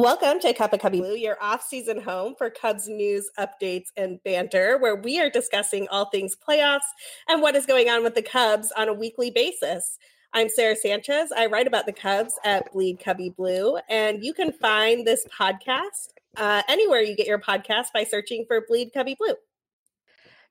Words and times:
Welcome 0.00 0.40
to 0.40 0.54
Cup 0.54 0.72
of 0.72 0.80
Cubbie 0.80 1.00
Blue, 1.00 1.14
your 1.14 1.36
off-season 1.42 2.00
home 2.00 2.34
for 2.34 2.48
Cubs 2.48 2.88
news, 2.88 3.28
updates, 3.38 3.88
and 3.98 4.18
banter, 4.24 4.78
where 4.78 4.96
we 4.96 5.20
are 5.20 5.28
discussing 5.28 5.86
all 5.88 6.06
things 6.06 6.34
playoffs 6.34 6.88
and 7.28 7.42
what 7.42 7.54
is 7.54 7.66
going 7.66 7.90
on 7.90 8.02
with 8.02 8.14
the 8.14 8.22
Cubs 8.22 8.72
on 8.78 8.88
a 8.88 8.94
weekly 8.94 9.30
basis. 9.30 9.98
I'm 10.32 10.48
Sara 10.48 10.74
Sanchez. 10.74 11.32
I 11.36 11.44
write 11.44 11.66
about 11.66 11.84
the 11.84 11.92
Cubs 11.92 12.32
at 12.46 12.72
Bleed 12.72 12.98
Cubbie 12.98 13.36
Blue, 13.36 13.76
and 13.90 14.24
you 14.24 14.32
can 14.32 14.52
find 14.52 15.06
this 15.06 15.26
podcast 15.38 16.14
uh, 16.38 16.62
anywhere 16.66 17.02
you 17.02 17.14
get 17.14 17.26
your 17.26 17.38
podcast 17.38 17.88
by 17.92 18.04
searching 18.04 18.46
for 18.48 18.64
Bleed 18.66 18.92
Cubbie 18.94 19.18
Blue. 19.18 19.34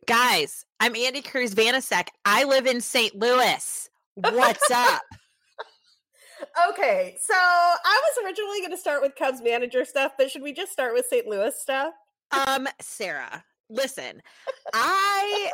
Guys, 0.06 0.64
I'm 0.80 0.94
Andi 0.94 1.28
Cruz 1.28 1.56
Vanasek. 1.56 2.10
I 2.24 2.44
live 2.44 2.68
in 2.68 2.82
St. 2.82 3.16
Louis. 3.16 3.90
What's 4.14 4.70
up? 4.70 5.02
Okay, 6.70 7.18
so 7.22 7.34
I 7.34 8.02
was 8.04 8.26
originally 8.26 8.60
going 8.60 8.72
to 8.72 8.78
start 8.78 9.02
with 9.02 9.16
Cubs 9.16 9.42
manager 9.42 9.86
stuff, 9.86 10.14
but 10.18 10.32
should 10.32 10.42
we 10.42 10.54
just 10.54 10.72
start 10.72 10.94
with 10.94 11.06
St. 11.06 11.28
Louis 11.28 11.54
stuff? 11.60 11.94
Um, 12.32 12.68
Sara, 12.80 13.44
listen, 13.70 14.22
I 14.74 15.52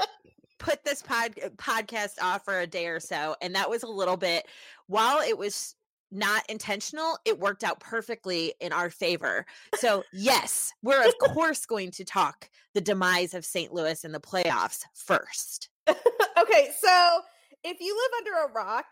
put 0.59 0.83
this 0.83 1.01
pod 1.01 1.35
podcast 1.57 2.21
off 2.21 2.45
for 2.45 2.59
a 2.59 2.67
day 2.67 2.87
or 2.87 2.99
so, 2.99 3.35
and 3.41 3.55
that 3.55 3.69
was 3.69 3.83
a 3.83 3.87
little 3.87 4.17
bit. 4.17 4.45
While 4.87 5.21
it 5.21 5.37
was 5.37 5.75
not 6.11 6.43
intentional, 6.49 7.17
it 7.25 7.39
worked 7.39 7.63
out 7.63 7.79
perfectly 7.79 8.53
in 8.59 8.71
our 8.71 8.89
favor. 8.89 9.45
So, 9.75 10.03
yes, 10.13 10.73
we're 10.81 11.05
of 11.05 11.13
course 11.33 11.65
going 11.65 11.91
to 11.91 12.05
talk 12.05 12.49
the 12.73 12.81
demise 12.81 13.33
of 13.33 13.45
St. 13.45 13.73
Louis 13.73 14.03
in 14.03 14.11
the 14.11 14.19
playoffs 14.19 14.83
first. 14.93 15.69
okay, 15.89 16.69
so 16.79 17.21
if 17.63 17.79
you 17.79 17.95
live 17.95 18.11
under 18.19 18.47
a 18.47 18.53
rock, 18.53 18.85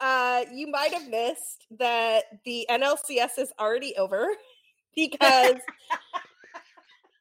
uh, 0.00 0.44
you 0.52 0.66
might 0.66 0.92
have 0.92 1.08
missed 1.08 1.66
that 1.78 2.24
the 2.44 2.66
NLCS 2.70 3.38
is 3.38 3.52
already 3.58 3.96
over 3.96 4.28
because 4.96 5.56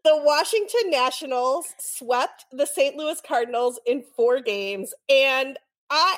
the 0.04 0.18
Washington 0.24 0.90
Nationals 0.92 1.66
swept 1.80 2.46
the 2.52 2.66
St. 2.66 2.96
Louis 2.96 3.20
Cardinals 3.26 3.80
in 3.86 4.04
four 4.16 4.40
games, 4.40 4.94
and 5.10 5.58
I 5.90 6.18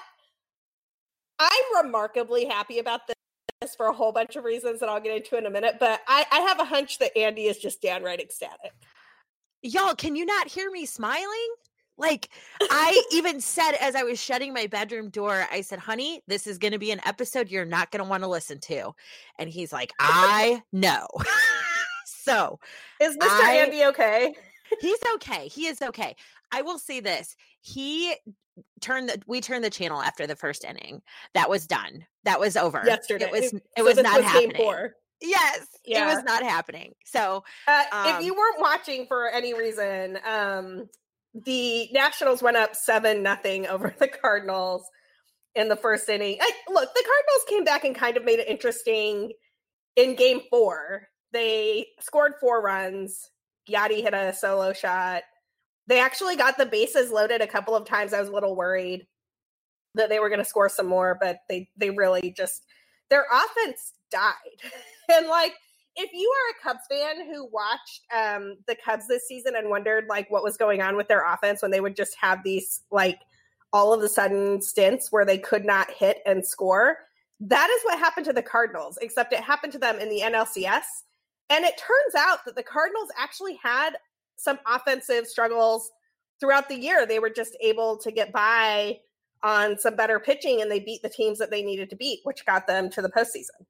I'm 1.40 1.86
remarkably 1.86 2.46
happy 2.46 2.80
about 2.80 3.02
this 3.08 3.76
for 3.76 3.88
a 3.88 3.94
whole 3.94 4.12
bunch 4.12 4.36
of 4.36 4.44
reasons 4.44 4.80
that 4.80 4.90
I'll 4.90 5.00
get 5.00 5.16
into 5.16 5.38
in 5.38 5.46
a 5.46 5.50
minute. 5.50 5.76
But 5.80 6.02
I, 6.08 6.26
I 6.32 6.40
have 6.42 6.60
a 6.60 6.66
hunch 6.66 7.00
that 7.00 7.16
Andi 7.16 7.50
is 7.50 7.58
just 7.58 7.82
downright 7.82 8.20
ecstatic. 8.20 8.74
Y'all, 9.62 9.96
can 9.96 10.16
you 10.16 10.26
not 10.26 10.48
hear 10.48 10.72
me 10.72 10.86
smiling? 10.86 11.48
Like 11.98 12.30
I 12.62 13.04
even 13.12 13.42
said 13.42 13.74
as 13.74 13.96
I 13.96 14.04
was 14.04 14.20
shutting 14.20 14.54
my 14.54 14.68
bedroom 14.68 15.10
door, 15.10 15.48
I 15.52 15.62
said, 15.62 15.80
"Honey, 15.80 16.22
this 16.28 16.46
is 16.46 16.58
going 16.58 16.74
to 16.74 16.80
be 16.80 16.92
an 16.92 17.02
episode 17.06 17.50
you're 17.50 17.66
not 17.66 17.92
going 17.92 18.04
to 18.04 18.10
want 18.10 18.24
to 18.24 18.30
listen 18.30 18.60
to." 18.62 18.94
And 19.40 19.50
he's 19.50 19.74
like, 19.74 19.94
"I 20.00 20.62
know." 20.72 21.08
so, 22.06 22.60
is 23.02 23.18
Mr. 23.18 23.28
I, 23.28 23.68
Andi 23.68 23.88
okay? 23.90 24.36
he's 24.80 25.00
okay. 25.16 25.48
He 25.48 25.68
is 25.68 25.82
okay. 25.82 26.16
I 26.52 26.62
will 26.62 26.80
say 26.80 27.00
this. 27.00 27.36
He 27.62 28.14
turned 28.82 29.10
the 29.10 29.22
we 29.28 29.42
turned 29.42 29.64
the 29.64 29.70
channel 29.70 30.02
after 30.02 30.28
the 30.28 30.36
first 30.36 30.64
inning. 30.64 31.02
That 31.34 31.50
was 31.50 31.68
done. 31.68 32.06
That 32.24 32.40
was 32.40 32.58
over. 32.58 32.84
Yesterday. 32.86 33.26
It 33.26 33.32
was 33.32 33.54
it 33.54 33.64
so 33.78 33.84
was 33.84 33.98
not 33.98 34.18
was 34.18 34.26
happening. 34.26 34.92
Yes, 35.20 35.66
yeah. 35.84 36.04
it 36.04 36.14
was 36.14 36.24
not 36.24 36.44
happening. 36.44 36.94
So, 37.04 37.44
uh, 37.68 37.84
um, 37.92 38.16
if 38.16 38.24
you 38.24 38.36
weren't 38.36 38.60
watching 38.60 39.08
for 39.08 39.28
any 39.30 39.56
reason, 39.56 40.20
um, 40.24 40.88
the 41.34 41.90
Nationals 41.92 42.42
went 42.42 42.58
up 42.58 42.76
seven 42.76 43.24
nothing 43.24 43.68
over 43.68 43.94
the 44.00 44.08
Cardinals 44.08 44.84
in 45.56 45.70
the 45.70 45.76
first 45.76 46.08
inning. 46.10 46.38
I, 46.40 46.52
look, 46.70 46.94
the 46.94 47.04
Cardinals 47.04 47.46
came 47.48 47.64
back 47.64 47.84
and 47.84 47.96
kind 47.96 48.18
of 48.18 48.26
made 48.26 48.40
it 48.40 48.48
interesting 48.48 49.34
in 49.96 50.16
Game 50.16 50.42
Four. 50.50 51.08
They 51.34 51.88
scored 52.00 52.34
four 52.40 52.62
runs. 52.62 53.30
Yadi 53.70 54.02
hit 54.02 54.14
a 54.14 54.34
solo 54.34 54.74
shot. 54.74 55.24
They 55.88 56.00
actually 56.00 56.36
got 56.36 56.58
the 56.58 56.66
bases 56.66 57.12
loaded 57.12 57.42
a 57.42 57.48
couple 57.48 57.76
of 57.76 57.86
times. 57.86 58.14
I 58.14 58.20
was 58.20 58.30
a 58.30 58.34
little 58.34 58.56
worried 58.56 59.08
that 59.96 60.10
they 60.10 60.20
were 60.20 60.30
going 60.30 60.40
to 60.40 60.46
score 60.46 60.70
some 60.70 60.88
more, 60.88 61.18
but 61.20 61.40
they 61.50 61.70
they 61.78 61.90
really 61.90 62.34
just 62.36 62.64
their 63.10 63.26
offense 63.32 63.94
died. 64.12 64.34
and 65.10 65.28
like 65.28 65.54
if 65.98 66.14
you 66.14 66.32
are 66.32 66.52
a 66.52 66.64
Cubs 66.64 66.86
fan 66.90 67.26
who 67.26 67.50
watched 67.52 68.02
um, 68.16 68.58
the 68.68 68.76
Cubs 68.76 69.08
this 69.08 69.28
season 69.28 69.56
and 69.56 69.70
wondered 69.70 70.06
like 70.08 70.30
what 70.30 70.44
was 70.44 70.56
going 70.56 70.82
on 70.82 70.96
with 70.96 71.08
their 71.08 71.26
offense 71.26 71.62
when 71.62 71.72
they 71.72 71.82
would 71.82 71.96
just 71.96 72.16
have 72.22 72.44
these 72.44 72.84
like 72.92 73.20
all 73.74 73.94
of 73.94 74.02
a 74.02 74.08
sudden 74.08 74.62
stints 74.62 75.12
where 75.12 75.26
they 75.26 75.40
could 75.40 75.66
not 75.66 75.92
hit 75.92 76.20
and 76.26 76.46
score, 76.46 77.00
that 77.40 77.70
is 77.70 77.82
what 77.84 78.00
happened 78.00 78.26
to 78.28 78.34
the 78.34 78.44
Cardinals, 78.44 78.98
except 79.02 79.34
it 79.34 79.42
happened 79.42 79.74
to 79.74 79.80
them 79.80 80.00
in 80.00 80.10
the 80.10 80.22
NLCS. 80.22 80.84
And 81.50 81.66
it 81.66 81.78
turns 81.78 82.16
out 82.16 82.46
that 82.46 82.56
the 82.56 82.64
Cardinals 82.64 83.10
actually 83.18 83.60
had 83.62 83.98
some 84.36 84.60
offensive 84.68 85.28
struggles 85.28 85.90
throughout 86.40 86.70
the 86.70 86.80
year. 86.80 87.06
They 87.06 87.20
were 87.20 87.30
just 87.30 87.58
able 87.62 87.98
to 87.98 88.12
get 88.12 88.32
by 88.32 89.00
on 89.44 89.78
some 89.78 89.96
better 89.96 90.20
pitching 90.20 90.62
and 90.62 90.70
they 90.70 90.80
beat 90.80 91.02
the 91.02 91.10
teams 91.10 91.40
that 91.40 91.52
they 91.52 91.64
needed 91.64 91.90
to 91.90 91.96
beat, 91.96 92.20
which 92.24 92.46
got 92.46 92.68
them 92.68 92.90
to 92.92 93.02
the 93.02 93.10
postseason. 93.10 93.66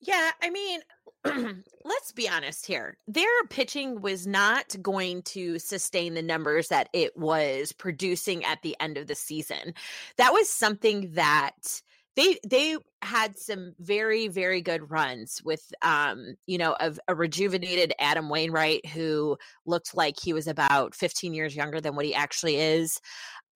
Yeah, 0.00 0.30
I 0.42 0.50
mean, 0.50 0.80
let's 1.84 2.12
be 2.12 2.28
honest 2.28 2.66
here. 2.66 2.96
Their 3.06 3.26
pitching 3.50 4.00
was 4.00 4.26
not 4.26 4.74
going 4.80 5.22
to 5.24 5.58
sustain 5.58 6.14
the 6.14 6.22
numbers 6.22 6.68
that 6.68 6.88
it 6.92 7.16
was 7.16 7.72
producing 7.72 8.44
at 8.44 8.62
the 8.62 8.76
end 8.80 8.96
of 8.96 9.06
the 9.06 9.14
season. 9.14 9.74
That 10.16 10.32
was 10.32 10.48
something 10.48 11.12
that 11.14 11.82
they 12.16 12.38
they 12.46 12.76
had 13.02 13.38
some 13.38 13.72
very 13.78 14.26
very 14.28 14.60
good 14.60 14.90
runs 14.90 15.40
with 15.44 15.72
um 15.82 16.34
you 16.46 16.58
know 16.58 16.74
of 16.80 16.98
a 17.06 17.14
rejuvenated 17.14 17.94
Adam 18.00 18.28
Wainwright 18.28 18.84
who 18.86 19.36
looked 19.64 19.96
like 19.96 20.18
he 20.20 20.32
was 20.32 20.48
about 20.48 20.94
15 20.94 21.34
years 21.34 21.54
younger 21.54 21.80
than 21.80 21.94
what 21.94 22.04
he 22.04 22.14
actually 22.14 22.56
is 22.56 23.00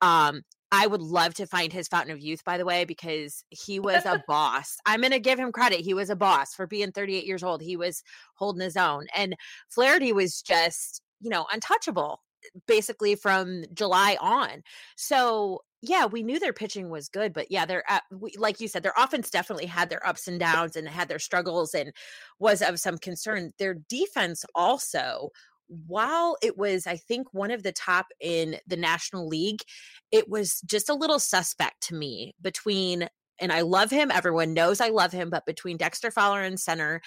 um 0.00 0.42
I 0.72 0.86
would 0.86 1.02
love 1.02 1.34
to 1.34 1.46
find 1.46 1.72
his 1.72 1.88
fountain 1.88 2.12
of 2.12 2.20
youth, 2.20 2.44
by 2.44 2.58
the 2.58 2.64
way, 2.64 2.84
because 2.84 3.44
he 3.50 3.78
was 3.78 4.04
a 4.04 4.22
boss. 4.28 4.76
I'm 4.86 5.00
going 5.00 5.12
to 5.12 5.20
give 5.20 5.38
him 5.38 5.52
credit. 5.52 5.80
He 5.80 5.94
was 5.94 6.10
a 6.10 6.16
boss 6.16 6.54
for 6.54 6.66
being 6.66 6.92
38 6.92 7.26
years 7.26 7.42
old. 7.42 7.62
He 7.62 7.76
was 7.76 8.02
holding 8.34 8.62
his 8.62 8.76
own. 8.76 9.06
And 9.14 9.36
Flaherty 9.68 10.12
was 10.12 10.42
just, 10.42 11.02
you 11.20 11.30
know, 11.30 11.46
untouchable 11.52 12.20
basically 12.66 13.14
from 13.14 13.64
July 13.72 14.16
on. 14.20 14.62
So, 14.96 15.62
yeah, 15.82 16.06
we 16.06 16.22
knew 16.22 16.38
their 16.38 16.52
pitching 16.52 16.88
was 16.88 17.08
good, 17.08 17.32
but 17.32 17.50
yeah, 17.50 17.66
they're 17.66 17.84
at, 17.90 18.02
we, 18.10 18.32
like 18.38 18.60
you 18.60 18.68
said, 18.68 18.82
their 18.82 18.94
offense 18.96 19.30
definitely 19.30 19.66
had 19.66 19.90
their 19.90 20.06
ups 20.06 20.26
and 20.26 20.40
downs 20.40 20.76
and 20.76 20.88
had 20.88 21.08
their 21.08 21.18
struggles 21.18 21.74
and 21.74 21.92
was 22.38 22.62
of 22.62 22.80
some 22.80 22.98
concern. 22.98 23.52
Their 23.58 23.74
defense 23.88 24.44
also 24.54 25.30
while 25.68 26.36
it 26.42 26.56
was, 26.56 26.86
I 26.86 26.96
think, 26.96 27.32
one 27.32 27.50
of 27.50 27.62
the 27.62 27.72
top 27.72 28.06
in 28.20 28.56
the 28.66 28.76
National 28.76 29.26
League, 29.26 29.62
it 30.10 30.28
was 30.28 30.60
just 30.66 30.88
a 30.88 30.94
little 30.94 31.18
suspect 31.18 31.82
to 31.88 31.94
me 31.94 32.34
between, 32.40 33.08
and 33.40 33.52
I 33.52 33.62
love 33.62 33.90
him. 33.90 34.10
Everyone 34.10 34.54
knows 34.54 34.80
I 34.80 34.88
love 34.88 35.12
him, 35.12 35.30
but 35.30 35.46
between 35.46 35.76
Dexter 35.76 36.10
Fowler 36.10 36.42
and 36.42 36.58
center 36.58 37.00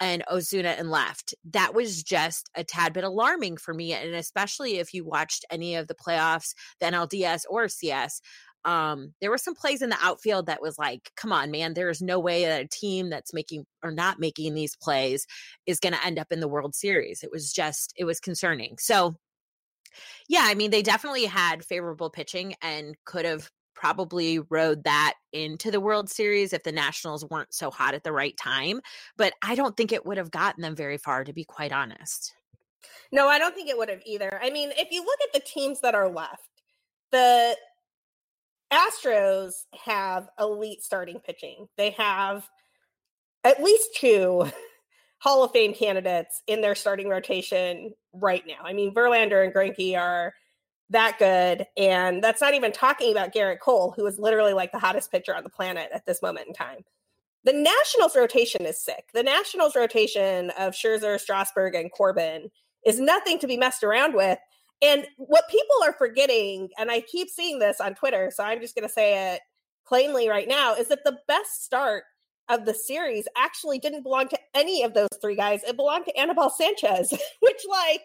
and 0.00 0.24
Ozuna 0.30 0.78
and 0.78 0.90
left, 0.90 1.34
that 1.50 1.74
was 1.74 2.02
just 2.02 2.48
a 2.54 2.62
tad 2.64 2.92
bit 2.92 3.04
alarming 3.04 3.56
for 3.56 3.74
me. 3.74 3.92
And 3.92 4.14
especially 4.14 4.78
if 4.78 4.94
you 4.94 5.04
watched 5.04 5.44
any 5.50 5.74
of 5.74 5.88
the 5.88 5.94
playoffs, 5.94 6.54
the 6.80 6.86
NLDS 6.86 7.42
or 7.48 7.68
CS, 7.68 8.20
um, 8.64 9.14
there 9.20 9.30
were 9.30 9.38
some 9.38 9.54
plays 9.54 9.82
in 9.82 9.90
the 9.90 9.98
outfield 10.02 10.46
that 10.46 10.62
was 10.62 10.78
like, 10.78 11.10
come 11.16 11.32
on, 11.32 11.50
man, 11.50 11.74
there's 11.74 12.02
no 12.02 12.18
way 12.18 12.44
that 12.44 12.62
a 12.62 12.68
team 12.68 13.10
that's 13.10 13.32
making 13.32 13.64
or 13.82 13.90
not 13.90 14.18
making 14.18 14.54
these 14.54 14.76
plays 14.76 15.26
is 15.66 15.80
going 15.80 15.94
to 15.94 16.04
end 16.04 16.18
up 16.18 16.32
in 16.32 16.40
the 16.40 16.48
World 16.48 16.74
Series. 16.74 17.22
It 17.22 17.30
was 17.30 17.52
just, 17.52 17.92
it 17.96 18.04
was 18.04 18.20
concerning. 18.20 18.76
So, 18.78 19.16
yeah, 20.28 20.44
I 20.44 20.54
mean, 20.54 20.70
they 20.70 20.82
definitely 20.82 21.24
had 21.24 21.64
favorable 21.64 22.10
pitching 22.10 22.54
and 22.62 22.94
could 23.04 23.24
have 23.24 23.48
probably 23.74 24.40
rode 24.50 24.84
that 24.84 25.14
into 25.32 25.70
the 25.70 25.80
World 25.80 26.10
Series 26.10 26.52
if 26.52 26.64
the 26.64 26.72
Nationals 26.72 27.24
weren't 27.30 27.54
so 27.54 27.70
hot 27.70 27.94
at 27.94 28.02
the 28.02 28.12
right 28.12 28.36
time. 28.36 28.80
But 29.16 29.32
I 29.42 29.54
don't 29.54 29.76
think 29.76 29.92
it 29.92 30.04
would 30.04 30.18
have 30.18 30.30
gotten 30.30 30.62
them 30.62 30.74
very 30.74 30.98
far, 30.98 31.24
to 31.24 31.32
be 31.32 31.44
quite 31.44 31.72
honest. 31.72 32.34
No, 33.12 33.28
I 33.28 33.38
don't 33.38 33.54
think 33.54 33.70
it 33.70 33.78
would 33.78 33.88
have 33.88 34.02
either. 34.04 34.38
I 34.42 34.50
mean, 34.50 34.70
if 34.76 34.88
you 34.90 35.04
look 35.04 35.18
at 35.26 35.32
the 35.32 35.48
teams 35.48 35.80
that 35.80 35.94
are 35.94 36.08
left, 36.08 36.48
the 37.10 37.56
Astros 38.72 39.64
have 39.84 40.28
elite 40.38 40.82
starting 40.82 41.20
pitching. 41.20 41.68
They 41.76 41.90
have 41.90 42.48
at 43.44 43.62
least 43.62 43.94
two 43.96 44.50
Hall 45.18 45.42
of 45.42 45.52
Fame 45.52 45.74
candidates 45.74 46.42
in 46.46 46.60
their 46.60 46.74
starting 46.74 47.08
rotation 47.08 47.94
right 48.12 48.44
now. 48.46 48.64
I 48.64 48.72
mean, 48.72 48.94
Verlander 48.94 49.44
and 49.44 49.54
Greinke 49.54 49.98
are 49.98 50.34
that 50.90 51.18
good, 51.18 51.66
and 51.76 52.22
that's 52.22 52.40
not 52.40 52.54
even 52.54 52.72
talking 52.72 53.10
about 53.10 53.34
Gerrit 53.34 53.58
Cole, 53.60 53.92
who 53.96 54.06
is 54.06 54.18
literally 54.18 54.52
like 54.52 54.72
the 54.72 54.78
hottest 54.78 55.10
pitcher 55.10 55.34
on 55.34 55.42
the 55.42 55.50
planet 55.50 55.90
at 55.92 56.06
this 56.06 56.22
moment 56.22 56.48
in 56.48 56.54
time. 56.54 56.84
The 57.44 57.52
Nationals 57.52 58.16
rotation 58.16 58.64
is 58.64 58.80
sick. 58.80 59.08
The 59.12 59.22
Nationals 59.22 59.76
rotation 59.76 60.50
of 60.58 60.74
Scherzer, 60.74 61.18
Strasburg, 61.18 61.74
and 61.74 61.90
Corbin 61.90 62.50
is 62.84 63.00
nothing 63.00 63.38
to 63.38 63.46
be 63.46 63.56
messed 63.56 63.82
around 63.82 64.14
with. 64.14 64.38
And 64.80 65.06
what 65.16 65.48
people 65.50 65.76
are 65.84 65.92
forgetting, 65.92 66.68
and 66.78 66.90
I 66.90 67.00
keep 67.00 67.28
seeing 67.28 67.58
this 67.58 67.80
on 67.80 67.94
Twitter, 67.94 68.30
so 68.34 68.44
I'm 68.44 68.60
just 68.60 68.74
going 68.74 68.86
to 68.86 68.92
say 68.92 69.34
it 69.34 69.40
plainly 69.86 70.28
right 70.28 70.48
now, 70.48 70.74
is 70.74 70.88
that 70.88 71.04
the 71.04 71.18
best 71.26 71.64
start 71.64 72.04
of 72.48 72.64
the 72.64 72.74
series 72.74 73.26
actually 73.36 73.78
didn't 73.78 74.02
belong 74.02 74.28
to 74.28 74.38
any 74.54 74.82
of 74.82 74.94
those 74.94 75.08
three 75.20 75.36
guys. 75.36 75.62
It 75.64 75.76
belonged 75.76 76.06
to 76.06 76.16
Anibal 76.16 76.50
Sanchez, 76.50 77.10
which 77.40 77.60
like 77.68 78.02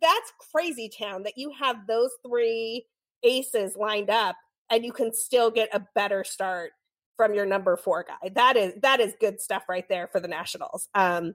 that's 0.00 0.32
crazy 0.52 0.90
town 0.96 1.24
that 1.24 1.36
you 1.36 1.52
have 1.60 1.86
those 1.86 2.10
three 2.26 2.86
aces 3.22 3.76
lined 3.76 4.10
up 4.10 4.36
and 4.70 4.84
you 4.84 4.92
can 4.92 5.12
still 5.12 5.50
get 5.50 5.68
a 5.74 5.84
better 5.94 6.24
start 6.24 6.72
from 7.16 7.34
your 7.34 7.44
number 7.44 7.76
four 7.76 8.04
guy. 8.06 8.30
That 8.34 8.56
is 8.56 8.72
that 8.82 9.00
is 9.00 9.14
good 9.20 9.40
stuff 9.40 9.64
right 9.68 9.86
there 9.88 10.08
for 10.08 10.20
the 10.20 10.28
Nationals. 10.28 10.88
Um, 10.94 11.34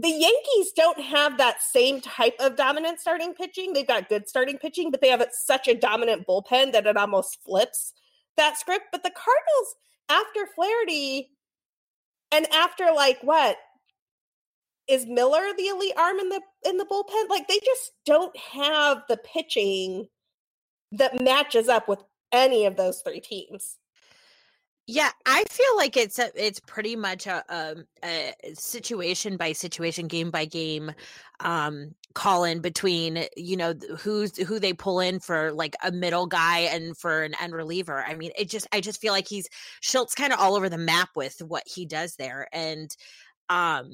the 0.00 0.10
Yankees 0.10 0.72
don't 0.74 1.00
have 1.00 1.36
that 1.38 1.60
same 1.60 2.00
type 2.00 2.34
of 2.40 2.56
dominant 2.56 3.00
starting 3.00 3.34
pitching. 3.34 3.72
They've 3.72 3.86
got 3.86 4.08
good 4.08 4.28
starting 4.28 4.56
pitching, 4.56 4.90
but 4.90 5.00
they 5.00 5.08
have 5.08 5.24
such 5.32 5.68
a 5.68 5.74
dominant 5.74 6.26
bullpen 6.26 6.72
that 6.72 6.86
it 6.86 6.96
almost 6.96 7.38
flips 7.44 7.92
that 8.36 8.58
script. 8.58 8.86
But 8.92 9.02
the 9.02 9.10
Cardinals, 9.10 9.74
after 10.08 10.46
Flaherty, 10.54 11.30
and 12.32 12.46
after 12.52 12.86
like 12.94 13.18
what 13.22 13.56
is 14.88 15.06
Miller 15.06 15.52
the 15.56 15.68
elite 15.68 15.94
arm 15.98 16.18
in 16.18 16.30
the 16.30 16.40
in 16.64 16.78
the 16.78 16.86
bullpen? 16.86 17.28
Like 17.28 17.46
they 17.48 17.60
just 17.64 17.92
don't 18.06 18.36
have 18.36 19.02
the 19.08 19.18
pitching 19.18 20.08
that 20.92 21.20
matches 21.20 21.68
up 21.68 21.88
with 21.88 22.02
any 22.32 22.64
of 22.64 22.76
those 22.76 23.02
three 23.02 23.20
teams. 23.20 23.76
Yeah, 24.92 25.10
I 25.24 25.44
feel 25.48 25.76
like 25.76 25.96
it's 25.96 26.18
a, 26.18 26.32
it's 26.34 26.58
pretty 26.58 26.96
much 26.96 27.28
a, 27.28 27.44
a, 27.48 27.76
a 28.04 28.54
situation 28.54 29.36
by 29.36 29.52
situation, 29.52 30.08
game 30.08 30.32
by 30.32 30.46
game, 30.46 30.90
um, 31.38 31.94
call 32.14 32.42
in 32.42 32.60
between 32.60 33.24
you 33.36 33.56
know 33.56 33.72
who's 34.00 34.36
who 34.36 34.58
they 34.58 34.72
pull 34.72 34.98
in 34.98 35.20
for 35.20 35.52
like 35.52 35.76
a 35.84 35.92
middle 35.92 36.26
guy 36.26 36.60
and 36.62 36.96
for 36.98 37.22
an 37.22 37.34
end 37.40 37.52
reliever. 37.54 38.04
I 38.04 38.16
mean, 38.16 38.32
it 38.36 38.48
just 38.48 38.66
I 38.72 38.80
just 38.80 39.00
feel 39.00 39.12
like 39.12 39.28
he's 39.28 39.48
Shildt's 39.80 40.16
kind 40.16 40.32
of 40.32 40.40
all 40.40 40.56
over 40.56 40.68
the 40.68 40.76
map 40.76 41.10
with 41.14 41.36
what 41.38 41.62
he 41.66 41.86
does 41.86 42.16
there, 42.16 42.48
and 42.52 42.90
um, 43.48 43.92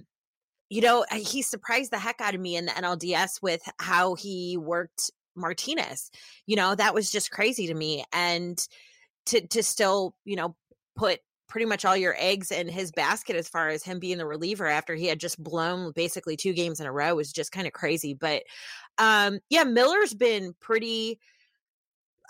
you 0.71 0.81
know 0.81 1.05
he 1.13 1.43
surprised 1.43 1.91
the 1.91 1.99
heck 1.99 2.23
out 2.23 2.35
of 2.35 2.41
me 2.41 2.57
in 2.57 2.65
the 2.65 2.73
NLDS 2.73 3.43
with 3.43 3.61
how 3.81 4.15
he 4.15 4.57
worked 4.57 5.11
Martinez. 5.35 6.11
You 6.47 6.57
know 6.57 6.75
that 6.75 6.95
was 6.95 7.13
just 7.13 7.31
crazy 7.31 7.67
to 7.67 7.75
me, 7.75 8.03
and 8.15 8.59
to 9.27 9.47
to 9.49 9.63
still 9.63 10.15
you 10.25 10.37
know 10.37 10.57
put 10.97 11.21
pretty 11.49 11.67
much 11.67 11.85
all 11.85 11.97
your 11.97 12.17
eggs 12.19 12.51
in 12.51 12.69
his 12.69 12.91
basket 12.91 13.37
as 13.37 13.49
far 13.49 13.69
as 13.69 13.85
him 13.85 13.99
being 13.99 14.19
the 14.19 14.27
reliever 14.27 14.67
after 14.67 14.95
he 14.95 15.07
had 15.07 15.21
just 15.21 15.43
blown 15.43 15.93
basically 15.93 16.37
two 16.37 16.53
games 16.53 16.81
in 16.81 16.87
a 16.87 16.93
row 16.93 17.15
was 17.15 17.33
just 17.33 17.53
kind 17.53 17.67
of 17.67 17.73
crazy. 17.73 18.15
But 18.15 18.43
um 18.99 19.39
yeah, 19.49 19.65
Miller's 19.65 20.15
been 20.15 20.55
pretty 20.61 21.19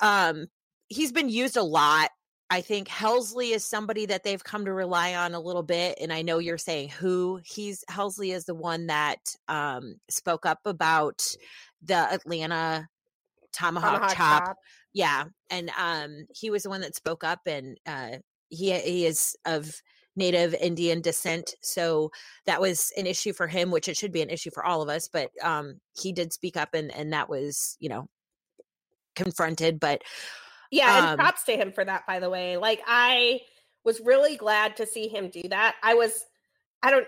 um 0.03 0.47
he's 0.89 1.13
been 1.13 1.29
used 1.29 1.57
a 1.57 1.63
lot. 1.63 2.11
I 2.49 2.61
think 2.61 2.89
Helsley 2.89 3.53
is 3.53 3.65
somebody 3.65 4.07
that 4.07 4.23
they've 4.23 4.43
come 4.43 4.67
to 4.67 4.73
rely 4.73 5.17
on 5.17 5.35
a 5.35 5.41
little 5.41 5.65
bit. 5.65 5.99
And 6.01 6.13
I 6.13 6.23
know 6.23 6.39
you're 6.39 6.59
saying 6.59 6.91
who 6.91 7.41
he's 7.45 7.85
Helsley 7.91 8.35
is 8.35 8.45
the 8.45 8.55
one 8.55 8.87
that 8.89 9.19
um 9.49 9.97
spoke 10.11 10.47
up 10.47 10.61
about 10.65 11.27
the 11.83 11.97
Atlanta 11.97 12.87
tomahawk, 13.53 13.93
tomahawk 13.93 14.17
chop. 14.17 14.45
chop. 14.47 14.57
Yeah. 14.93 15.25
And 15.51 15.71
um 15.79 16.27
he 16.35 16.51
was 16.51 16.65
the 16.65 16.71
one 16.71 16.83
that 16.83 16.95
spoke 16.95 17.25
up 17.25 17.41
and 17.47 17.79
uh 17.87 18.19
he 18.48 18.72
he 18.78 19.06
is 19.06 19.37
of 19.44 19.72
native 20.16 20.54
indian 20.54 21.00
descent 21.00 21.54
so 21.62 22.10
that 22.46 22.60
was 22.60 22.93
an 22.96 23.06
issue 23.06 23.32
for 23.32 23.46
him 23.46 23.70
which 23.70 23.88
it 23.88 23.96
should 23.96 24.12
be 24.12 24.22
an 24.22 24.31
issue 24.31 24.50
for 24.50 24.64
all 24.64 24.82
of 24.82 24.88
us 24.88 25.08
but 25.08 25.31
um 25.43 25.75
he 26.00 26.12
did 26.12 26.32
speak 26.32 26.56
up 26.56 26.70
and 26.75 26.94
and 26.94 27.12
that 27.12 27.28
was 27.28 27.76
you 27.81 27.88
know 27.88 28.08
confronted 29.14 29.78
but 29.78 30.02
yeah 30.70 30.98
and 30.98 31.06
um 31.06 31.19
props 31.19 31.44
to 31.44 31.52
him 31.52 31.72
for 31.72 31.84
that 31.84 32.06
by 32.06 32.19
the 32.19 32.31
way 32.31 32.56
like 32.56 32.81
i 32.87 33.40
was 33.84 34.00
really 34.00 34.37
glad 34.37 34.76
to 34.76 34.87
see 34.87 35.08
him 35.08 35.28
do 35.28 35.43
that 35.48 35.76
i 35.82 35.94
was 35.94 36.25
i 36.82 36.90
don't 36.90 37.06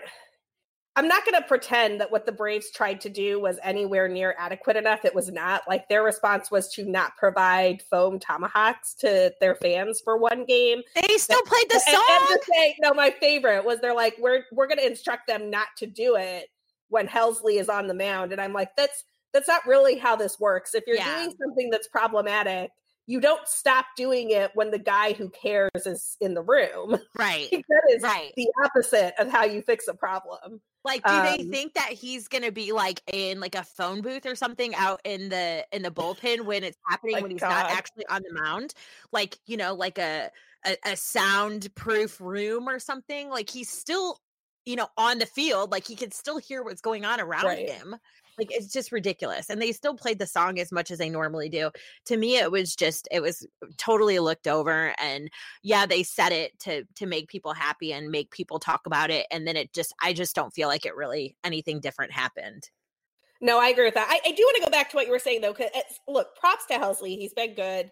I'm 0.95 1.07
not 1.07 1.23
going 1.23 1.41
to 1.41 1.47
pretend 1.47 2.01
that 2.01 2.11
what 2.11 2.25
the 2.25 2.31
Braves 2.31 2.71
tried 2.71 2.99
to 3.01 3.09
do 3.09 3.39
was 3.39 3.57
anywhere 3.63 4.07
near 4.07 4.35
adequate 4.37 4.75
enough. 4.75 5.05
It 5.05 5.15
was 5.15 5.31
not. 5.31 5.61
Like 5.67 5.87
their 5.87 6.03
response 6.03 6.51
was 6.51 6.67
to 6.73 6.83
not 6.83 7.15
provide 7.15 7.81
foam 7.89 8.19
tomahawks 8.19 8.95
to 8.95 9.33
their 9.39 9.55
fans 9.55 10.01
for 10.03 10.17
one 10.17 10.45
game. 10.45 10.81
They 10.95 11.17
still 11.17 11.41
played 11.43 11.69
the 11.69 11.79
song. 11.79 12.27
And, 12.31 12.39
and 12.57 12.73
no, 12.81 12.93
my 12.93 13.11
favorite 13.11 13.63
was 13.63 13.79
they're 13.79 13.93
like, 13.93 14.15
we're 14.19 14.43
we're 14.51 14.67
going 14.67 14.79
to 14.79 14.87
instruct 14.87 15.27
them 15.27 15.49
not 15.49 15.67
to 15.77 15.85
do 15.85 16.15
it 16.15 16.49
when 16.89 17.07
Helsley 17.07 17.59
is 17.59 17.69
on 17.69 17.87
the 17.87 17.93
mound, 17.93 18.31
and 18.31 18.41
I'm 18.41 18.53
like, 18.53 18.75
that's 18.75 19.05
that's 19.31 19.47
not 19.47 19.65
really 19.65 19.97
how 19.97 20.15
this 20.15 20.39
works. 20.39 20.73
If 20.73 20.83
you're 20.87 20.97
yeah. 20.97 21.23
doing 21.23 21.35
something 21.39 21.69
that's 21.69 21.87
problematic, 21.87 22.71
you 23.05 23.21
don't 23.21 23.47
stop 23.47 23.85
doing 23.95 24.31
it 24.31 24.51
when 24.53 24.71
the 24.71 24.79
guy 24.79 25.13
who 25.13 25.29
cares 25.29 25.69
is 25.85 26.17
in 26.19 26.33
the 26.33 26.41
room. 26.41 26.97
Right. 27.17 27.47
that 27.51 27.81
is 27.91 28.01
right. 28.01 28.31
the 28.35 28.47
opposite 28.63 29.13
of 29.19 29.29
how 29.29 29.45
you 29.45 29.61
fix 29.61 29.87
a 29.87 29.93
problem. 29.93 30.61
Like, 30.85 31.03
do 31.03 31.11
um, 31.11 31.23
they 31.23 31.43
think 31.43 31.73
that 31.73 31.91
he's 31.91 32.27
gonna 32.27 32.51
be 32.51 32.71
like 32.71 33.01
in 33.11 33.39
like 33.39 33.55
a 33.55 33.63
phone 33.63 34.01
booth 34.01 34.25
or 34.25 34.35
something 34.35 34.73
out 34.75 35.01
in 35.03 35.29
the 35.29 35.65
in 35.71 35.81
the 35.81 35.91
bullpen 35.91 36.45
when 36.45 36.63
it's 36.63 36.77
happening 36.87 37.21
when 37.21 37.31
he's 37.31 37.41
God. 37.41 37.49
not 37.49 37.71
actually 37.71 38.05
on 38.07 38.21
the 38.23 38.33
mound? 38.33 38.73
Like, 39.11 39.37
you 39.45 39.57
know, 39.57 39.73
like 39.73 39.97
a, 39.97 40.31
a 40.65 40.77
a 40.85 40.95
soundproof 40.95 42.19
room 42.21 42.69
or 42.69 42.79
something. 42.79 43.29
Like 43.29 43.49
he's 43.49 43.69
still, 43.69 44.19
you 44.65 44.75
know, 44.75 44.87
on 44.97 45.19
the 45.19 45.25
field. 45.25 45.71
Like 45.71 45.85
he 45.85 45.95
can 45.95 46.11
still 46.11 46.37
hear 46.37 46.63
what's 46.63 46.81
going 46.81 47.03
on 47.05 47.19
around 47.19 47.45
right. 47.45 47.69
him. 47.69 47.97
Like 48.39 48.51
it's 48.51 48.71
just 48.71 48.91
ridiculous. 48.91 49.49
And 49.49 49.61
they 49.61 49.71
still 49.71 49.95
played 49.95 50.17
the 50.17 50.25
song 50.25 50.59
as 50.59 50.71
much 50.71 50.89
as 50.89 50.97
they 50.97 51.09
normally 51.09 51.49
do. 51.49 51.69
To 52.05 52.17
me, 52.17 52.37
it 52.37 52.51
was 52.51 52.75
just 52.75 53.07
it 53.11 53.21
was 53.21 53.45
totally 53.77 54.19
looked 54.19 54.47
over. 54.47 54.95
And 54.99 55.29
yeah, 55.61 55.85
they 55.85 56.03
said 56.03 56.31
it 56.31 56.57
to 56.61 56.85
to 56.95 57.05
make 57.05 57.27
people 57.27 57.53
happy 57.53 57.93
and 57.93 58.09
make 58.09 58.31
people 58.31 58.59
talk 58.59 58.81
about 58.85 59.11
it. 59.11 59.27
And 59.29 59.45
then 59.45 59.55
it 59.55 59.73
just 59.73 59.93
I 60.01 60.13
just 60.13 60.35
don't 60.35 60.53
feel 60.53 60.67
like 60.67 60.85
it 60.85 60.95
really 60.95 61.35
anything 61.43 61.79
different 61.79 62.11
happened. 62.11 62.69
No, 63.41 63.59
I 63.59 63.69
agree 63.69 63.85
with 63.85 63.93
that. 63.93 64.07
I, 64.09 64.29
I 64.29 64.31
do 64.31 64.43
want 64.43 64.57
to 64.57 64.65
go 64.65 64.71
back 64.71 64.89
to 64.89 64.95
what 64.95 65.05
you 65.05 65.11
were 65.11 65.19
saying 65.19 65.41
though, 65.41 65.53
because 65.53 65.71
eh, 65.73 65.81
look, 66.07 66.35
props 66.37 66.65
to 66.67 66.75
Helsley. 66.75 67.17
He's 67.17 67.33
been 67.33 67.55
good. 67.55 67.91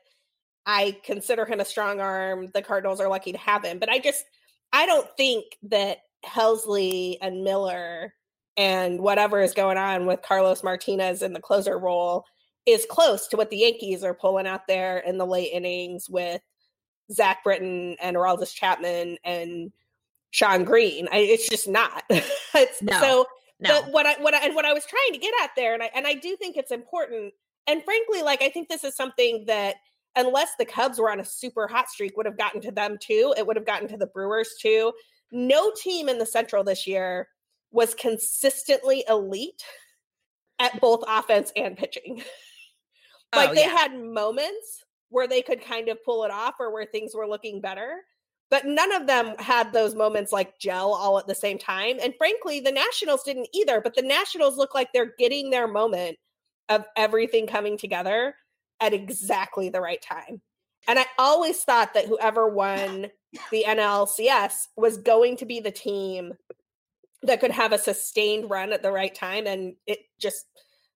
I 0.65 0.97
consider 1.03 1.45
him 1.45 1.61
a 1.61 1.65
strong 1.65 2.01
arm. 2.01 2.49
The 2.53 2.61
Cardinals 2.61 2.99
are 2.99 3.07
lucky 3.07 3.31
to 3.31 3.38
have 3.38 3.63
him, 3.63 3.79
but 3.79 3.89
I 3.89 3.99
just 3.99 4.25
I 4.73 4.85
don't 4.85 5.07
think 5.15 5.45
that 5.63 5.99
Helsley 6.25 7.17
and 7.21 7.44
Miller 7.44 8.13
and 8.57 9.00
whatever 9.00 9.42
is 9.42 9.54
going 9.54 9.77
on 9.77 10.07
with 10.07 10.21
Carlos 10.24 10.63
Martinez 10.63 11.21
in 11.21 11.33
the 11.33 11.39
closer 11.39 11.77
role 11.77 12.25
is 12.65 12.86
close 12.89 13.27
to 13.27 13.38
what 13.38 13.50
the 13.50 13.57
Yankees 13.57 14.04
are 14.04 14.13
pulling 14.13 14.48
out 14.48 14.68
there 14.68 14.98
in 14.98 15.18
the 15.18 15.25
late 15.25 15.51
innings 15.54 16.09
with 16.09 16.42
Zach 17.12 17.44
Britton 17.44 17.95
and 18.01 18.18
Aroldis 18.18 18.54
Chapman 18.54 19.18
and 19.23 19.71
Sean 20.31 20.66
Green. 20.66 21.07
I, 21.11 21.19
it's 21.19 21.47
just 21.47 21.68
not. 21.68 22.04
it's 22.09 22.81
no, 22.81 22.99
so 22.99 23.26
no. 23.59 23.81
The, 23.81 23.92
what 23.92 24.06
I 24.06 24.16
what 24.21 24.33
I 24.33 24.49
what 24.49 24.66
I 24.66 24.73
was 24.73 24.85
trying 24.85 25.14
to 25.14 25.19
get 25.19 25.33
at 25.42 25.52
there, 25.56 25.73
and 25.73 25.83
I 25.83 25.90
and 25.95 26.06
I 26.06 26.16
do 26.16 26.35
think 26.35 26.57
it's 26.57 26.71
important. 26.71 27.33
And 27.68 27.83
frankly, 27.83 28.21
like 28.21 28.42
I 28.42 28.49
think 28.49 28.68
this 28.68 28.83
is 28.83 28.95
something 28.95 29.45
that 29.47 29.76
unless 30.18 30.56
the 30.57 30.66
Cubs 30.66 30.99
were 30.99 31.11
on 31.11 31.19
a 31.19 31.26
super 31.26 31.68
hot 31.68 31.90
streak, 31.90 32.18
would 32.18 32.26
have 32.26 32.37
gotten 32.37 32.59
to 32.61 32.71
them 32.71 32.97
too. 32.99 33.33
It 33.37 33.47
would 33.47 33.56
have 33.56 33.66
gotten 33.66 33.87
to 33.90 33.97
the 33.97 34.07
Brewers 34.07 34.56
too. 34.61 34.92
No 35.31 35.71
team 35.81 36.09
in 36.09 36.18
the 36.18 36.26
Central 36.26 36.64
this 36.64 36.87
year 36.87 37.30
was 37.71 37.94
consistently 37.94 39.04
elite 39.09 39.64
at 40.59 40.80
both 40.81 41.04
offense 41.07 41.52
and 41.56 41.78
pitching. 41.78 42.18
like 43.36 43.50
oh, 43.50 43.56
they 43.56 43.62
yeah. 43.62 43.78
had 43.78 44.00
moments 44.00 44.83
where 45.09 45.28
they 45.28 45.42
could 45.42 45.64
kind 45.64 45.90
of 45.90 46.04
pull 46.04 46.24
it 46.24 46.31
off 46.31 46.56
or 46.59 46.74
where 46.74 46.86
things 46.86 47.14
were 47.16 47.28
looking 47.28 47.62
better, 47.62 48.02
but 48.50 48.66
none 48.66 48.94
of 48.94 49.07
them 49.07 49.36
had 49.40 49.71
those 49.71 49.95
moments 49.95 50.31
like 50.31 50.57
gel 50.59 50.94
all 50.94 51.18
at 51.19 51.28
the 51.28 51.36
same 51.36 51.57
time. 51.57 51.97
And 52.02 52.14
frankly, 52.18 52.59
the 52.59 52.71
Nationals 52.71 53.24
didn't 53.24 53.50
either, 53.54 53.81
but 53.81 53.95
the 53.95 54.02
Nationals 54.02 54.57
look 54.57 54.74
like 54.74 54.90
they're 54.94 55.14
getting 55.18 55.50
their 55.50 55.68
moment 55.68 56.18
of 56.69 56.86
everything 56.95 57.47
coming 57.47 57.78
together 57.78 58.36
at 58.80 58.94
exactly 58.94 59.69
the 59.69 59.81
right 59.81 60.02
time. 60.02 60.42
And 60.88 60.97
I 60.97 61.06
always 61.18 61.64
thought 61.64 61.94
that 61.94 62.06
whoever 62.06 62.47
won 62.54 63.07
the 63.52 63.66
NLCS 63.68 64.68
was 64.76 64.97
going 64.97 65.38
to 65.38 65.45
be 65.45 65.59
the 65.59 65.71
team 65.71 66.33
that 67.28 67.40
could 67.40 67.52
have 67.52 67.72
a 67.72 67.78
sustained 67.78 68.50
run 68.50 68.74
at 68.74 68.81
the 68.81 68.92
right 68.92 69.14
time 69.14 69.48
and 69.48 69.76
it 69.86 70.00
just 70.19 70.46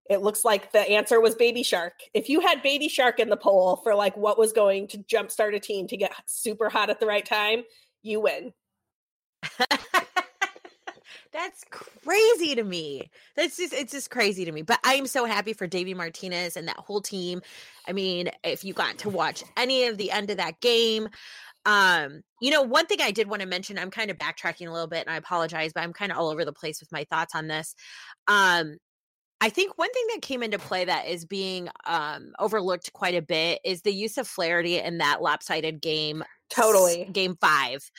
it 0.10 0.22
looks 0.22 0.44
like 0.44 0.74
the 0.74 0.80
answer 0.80 1.22
was 1.22 1.36
baby 1.36 1.64
shark. 1.64 1.94
If 2.14 2.28
you 2.28 2.42
had 2.42 2.62
baby 2.62 2.90
shark 2.90 3.20
in 3.20 3.30
the 3.30 3.38
poll 3.38 3.78
for 3.78 3.96
like 3.96 4.18
what 4.18 4.38
was 4.38 4.52
going 4.52 4.88
to 4.90 4.98
jumpstart 4.98 5.56
a 5.56 5.60
team 5.60 5.88
to 5.88 5.96
get 5.96 6.12
super 6.26 6.70
hot 6.70 6.90
at 6.90 7.00
the 7.00 7.06
right 7.06 7.26
time 7.26 7.64
you 8.02 8.20
win. 8.20 8.52
That's 11.32 11.64
crazy 11.70 12.56
to 12.56 12.64
me. 12.64 13.10
That's 13.38 13.56
just 13.56 13.72
it's 13.74 13.94
just 13.94 14.10
crazy 14.10 14.44
to 14.44 14.52
me 14.52 14.64
but 14.64 14.80
i'm 14.84 15.08
so 15.08 15.24
happy 15.24 15.54
for 15.54 15.66
davey 15.66 15.94
martinez 15.94 16.58
and 16.58 16.68
that 16.68 16.78
whole 16.78 17.02
team. 17.02 17.42
I 17.88 17.94
mean 17.94 18.30
if 18.44 18.66
you 18.66 18.74
got 18.74 18.98
to 19.00 19.10
watch 19.10 19.44
any 19.56 19.86
of 19.86 19.98
the 19.98 20.12
end 20.12 20.30
of 20.30 20.38
that 20.38 20.60
game 20.60 21.08
um, 21.66 22.22
you 22.42 22.52
know, 22.52 22.62
one 22.62 22.88
thing 22.88 23.02
I 23.02 23.12
did 23.12 23.30
want 23.30 23.42
to 23.42 23.48
mention, 23.48 23.78
I'm 23.78 23.92
kind 23.92 24.10
of 24.10 24.18
backtracking 24.18 24.68
a 24.68 24.72
little 24.72 24.88
bit 24.88 25.06
and 25.06 25.14
I 25.14 25.18
apologize, 25.18 25.72
but 25.74 25.84
I'm 25.84 25.94
kind 25.94 26.12
of 26.12 26.18
all 26.18 26.30
over 26.30 26.46
the 26.46 26.54
place 26.54 26.80
with 26.80 26.92
my 26.92 27.06
thoughts 27.06 27.36
on 27.36 27.48
this. 27.48 27.76
Um, 28.28 28.78
I 29.40 29.50
think 29.50 29.78
one 29.78 29.92
thing 29.92 30.06
that 30.14 30.22
came 30.22 30.44
into 30.44 30.60
play 30.60 30.86
that 30.86 31.08
is 31.08 31.26
being 31.26 31.68
um, 31.86 32.34
overlooked 32.38 32.94
quite 32.94 33.16
a 33.16 33.22
bit 33.24 33.60
is 33.66 33.82
the 33.82 33.94
use 33.94 34.18
of 34.18 34.28
Flaherty 34.28 34.78
in 34.78 35.00
that 35.00 35.22
lopsided 35.22 35.82
game. 35.82 36.24
Totally. 36.52 37.10
Game 37.12 37.38
five. 37.42 37.90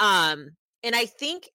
Um, 0.00 0.50
and 0.82 0.96
I 0.96 1.06
think 1.06 1.48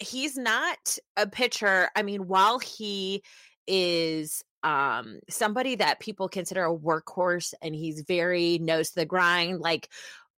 he's 0.00 0.36
not 0.36 0.98
a 1.16 1.28
pitcher. 1.28 1.90
I 1.94 2.02
mean, 2.02 2.26
while 2.26 2.58
he 2.58 3.22
is 3.68 4.42
um 4.64 5.18
somebody 5.28 5.76
that 5.76 6.00
people 6.00 6.28
consider 6.28 6.64
a 6.64 6.76
workhorse 6.76 7.54
and 7.62 7.74
he's 7.74 8.02
very 8.06 8.58
nose 8.58 8.90
to 8.90 9.00
the 9.00 9.06
grind, 9.06 9.60
like 9.60 9.88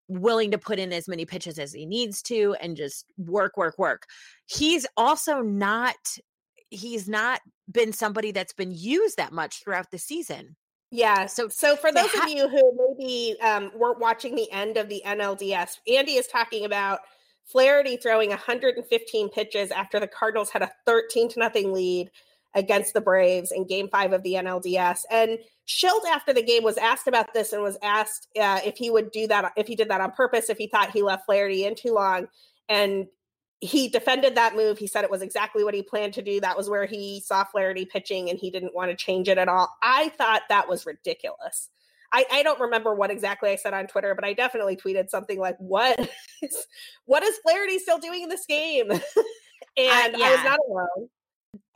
willing 0.08 0.50
to 0.50 0.58
put 0.58 0.78
in 0.78 0.92
as 0.92 1.08
many 1.08 1.24
pitches 1.24 1.58
as 1.58 1.72
he 1.72 1.86
needs 1.86 2.22
to 2.22 2.54
and 2.60 2.76
just 2.76 3.06
work, 3.16 3.56
work, 3.56 3.78
work. 3.78 4.06
He's 4.46 4.86
also 4.96 5.40
not 5.40 5.96
he's 6.70 7.08
not 7.08 7.40
been 7.70 7.92
somebody 7.92 8.32
that's 8.32 8.52
been 8.52 8.72
used 8.72 9.16
that 9.16 9.32
much 9.32 9.62
throughout 9.62 9.90
the 9.90 9.98
season. 9.98 10.56
Yeah. 10.90 11.26
So, 11.26 11.48
so 11.48 11.76
for 11.76 11.90
those 11.92 12.10
ha- 12.10 12.24
of 12.24 12.28
you 12.28 12.48
who 12.48 12.96
maybe 12.98 13.40
um, 13.40 13.70
weren't 13.76 13.98
watching 13.98 14.34
the 14.34 14.50
end 14.52 14.76
of 14.76 14.88
the 14.88 15.02
NLDS, 15.04 15.78
Andi 15.88 16.18
is 16.18 16.26
talking 16.26 16.64
about 16.64 17.00
Flaherty 17.46 17.96
throwing 17.96 18.30
115 18.30 19.28
pitches 19.30 19.70
after 19.70 20.00
the 20.00 20.06
Cardinals 20.06 20.50
had 20.50 20.62
a 20.62 20.70
13 20.86 21.30
to 21.30 21.38
nothing 21.38 21.72
lead 21.72 22.10
against 22.54 22.94
the 22.94 23.00
Braves 23.00 23.52
in 23.52 23.66
Game 23.66 23.88
Five 23.88 24.12
of 24.12 24.22
the 24.22 24.34
NLDS. 24.34 25.00
And 25.10 25.38
Shildt, 25.66 26.06
after 26.10 26.32
the 26.32 26.42
game, 26.42 26.62
was 26.62 26.76
asked 26.76 27.08
about 27.08 27.32
this 27.34 27.52
and 27.52 27.62
was 27.62 27.78
asked 27.82 28.28
uh, 28.40 28.60
if 28.64 28.76
he 28.76 28.90
would 28.90 29.10
do 29.10 29.26
that, 29.28 29.52
if 29.56 29.66
he 29.66 29.76
did 29.76 29.88
that 29.88 30.00
on 30.00 30.12
purpose, 30.12 30.50
if 30.50 30.58
he 30.58 30.68
thought 30.68 30.90
he 30.90 31.02
left 31.02 31.26
Flaherty 31.26 31.64
in 31.64 31.74
too 31.74 31.92
long. 31.92 32.28
And 32.68 33.06
he 33.60 33.88
defended 33.88 34.34
that 34.34 34.56
move. 34.56 34.78
He 34.78 34.86
said 34.86 35.04
it 35.04 35.10
was 35.10 35.22
exactly 35.22 35.64
what 35.64 35.74
he 35.74 35.82
planned 35.82 36.14
to 36.14 36.22
do. 36.22 36.40
That 36.40 36.56
was 36.56 36.68
where 36.68 36.86
he 36.86 37.20
saw 37.24 37.44
Flaherty 37.44 37.86
pitching 37.86 38.28
and 38.28 38.38
he 38.38 38.50
didn't 38.50 38.74
want 38.74 38.90
to 38.90 38.96
change 38.96 39.28
it 39.28 39.38
at 39.38 39.48
all. 39.48 39.72
I 39.82 40.10
thought 40.10 40.42
that 40.48 40.68
was 40.68 40.84
ridiculous. 40.84 41.70
I, 42.12 42.26
I 42.30 42.42
don't 42.44 42.60
remember 42.60 42.94
what 42.94 43.10
exactly 43.10 43.50
I 43.50 43.56
said 43.56 43.74
on 43.74 43.88
Twitter, 43.88 44.14
but 44.14 44.24
I 44.24 44.34
definitely 44.34 44.76
tweeted 44.76 45.10
something 45.10 45.38
like, 45.38 45.56
"What 45.58 45.98
is 46.42 46.66
what 47.06 47.24
is 47.24 47.36
Flaherty 47.38 47.80
still 47.80 47.98
doing 47.98 48.22
in 48.22 48.28
this 48.28 48.46
game?" 48.46 48.90
and 48.92 49.00
uh, 50.14 50.18
yeah. 50.18 50.26
I 50.26 50.30
was 50.30 50.44
not 50.44 50.60
alone. 50.68 51.08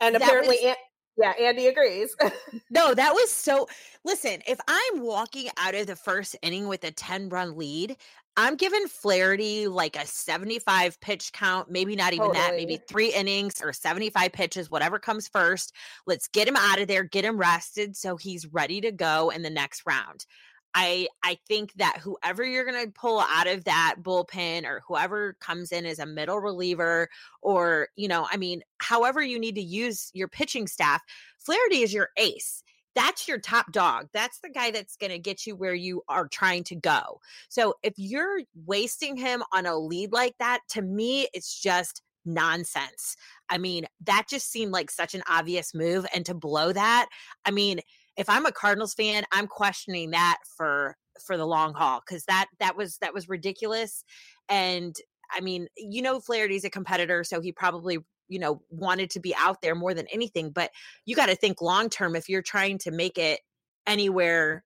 And 0.01 0.15
that 0.15 0.21
apparently, 0.21 0.57
was, 0.63 0.75
yeah, 1.17 1.33
Andi 1.33 1.69
agrees. 1.69 2.15
no, 2.69 2.93
that 2.93 3.13
was 3.13 3.29
so. 3.29 3.67
Listen, 4.05 4.41
if 4.47 4.59
I'm 4.67 5.01
walking 5.01 5.49
out 5.57 5.75
of 5.75 5.87
the 5.87 5.95
first 5.95 6.35
inning 6.41 6.67
with 6.67 6.83
a 6.85 6.91
10 6.91 7.29
run 7.29 7.57
lead, 7.57 7.97
I'm 8.37 8.55
giving 8.55 8.87
Flaherty 8.87 9.67
like 9.67 9.97
a 9.97 10.05
75 10.05 10.99
pitch 11.01 11.33
count, 11.33 11.69
maybe 11.69 11.97
not 11.97 12.13
even 12.13 12.27
totally. 12.27 12.45
that, 12.45 12.55
maybe 12.55 12.79
three 12.87 13.13
innings 13.13 13.61
or 13.61 13.73
75 13.73 14.31
pitches, 14.31 14.71
whatever 14.71 14.97
comes 14.97 15.27
first. 15.27 15.73
Let's 16.07 16.29
get 16.29 16.47
him 16.47 16.55
out 16.55 16.79
of 16.79 16.87
there, 16.87 17.03
get 17.03 17.25
him 17.25 17.37
rested 17.37 17.97
so 17.97 18.15
he's 18.15 18.47
ready 18.47 18.79
to 18.81 18.93
go 18.93 19.29
in 19.29 19.41
the 19.41 19.49
next 19.49 19.83
round. 19.85 20.25
I 20.73 21.07
I 21.23 21.37
think 21.47 21.73
that 21.77 21.97
whoever 21.97 22.45
you're 22.45 22.65
going 22.65 22.85
to 22.85 22.91
pull 22.91 23.19
out 23.19 23.47
of 23.47 23.63
that 23.65 23.95
bullpen 24.01 24.65
or 24.65 24.81
whoever 24.87 25.35
comes 25.39 25.71
in 25.71 25.85
as 25.85 25.99
a 25.99 26.05
middle 26.05 26.39
reliever 26.39 27.09
or 27.41 27.89
you 27.95 28.07
know, 28.07 28.27
I 28.31 28.37
mean, 28.37 28.61
however 28.79 29.21
you 29.21 29.39
need 29.39 29.55
to 29.55 29.61
use 29.61 30.11
your 30.13 30.27
pitching 30.27 30.67
staff, 30.67 31.01
Flaherty 31.37 31.81
is 31.81 31.93
your 31.93 32.09
ace 32.17 32.63
that's 32.95 33.27
your 33.27 33.39
top 33.39 33.71
dog. 33.71 34.09
That's 34.13 34.39
the 34.39 34.49
guy 34.49 34.71
that's 34.71 34.95
going 34.95 35.11
to 35.11 35.19
get 35.19 35.45
you 35.45 35.55
where 35.55 35.73
you 35.73 36.01
are 36.09 36.27
trying 36.27 36.63
to 36.65 36.75
go. 36.75 37.21
So 37.47 37.75
if 37.83 37.93
you're 37.97 38.41
wasting 38.65 39.15
him 39.15 39.43
on 39.53 39.65
a 39.65 39.77
lead 39.77 40.11
like 40.11 40.35
that, 40.39 40.59
to 40.71 40.81
me, 40.81 41.27
it's 41.33 41.61
just 41.61 42.01
nonsense. 42.25 43.15
I 43.49 43.57
mean, 43.57 43.85
that 44.05 44.25
just 44.29 44.51
seemed 44.51 44.71
like 44.71 44.91
such 44.91 45.15
an 45.15 45.23
obvious 45.29 45.73
move. 45.73 46.05
And 46.13 46.25
to 46.25 46.33
blow 46.33 46.71
that, 46.73 47.07
I 47.45 47.51
mean, 47.51 47.79
if 48.19 48.29
I'm 48.29 48.45
a 48.45 48.51
Cardinals 48.51 48.93
fan, 48.93 49.23
I'm 49.31 49.47
questioning 49.47 50.11
that 50.11 50.37
for 50.57 50.95
for 51.25 51.37
the 51.37 51.47
long 51.47 51.73
haul 51.73 52.01
because 52.05 52.25
that 52.25 52.47
that 52.59 52.75
was 52.75 52.97
that 52.97 53.13
was 53.13 53.29
ridiculous. 53.29 54.03
And 54.49 54.95
I 55.31 55.39
mean, 55.39 55.67
you 55.77 56.01
know, 56.01 56.19
Flaherty's 56.19 56.65
a 56.65 56.69
competitor, 56.69 57.23
so 57.23 57.39
he 57.39 57.51
probably 57.51 57.99
you 58.27 58.37
know 58.37 58.61
wanted 58.69 59.09
to 59.11 59.19
be 59.21 59.33
out 59.35 59.61
there 59.61 59.73
more 59.73 59.95
than 59.95 60.05
anything 60.13 60.51
but 60.51 60.69
you 61.05 61.15
got 61.15 61.25
to 61.25 61.35
think 61.35 61.61
long 61.61 61.89
term 61.89 62.15
if 62.15 62.29
you're 62.29 62.43
trying 62.43 62.77
to 62.77 62.91
make 62.91 63.17
it 63.17 63.39
anywhere 63.87 64.63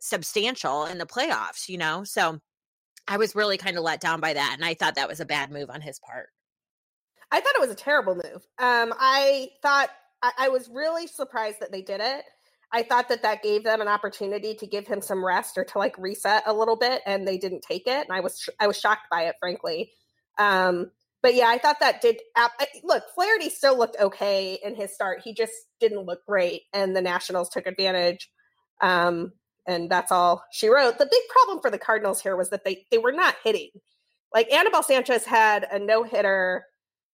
substantial 0.00 0.86
in 0.86 0.96
the 0.96 1.04
playoffs 1.04 1.68
you 1.68 1.76
know? 1.76 2.04
So 2.04 2.40
i 3.06 3.18
was 3.18 3.34
really 3.34 3.58
kind 3.58 3.76
of 3.76 3.84
let 3.84 4.00
down 4.00 4.20
by 4.20 4.32
that 4.32 4.54
and 4.54 4.64
i 4.64 4.72
thought 4.72 4.94
that 4.94 5.08
was 5.08 5.20
a 5.20 5.26
bad 5.26 5.50
move 5.50 5.68
on 5.68 5.82
his 5.82 6.00
part. 6.00 6.30
I 7.30 7.40
thought 7.40 7.54
it 7.54 7.60
was 7.60 7.70
a 7.70 7.74
terrible 7.74 8.14
move. 8.14 8.46
Um 8.58 8.94
i 8.98 9.50
thought 9.60 9.90
I, 10.22 10.32
I 10.38 10.48
was 10.48 10.70
really 10.70 11.06
surprised 11.06 11.60
that 11.60 11.70
they 11.70 11.82
did 11.82 12.00
it 12.00 12.24
I 12.72 12.82
thought 12.82 13.08
that 13.10 13.22
that 13.22 13.42
gave 13.42 13.64
them 13.64 13.80
an 13.80 13.88
opportunity 13.88 14.54
to 14.54 14.66
give 14.66 14.86
him 14.86 15.02
some 15.02 15.24
rest 15.24 15.58
or 15.58 15.64
to 15.64 15.78
like 15.78 15.96
reset 15.98 16.42
a 16.46 16.54
little 16.54 16.76
bit, 16.76 17.02
and 17.06 17.26
they 17.28 17.36
didn't 17.36 17.62
take 17.62 17.86
it. 17.86 18.06
And 18.08 18.12
I 18.12 18.20
was 18.20 18.48
I 18.58 18.66
was 18.66 18.78
shocked 18.78 19.08
by 19.10 19.24
it, 19.24 19.36
frankly. 19.38 19.92
Um, 20.38 20.90
but 21.22 21.34
yeah, 21.34 21.48
I 21.48 21.58
thought 21.58 21.80
that 21.80 22.00
did. 22.00 22.20
Look, 22.82 23.04
Flaherty 23.14 23.50
still 23.50 23.76
looked 23.76 23.96
okay 24.00 24.58
in 24.64 24.74
his 24.74 24.92
start. 24.94 25.20
He 25.22 25.34
just 25.34 25.52
didn't 25.80 26.06
look 26.06 26.24
great, 26.26 26.62
and 26.72 26.96
the 26.96 27.02
Nationals 27.02 27.50
took 27.50 27.66
advantage. 27.66 28.30
Um, 28.80 29.32
and 29.66 29.88
that's 29.88 30.10
all 30.10 30.42
she 30.50 30.68
wrote. 30.68 30.98
The 30.98 31.06
big 31.06 31.22
problem 31.28 31.60
for 31.60 31.70
the 31.70 31.78
Cardinals 31.78 32.20
here 32.22 32.36
was 32.36 32.50
that 32.50 32.64
they 32.64 32.86
they 32.90 32.98
were 32.98 33.12
not 33.12 33.36
hitting. 33.44 33.70
Like 34.34 34.52
Anibal 34.52 34.82
Sanchez 34.82 35.24
had 35.24 35.66
a 35.70 35.78
no 35.78 36.04
hitter 36.04 36.64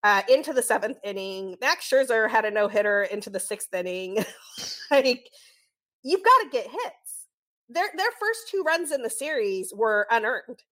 uh, 0.05 0.23
into 0.29 0.53
the 0.53 0.63
seventh 0.63 0.99
inning. 1.05 1.57
Max 1.61 1.89
Scherzer 1.89 2.31
had 2.31 2.45
a 2.45 2.51
no 2.51 2.69
hitter 2.69 3.03
into 3.03 3.31
the 3.31 3.41
sixth 3.41 3.75
inning. 3.75 4.25
like 4.91 5.29
you've 6.03 6.25
got 6.25 6.39
to 6.43 6.49
get 6.51 6.65
hits. 6.65 7.27
Their 7.69 7.89
their 7.97 8.11
first 8.19 8.49
two 8.51 8.63
runs 8.67 8.93
in 8.93 9.03
the 9.03 9.11
series 9.11 9.73
were 9.75 10.07
unearned. 10.11 10.63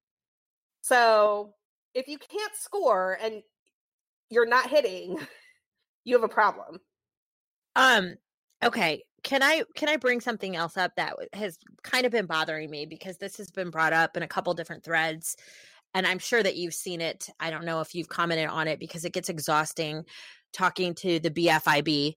So 0.81 1.55
if 1.95 2.09
you 2.09 2.19
can't 2.19 2.55
score 2.55 3.19
and 3.21 3.43
you're 4.31 4.47
not 4.47 4.71
hitting, 4.71 5.19
you 6.05 6.15
have 6.15 6.25
a 6.25 6.29
problem. 6.29 6.81
Um 7.75 8.15
okay, 8.65 9.03
can 9.23 9.43
I 9.43 9.65
can 9.75 9.89
I 9.89 9.97
bring 9.97 10.21
something 10.21 10.57
else 10.57 10.77
up 10.77 10.93
that 10.97 11.17
has 11.35 11.59
kind 11.83 12.07
of 12.07 12.13
been 12.13 12.27
bothering 12.27 12.71
me 12.71 12.87
because 12.87 13.19
this 13.19 13.37
has 13.37 13.51
been 13.51 13.71
brought 13.71 13.93
up 13.93 14.17
in 14.17 14.23
a 14.23 14.29
couple 14.29 14.55
different 14.55 14.85
threads 14.85 15.37
and 15.95 16.07
I'm 16.07 16.19
sure 16.19 16.43
that 16.43 16.57
you've 16.57 16.75
seen 16.75 17.01
it. 17.01 17.31
I 17.41 17.51
don't 17.51 17.65
know 17.65 17.81
if 17.81 17.95
you've 17.95 18.09
commented 18.09 18.49
on 18.49 18.69
it 18.69 18.79
because 18.79 19.05
it 19.05 19.13
gets 19.13 19.29
exhausting 19.29 20.05
talking 20.53 20.95
to 20.95 21.19
the 21.21 21.31
BFIB. 21.31 22.15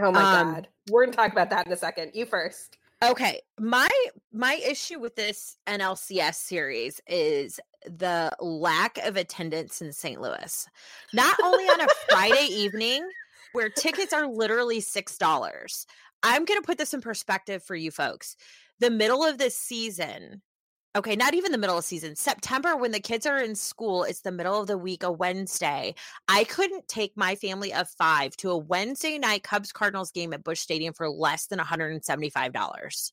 Oh 0.00 0.10
my 0.10 0.40
um, 0.40 0.54
god. 0.54 0.68
We're 0.90 1.06
to 1.06 1.12
talk 1.12 1.32
about 1.32 1.50
that 1.50 1.66
in 1.66 1.72
a 1.72 1.76
second. 1.76 2.12
You 2.14 2.26
first. 2.26 2.78
Okay, 3.02 3.40
my 3.58 3.88
my 4.32 4.60
issue 4.66 4.98
with 4.98 5.16
this 5.16 5.56
NLCS 5.66 6.34
series 6.34 7.00
is 7.06 7.58
the 7.86 8.30
lack 8.40 8.98
of 8.98 9.16
attendance 9.16 9.80
in 9.80 9.92
St. 9.92 10.20
Louis. 10.20 10.68
Not 11.14 11.34
only 11.42 11.64
on 11.64 11.80
a 11.80 11.86
Friday 12.10 12.46
evening 12.50 13.08
where 13.52 13.68
tickets 13.68 14.12
are 14.12 14.26
literally 14.26 14.80
$6. 14.80 15.86
I'm 16.22 16.44
going 16.44 16.60
to 16.60 16.66
put 16.66 16.78
this 16.78 16.94
in 16.94 17.00
perspective 17.00 17.62
for 17.62 17.74
you 17.74 17.90
folks. 17.90 18.36
The 18.78 18.90
middle 18.90 19.24
of 19.24 19.38
this 19.38 19.56
season, 19.56 20.42
okay, 20.96 21.16
not 21.16 21.34
even 21.34 21.52
the 21.52 21.58
middle 21.58 21.78
of 21.78 21.84
season, 21.84 22.16
September 22.16 22.76
when 22.76 22.90
the 22.90 23.00
kids 23.00 23.26
are 23.26 23.38
in 23.38 23.54
school, 23.54 24.04
it's 24.04 24.22
the 24.22 24.32
middle 24.32 24.60
of 24.60 24.66
the 24.66 24.78
week, 24.78 25.02
a 25.02 25.12
Wednesday. 25.12 25.94
I 26.28 26.44
couldn't 26.44 26.88
take 26.88 27.16
my 27.16 27.36
family 27.36 27.72
of 27.72 27.88
5 27.90 28.36
to 28.38 28.50
a 28.50 28.58
Wednesday 28.58 29.18
night 29.18 29.42
Cubs 29.42 29.72
Cardinals 29.72 30.10
game 30.10 30.32
at 30.32 30.44
Busch 30.44 30.60
Stadium 30.60 30.94
for 30.94 31.08
less 31.08 31.46
than 31.46 31.58
$175 31.58 33.12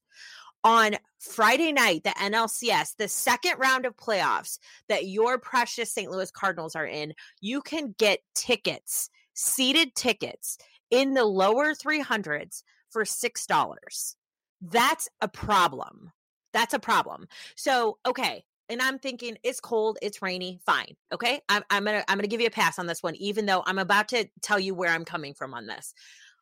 on 0.63 0.95
Friday 1.19 1.71
night, 1.71 2.03
the 2.03 2.09
NLCS, 2.09 2.95
the 2.97 3.07
second 3.07 3.57
round 3.57 3.85
of 3.85 3.95
playoffs 3.95 4.59
that 4.89 5.07
your 5.07 5.37
precious 5.37 5.91
St. 5.93 6.11
Louis 6.11 6.31
Cardinals 6.31 6.75
are 6.75 6.85
in, 6.85 7.13
you 7.39 7.61
can 7.61 7.95
get 7.97 8.19
tickets, 8.35 9.09
seated 9.33 9.95
tickets 9.95 10.57
in 10.91 11.13
the 11.13 11.25
lower 11.25 11.73
300s 11.73 12.63
for 12.89 13.03
$6. 13.03 14.15
That's 14.61 15.09
a 15.21 15.27
problem. 15.27 16.11
That's 16.57 16.73
a 16.73 16.79
problem. 16.79 17.27
So, 17.55 17.99
okay, 18.03 18.43
and 18.67 18.81
I'm 18.81 18.97
thinking 18.97 19.37
it's 19.43 19.59
cold, 19.59 19.99
it's 20.01 20.23
rainy, 20.23 20.59
fine. 20.65 20.95
Okay, 21.13 21.39
I'm, 21.47 21.61
I'm 21.69 21.85
gonna 21.85 22.03
I'm 22.07 22.17
gonna 22.17 22.27
give 22.27 22.41
you 22.41 22.47
a 22.47 22.49
pass 22.49 22.79
on 22.79 22.87
this 22.87 23.03
one, 23.03 23.15
even 23.17 23.45
though 23.45 23.61
I'm 23.67 23.77
about 23.77 24.07
to 24.07 24.27
tell 24.41 24.59
you 24.59 24.73
where 24.73 24.89
I'm 24.89 25.05
coming 25.05 25.35
from 25.35 25.53
on 25.53 25.67
this. 25.67 25.93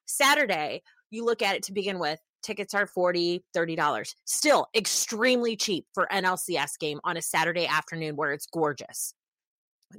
Saturday, 0.05 0.84
you 1.10 1.25
look 1.25 1.41
at 1.41 1.57
it 1.57 1.63
to 1.63 1.74
begin 1.74 2.00
with 2.00 2.17
tickets 2.43 2.74
are 2.74 2.88
40 2.88 3.43
$30 3.57 4.15
still 4.24 4.67
extremely 4.75 5.55
cheap 5.55 5.88
for 5.95 6.07
nlcs 6.12 6.77
game 6.79 7.00
on 7.03 7.17
a 7.17 7.22
saturday 7.22 7.65
afternoon 7.65 8.15
where 8.15 8.34
it's 8.34 8.45
gorgeous 8.45 9.15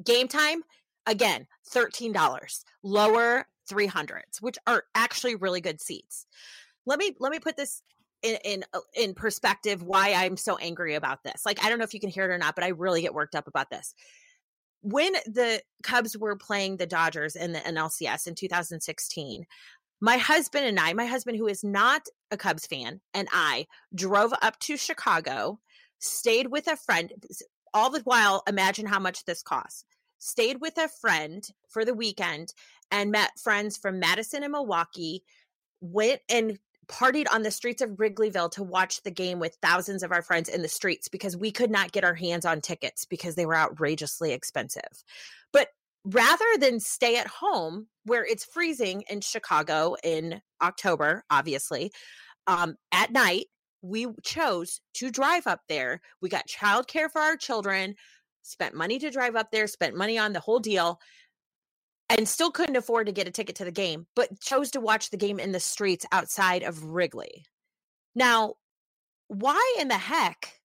game 0.04 0.28
time 0.28 0.62
again 1.06 1.44
$13 1.74 2.64
lower 2.84 3.46
300s 3.68 4.40
which 4.40 4.58
are 4.64 4.84
actually 4.94 5.34
really 5.34 5.60
good 5.60 5.80
seats 5.80 6.24
let 6.86 7.00
me 7.00 7.16
let 7.18 7.32
me 7.32 7.40
put 7.40 7.56
this 7.56 7.82
in, 8.26 8.38
in 8.44 8.64
uh, 8.74 8.80
in 8.94 9.14
perspective 9.14 9.82
why 9.82 10.12
i'm 10.12 10.36
so 10.36 10.56
angry 10.56 10.94
about 10.94 11.22
this 11.22 11.44
like 11.46 11.64
i 11.64 11.68
don't 11.68 11.78
know 11.78 11.84
if 11.84 11.94
you 11.94 12.00
can 12.00 12.10
hear 12.10 12.24
it 12.24 12.34
or 12.34 12.38
not 12.38 12.54
but 12.54 12.64
i 12.64 12.68
really 12.68 13.02
get 13.02 13.14
worked 13.14 13.34
up 13.34 13.48
about 13.48 13.70
this 13.70 13.94
when 14.82 15.14
the 15.26 15.60
Cubs 15.82 16.16
were 16.16 16.36
playing 16.36 16.76
the 16.76 16.86
Dodgers 16.86 17.34
in 17.34 17.52
the 17.52 17.58
NLCS 17.58 18.28
in 18.28 18.36
2016, 18.36 19.44
my 20.00 20.16
husband 20.16 20.64
and 20.64 20.78
I, 20.78 20.92
my 20.92 21.06
husband 21.06 21.38
who 21.38 21.48
is 21.48 21.64
not 21.64 22.06
a 22.30 22.36
Cubs 22.36 22.66
fan, 22.66 23.00
and 23.12 23.26
I 23.32 23.66
drove 23.94 24.32
up 24.42 24.58
to 24.60 24.76
Chicago, 24.76 25.58
stayed 25.98 26.48
with 26.48 26.68
a 26.68 26.76
friend. 26.76 27.12
All 27.74 27.90
the 27.90 28.00
while, 28.02 28.44
imagine 28.48 28.86
how 28.86 29.00
much 29.00 29.24
this 29.24 29.42
costs. 29.42 29.84
stayed 30.18 30.60
with 30.60 30.78
a 30.78 30.88
friend 30.88 31.46
for 31.68 31.84
the 31.84 31.94
weekend 31.94 32.54
and 32.90 33.10
met 33.10 33.38
friends 33.38 33.76
from 33.76 33.98
Madison 33.98 34.44
and 34.44 34.52
Milwaukee, 34.52 35.24
went 35.80 36.20
and 36.28 36.58
partied 36.88 37.26
on 37.32 37.42
the 37.42 37.50
streets 37.50 37.82
of 37.82 37.90
Wrigleyville 37.90 38.50
to 38.52 38.62
watch 38.62 39.02
the 39.02 39.10
game 39.10 39.38
with 39.38 39.56
thousands 39.60 40.02
of 40.02 40.12
our 40.12 40.22
friends 40.22 40.48
in 40.48 40.62
the 40.62 40.68
streets 40.68 41.08
because 41.08 41.36
we 41.36 41.50
could 41.50 41.70
not 41.70 41.92
get 41.92 42.04
our 42.04 42.14
hands 42.14 42.46
on 42.46 42.60
tickets 42.60 43.04
because 43.04 43.34
they 43.34 43.46
were 43.46 43.56
outrageously 43.56 44.32
expensive. 44.32 44.82
But 45.52 45.68
rather 46.04 46.44
than 46.60 46.78
stay 46.78 47.16
at 47.16 47.26
home 47.26 47.88
where 48.04 48.24
it's 48.24 48.44
freezing 48.44 49.02
in 49.10 49.20
Chicago 49.20 49.96
in 50.04 50.40
October, 50.62 51.24
obviously, 51.30 51.90
um, 52.46 52.76
at 52.92 53.10
night, 53.10 53.46
we 53.82 54.06
chose 54.22 54.80
to 54.94 55.10
drive 55.10 55.46
up 55.46 55.60
there. 55.68 56.00
We 56.20 56.28
got 56.28 56.48
childcare 56.48 57.10
for 57.10 57.20
our 57.20 57.36
children, 57.36 57.96
spent 58.42 58.74
money 58.74 58.98
to 59.00 59.10
drive 59.10 59.34
up 59.36 59.50
there, 59.50 59.66
spent 59.66 59.96
money 59.96 60.18
on 60.18 60.32
the 60.32 60.40
whole 60.40 60.60
deal, 60.60 61.00
and 62.08 62.28
still 62.28 62.50
couldn't 62.50 62.76
afford 62.76 63.06
to 63.06 63.12
get 63.12 63.28
a 63.28 63.32
ticket 63.32 63.56
to 63.56 63.64
the 63.64 63.72
game, 63.72 64.06
but 64.14 64.40
chose 64.40 64.70
to 64.72 64.80
watch 64.80 65.10
the 65.10 65.16
game 65.16 65.40
in 65.40 65.52
the 65.52 65.60
streets 65.60 66.06
outside 66.12 66.62
of 66.62 66.84
Wrigley. 66.84 67.44
Now, 68.14 68.54
why 69.28 69.76
in 69.80 69.88
the 69.88 69.94
heck 69.94 70.60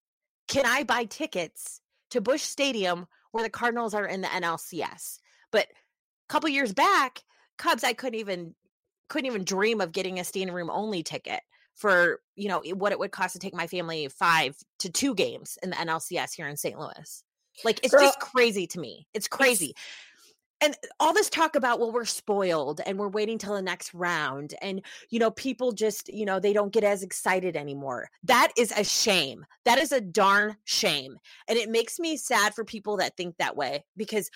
can 0.47 0.65
I 0.65 0.83
buy 0.83 1.05
tickets 1.05 1.81
to 2.11 2.21
Busch 2.21 2.41
Stadium 2.41 3.07
where 3.31 3.43
the 3.43 3.49
Cardinals 3.49 3.93
are 3.93 4.05
in 4.05 4.21
the 4.21 4.27
NLCS? 4.27 5.19
But 5.51 5.67
a 5.67 6.29
couple 6.29 6.49
years 6.49 6.73
back, 6.73 7.19
Cubs, 7.57 7.83
I 7.83 7.93
couldn't 7.93 8.19
even 8.19 8.55
couldn't 9.09 9.25
even 9.25 9.43
dream 9.43 9.81
of 9.81 9.91
getting 9.91 10.19
a 10.19 10.23
standing 10.23 10.55
room 10.55 10.69
only 10.69 11.03
ticket 11.03 11.41
for 11.75 12.21
you 12.35 12.47
know 12.47 12.61
what 12.75 12.91
it 12.91 12.99
would 12.99 13.11
cost 13.11 13.33
to 13.33 13.39
take 13.39 13.53
my 13.53 13.67
family 13.67 14.07
five 14.07 14.55
to 14.79 14.89
two 14.89 15.13
games 15.15 15.57
in 15.61 15.69
the 15.71 15.75
NLCS 15.75 16.33
here 16.33 16.47
in 16.47 16.55
St. 16.55 16.79
Louis. 16.79 17.23
Like 17.63 17.79
it's 17.83 17.93
Girl, 17.93 18.03
just 18.03 18.19
crazy 18.19 18.67
to 18.67 18.79
me. 18.79 19.07
It's 19.13 19.27
crazy. 19.27 19.71
It's, 19.71 19.79
and 20.61 20.75
all 20.99 21.13
this 21.13 21.29
talk 21.29 21.55
about 21.55 21.79
well 21.79 21.91
we're 21.91 22.05
spoiled 22.05 22.81
and 22.85 22.97
we're 22.97 23.09
waiting 23.09 23.37
till 23.37 23.55
the 23.55 23.61
next 23.61 23.93
round 23.93 24.53
and 24.61 24.81
you 25.09 25.19
know 25.19 25.31
people 25.31 25.71
just 25.71 26.07
you 26.13 26.25
know 26.25 26.39
they 26.39 26.53
don't 26.53 26.73
get 26.73 26.83
as 26.83 27.03
excited 27.03 27.57
anymore 27.57 28.09
that 28.23 28.51
is 28.57 28.71
a 28.75 28.83
shame 28.83 29.45
that 29.65 29.79
is 29.79 29.91
a 29.91 30.01
darn 30.01 30.55
shame 30.65 31.17
and 31.47 31.57
it 31.57 31.69
makes 31.69 31.99
me 31.99 32.15
sad 32.15 32.53
for 32.53 32.63
people 32.63 32.97
that 32.97 33.15
think 33.17 33.35
that 33.37 33.55
way 33.55 33.83
because 33.97 34.29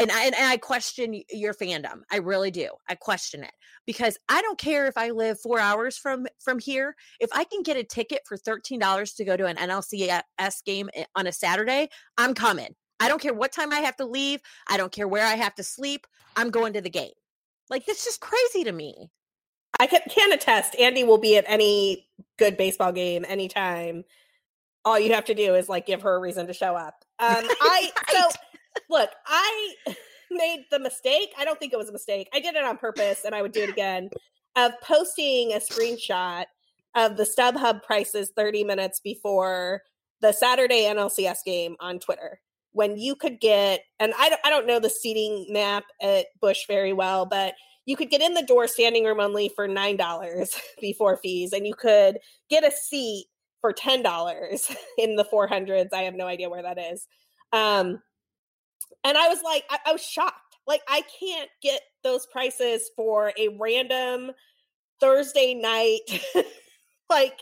and 0.00 0.10
I, 0.10 0.24
and 0.26 0.34
I 0.38 0.56
question 0.56 1.22
your 1.30 1.52
fandom. 1.52 2.00
I 2.10 2.18
really 2.18 2.50
do. 2.50 2.70
I 2.88 2.94
question 2.94 3.44
it 3.44 3.52
because 3.84 4.16
I 4.30 4.40
don't 4.40 4.58
care 4.58 4.86
if 4.86 4.96
I 4.96 5.10
live 5.10 5.38
four 5.38 5.60
hours 5.60 5.98
from 5.98 6.26
from 6.38 6.58
here. 6.58 6.96
If 7.20 7.28
I 7.34 7.44
can 7.44 7.62
get 7.62 7.76
a 7.76 7.84
ticket 7.84 8.22
for 8.26 8.38
thirteen 8.38 8.80
dollars 8.80 9.12
to 9.14 9.24
go 9.24 9.36
to 9.36 9.44
an 9.44 9.56
NLCS 9.56 10.64
game 10.64 10.88
eh, 10.94 11.04
on 11.16 11.26
a 11.26 11.32
Saturday, 11.32 11.90
I'm 12.16 12.32
coming. 12.32 12.74
I 13.00 13.08
don't 13.08 13.20
care 13.20 13.34
what 13.34 13.52
time 13.52 13.72
I 13.72 13.80
have 13.80 13.96
to 13.96 14.04
leave. 14.04 14.40
I 14.68 14.76
don't 14.76 14.92
care 14.92 15.08
where 15.08 15.26
I 15.26 15.34
have 15.34 15.54
to 15.56 15.62
sleep. 15.62 16.06
I'm 16.36 16.50
going 16.50 16.74
to 16.74 16.80
the 16.80 16.90
game. 16.90 17.12
Like 17.70 17.86
this 17.86 18.06
is 18.06 18.18
crazy 18.18 18.64
to 18.64 18.72
me. 18.72 19.10
I 19.78 19.86
can, 19.86 20.00
can 20.10 20.32
attest. 20.32 20.74
Andi 20.78 21.06
will 21.06 21.18
be 21.18 21.36
at 21.36 21.44
any 21.46 22.08
good 22.38 22.56
baseball 22.56 22.92
game 22.92 23.24
anytime. 23.26 24.04
All 24.84 24.98
you 24.98 25.14
have 25.14 25.24
to 25.26 25.34
do 25.34 25.54
is 25.54 25.68
like 25.68 25.86
give 25.86 26.02
her 26.02 26.14
a 26.14 26.20
reason 26.20 26.46
to 26.46 26.52
show 26.52 26.74
up. 26.74 27.04
Um, 27.18 27.44
I 27.60 27.90
so 28.10 28.28
look, 28.90 29.10
I 29.26 29.74
made 30.30 30.66
the 30.70 30.78
mistake. 30.78 31.30
I 31.38 31.44
don't 31.44 31.58
think 31.58 31.72
it 31.72 31.78
was 31.78 31.88
a 31.88 31.92
mistake. 31.92 32.28
I 32.34 32.40
did 32.40 32.54
it 32.54 32.64
on 32.64 32.76
purpose, 32.76 33.24
and 33.24 33.34
I 33.34 33.42
would 33.42 33.52
do 33.52 33.62
it 33.62 33.70
again. 33.70 34.10
Of 34.56 34.72
posting 34.82 35.52
a 35.52 35.58
screenshot 35.58 36.44
of 36.96 37.16
the 37.16 37.22
StubHub 37.22 37.84
prices 37.84 38.32
30 38.34 38.64
minutes 38.64 39.00
before 39.00 39.82
the 40.20 40.32
Saturday 40.32 40.82
NLCS 40.82 41.38
game 41.44 41.76
on 41.78 42.00
Twitter 42.00 42.40
when 42.72 42.96
you 42.96 43.16
could 43.16 43.40
get 43.40 43.80
and 43.98 44.12
I 44.16 44.36
I 44.44 44.50
don't 44.50 44.66
know 44.66 44.78
the 44.78 44.90
seating 44.90 45.46
map 45.50 45.84
at 46.00 46.26
Busch 46.40 46.66
very 46.66 46.92
well, 46.92 47.26
but 47.26 47.54
you 47.86 47.96
could 47.96 48.10
get 48.10 48.22
in 48.22 48.34
the 48.34 48.42
door 48.42 48.68
standing 48.68 49.04
room 49.04 49.20
only 49.20 49.50
for 49.54 49.66
nine 49.66 49.96
dollars 49.96 50.54
before 50.80 51.18
fees, 51.18 51.52
and 51.52 51.66
you 51.66 51.74
could 51.74 52.18
get 52.48 52.64
a 52.64 52.70
seat 52.70 53.26
for 53.60 53.72
ten 53.72 54.02
dollars 54.02 54.70
in 54.98 55.16
the 55.16 55.24
four 55.24 55.46
hundreds. 55.46 55.92
I 55.92 56.02
have 56.02 56.14
no 56.14 56.26
idea 56.26 56.48
where 56.50 56.62
that 56.62 56.78
is. 56.78 57.06
Um, 57.52 58.00
and 59.04 59.16
I 59.16 59.28
was 59.28 59.42
like, 59.42 59.64
I, 59.70 59.78
I 59.86 59.92
was 59.92 60.04
shocked. 60.04 60.56
Like, 60.66 60.82
I 60.88 61.02
can't 61.18 61.50
get 61.62 61.80
those 62.04 62.26
prices 62.26 62.90
for 62.94 63.32
a 63.36 63.48
random 63.58 64.30
Thursday 65.00 65.54
night, 65.54 66.22
like 67.10 67.40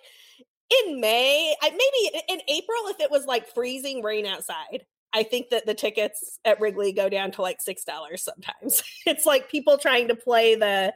in 0.87 1.00
May. 1.00 1.55
I 1.61 1.70
maybe 1.70 2.22
in 2.29 2.40
April 2.48 2.79
if 2.87 3.00
it 3.00 3.11
was 3.11 3.26
like 3.26 3.48
freezing 3.48 4.02
rain 4.02 4.24
outside. 4.24 4.87
I 5.12 5.23
think 5.23 5.51
that 5.51 5.66
the 5.66 5.75
tickets 5.75 6.38
at 6.44 6.61
Wrigley 6.61 6.92
go 6.92 7.09
down 7.09 7.31
to 7.33 7.42
like 7.42 7.61
six 7.61 7.85
dollars 7.85 8.23
sometimes. 8.23 8.83
it's 9.07 9.27
like 9.27 9.51
people 9.51 9.79
trying 9.79 10.09
to 10.09 10.14
play 10.14 10.55
the 10.55 10.92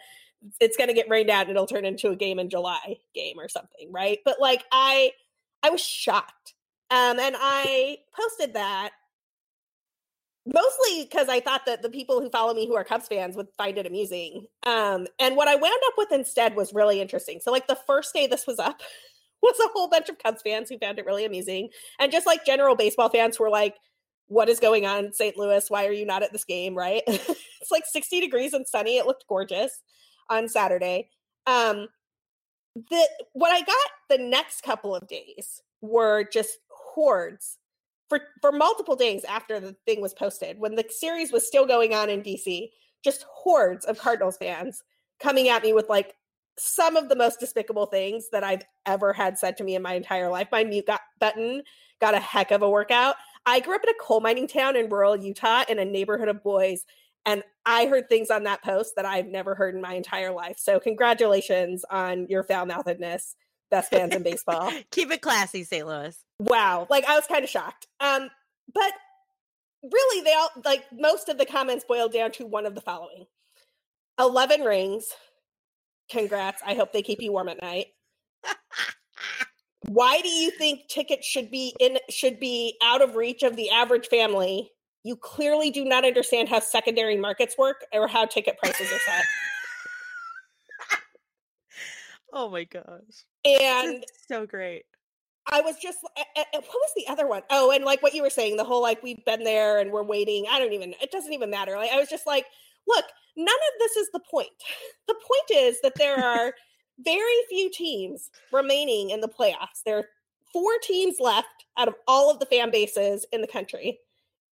it's 0.60 0.76
going 0.76 0.88
to 0.88 0.94
get 0.94 1.08
rained 1.08 1.30
out 1.30 1.42
and 1.42 1.50
it'll 1.50 1.66
turn 1.66 1.84
into 1.84 2.10
a 2.10 2.16
game 2.16 2.38
in 2.38 2.50
July 2.50 2.96
game 3.14 3.38
or 3.38 3.48
something, 3.48 3.90
right? 3.92 4.18
But 4.24 4.40
like 4.40 4.64
I 4.72 5.12
I 5.62 5.70
was 5.70 5.80
shocked. 5.80 6.54
Um 6.90 7.18
and 7.18 7.36
I 7.38 7.98
posted 8.14 8.54
that 8.54 8.90
mostly 10.44 11.04
because 11.04 11.28
I 11.28 11.38
thought 11.38 11.66
that 11.66 11.82
the 11.82 11.88
people 11.88 12.20
who 12.20 12.28
follow 12.28 12.52
me 12.52 12.66
who 12.66 12.74
are 12.74 12.84
Cubs 12.84 13.06
fans 13.06 13.36
would 13.36 13.48
find 13.56 13.78
it 13.78 13.86
amusing. 13.86 14.46
Um 14.66 15.06
and 15.18 15.36
what 15.36 15.48
I 15.48 15.54
wound 15.54 15.80
up 15.86 15.94
with 15.96 16.12
instead 16.12 16.54
was 16.54 16.74
really 16.74 17.00
interesting. 17.00 17.40
So 17.40 17.50
like 17.50 17.66
the 17.66 17.78
first 17.86 18.12
day 18.12 18.26
this 18.26 18.46
was 18.46 18.58
up 18.58 18.82
was 19.42 19.58
a 19.58 19.72
whole 19.72 19.88
bunch 19.88 20.08
of 20.08 20.18
Cubs 20.18 20.42
fans 20.42 20.68
who 20.68 20.78
found 20.78 20.98
it 20.98 21.06
really 21.06 21.24
amusing 21.24 21.70
and 21.98 22.12
just 22.12 22.26
like 22.26 22.44
general 22.44 22.76
baseball 22.76 23.08
fans 23.08 23.38
were 23.38 23.50
like 23.50 23.76
what 24.32 24.48
is 24.48 24.60
going 24.60 24.86
on 24.86 25.04
in 25.04 25.12
St. 25.12 25.36
Louis? 25.36 25.68
Why 25.68 25.86
are 25.86 25.92
you 25.92 26.06
not 26.06 26.22
at 26.22 26.32
this 26.32 26.44
game? 26.44 26.74
Right? 26.74 27.02
it's 27.06 27.70
like 27.70 27.84
60 27.86 28.20
degrees 28.20 28.54
and 28.54 28.66
sunny. 28.66 28.96
It 28.96 29.06
looked 29.06 29.26
gorgeous 29.28 29.80
on 30.30 30.48
Saturday. 30.48 31.08
Um, 31.46 31.88
the 32.74 33.08
what 33.34 33.52
I 33.52 33.60
got 33.60 33.90
the 34.08 34.18
next 34.18 34.62
couple 34.62 34.94
of 34.94 35.06
days 35.06 35.60
were 35.82 36.24
just 36.24 36.58
hordes 36.68 37.58
for 38.08 38.20
for 38.40 38.52
multiple 38.52 38.96
days 38.96 39.24
after 39.24 39.60
the 39.60 39.76
thing 39.86 40.00
was 40.00 40.14
posted 40.14 40.58
when 40.58 40.74
the 40.74 40.84
series 40.88 41.32
was 41.32 41.46
still 41.46 41.66
going 41.66 41.94
on 41.94 42.08
in 42.08 42.22
DC. 42.22 42.70
Just 43.04 43.26
hordes 43.28 43.84
of 43.84 43.98
Cardinals 43.98 44.36
fans 44.36 44.82
coming 45.20 45.48
at 45.48 45.62
me 45.62 45.72
with 45.72 45.88
like 45.88 46.14
some 46.58 46.96
of 46.96 47.08
the 47.08 47.16
most 47.16 47.40
despicable 47.40 47.86
things 47.86 48.28
that 48.30 48.44
I've 48.44 48.62
ever 48.86 49.12
had 49.12 49.38
said 49.38 49.56
to 49.56 49.64
me 49.64 49.74
in 49.74 49.82
my 49.82 49.94
entire 49.94 50.28
life. 50.28 50.48
My 50.52 50.64
mute 50.64 50.86
got 50.86 51.00
button 51.18 51.62
got 52.00 52.14
a 52.14 52.20
heck 52.20 52.50
of 52.50 52.62
a 52.62 52.70
workout. 52.70 53.16
I 53.46 53.60
grew 53.60 53.74
up 53.74 53.82
in 53.82 53.90
a 53.90 53.98
coal 54.00 54.20
mining 54.20 54.46
town 54.46 54.76
in 54.76 54.88
rural 54.88 55.16
Utah 55.16 55.64
in 55.68 55.78
a 55.78 55.84
neighborhood 55.84 56.28
of 56.28 56.42
boys. 56.42 56.84
And 57.24 57.42
I 57.64 57.86
heard 57.86 58.08
things 58.08 58.30
on 58.30 58.44
that 58.44 58.62
post 58.62 58.94
that 58.96 59.04
I've 59.04 59.26
never 59.26 59.54
heard 59.54 59.74
in 59.74 59.80
my 59.80 59.94
entire 59.94 60.32
life. 60.32 60.58
So 60.58 60.80
congratulations 60.80 61.84
on 61.90 62.26
your 62.28 62.42
foul 62.42 62.66
mouthedness, 62.66 63.34
best 63.70 63.90
fans 63.90 64.14
in 64.14 64.22
baseball. 64.22 64.72
Keep 64.90 65.12
it 65.12 65.22
classy, 65.22 65.62
St. 65.62 65.86
Louis. 65.86 66.16
Wow. 66.38 66.86
Like 66.90 67.04
I 67.04 67.14
was 67.14 67.26
kind 67.26 67.44
of 67.44 67.50
shocked. 67.50 67.86
Um, 68.00 68.28
but 68.72 68.92
really 69.82 70.24
they 70.24 70.34
all 70.34 70.50
like 70.64 70.84
most 70.92 71.28
of 71.28 71.38
the 71.38 71.46
comments 71.46 71.84
boiled 71.86 72.12
down 72.12 72.30
to 72.32 72.46
one 72.46 72.66
of 72.66 72.74
the 72.74 72.80
following 72.80 73.26
11 74.18 74.60
rings 74.62 75.06
congrats 76.10 76.62
i 76.64 76.74
hope 76.74 76.92
they 76.92 77.02
keep 77.02 77.20
you 77.20 77.32
warm 77.32 77.48
at 77.48 77.60
night 77.60 77.86
why 79.88 80.20
do 80.20 80.28
you 80.28 80.50
think 80.52 80.88
tickets 80.88 81.26
should 81.26 81.50
be 81.50 81.74
in 81.80 81.98
should 82.08 82.38
be 82.38 82.76
out 82.82 83.02
of 83.02 83.16
reach 83.16 83.42
of 83.42 83.56
the 83.56 83.70
average 83.70 84.06
family? 84.06 84.70
You 85.04 85.16
clearly 85.16 85.70
do 85.70 85.84
not 85.84 86.04
understand 86.04 86.48
how 86.48 86.60
secondary 86.60 87.16
markets 87.16 87.56
work 87.58 87.84
or 87.92 88.06
how 88.06 88.24
ticket 88.24 88.58
prices 88.58 88.92
are 88.92 89.00
set. 89.00 89.24
Oh 92.34 92.48
my 92.48 92.64
gosh. 92.64 93.26
And 93.44 94.02
so 94.26 94.46
great. 94.46 94.86
I 95.52 95.60
was 95.60 95.76
just 95.76 95.98
what 96.02 96.46
was 96.54 96.92
the 96.96 97.06
other 97.08 97.26
one? 97.26 97.42
Oh, 97.50 97.72
and 97.72 97.84
like 97.84 98.02
what 98.02 98.14
you 98.14 98.22
were 98.22 98.30
saying 98.30 98.56
the 98.56 98.64
whole 98.64 98.80
like 98.80 99.02
we've 99.02 99.22
been 99.26 99.44
there 99.44 99.80
and 99.80 99.92
we're 99.92 100.02
waiting 100.02 100.46
i 100.50 100.58
don't 100.58 100.72
even 100.72 100.94
it 101.02 101.10
doesn't 101.10 101.34
even 101.34 101.50
matter 101.50 101.76
like 101.76 101.90
i 101.90 101.98
was 101.98 102.08
just 102.08 102.26
like 102.26 102.46
look 102.88 103.04
none 103.36 103.48
of 103.48 103.78
this 103.78 103.96
is 103.96 104.08
the 104.12 104.20
point. 104.30 104.48
The 105.08 105.14
point 105.14 105.64
is 105.64 105.80
that 105.82 105.94
there 105.96 106.24
are 106.24 106.54
very 106.98 107.42
few 107.48 107.70
teams 107.70 108.30
remaining 108.52 109.10
in 109.10 109.20
the 109.20 109.28
playoffs. 109.28 109.82
There 109.84 109.98
are 109.98 110.08
four 110.52 110.72
teams 110.82 111.16
left 111.20 111.64
out 111.78 111.88
of 111.88 111.94
all 112.06 112.30
of 112.30 112.38
the 112.38 112.46
fan 112.46 112.70
bases 112.70 113.26
in 113.32 113.40
the 113.40 113.46
country. 113.46 113.98